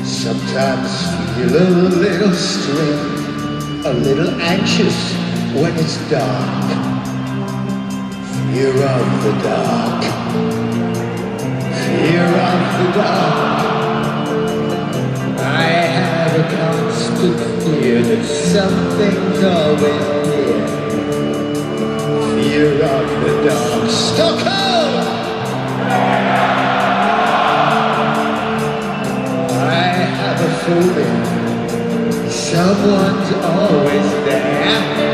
[0.05, 0.91] sometimes
[1.37, 1.71] feel a
[2.03, 5.13] little strange, a little anxious
[5.55, 6.67] when it's dark.
[8.51, 10.03] Fear of the dark.
[11.85, 13.63] Fear of the dark.
[15.39, 15.63] I
[15.97, 20.67] have a constant fear that something's always near.
[22.35, 23.89] Fear of the dark.
[23.89, 24.62] Stuck
[30.73, 32.29] moving.
[32.29, 35.12] Someone's always there.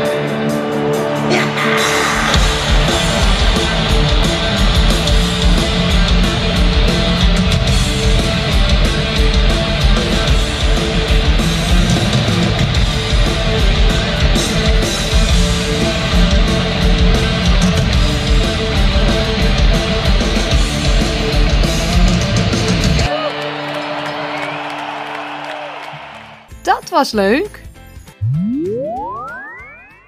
[27.00, 27.59] Was leuk.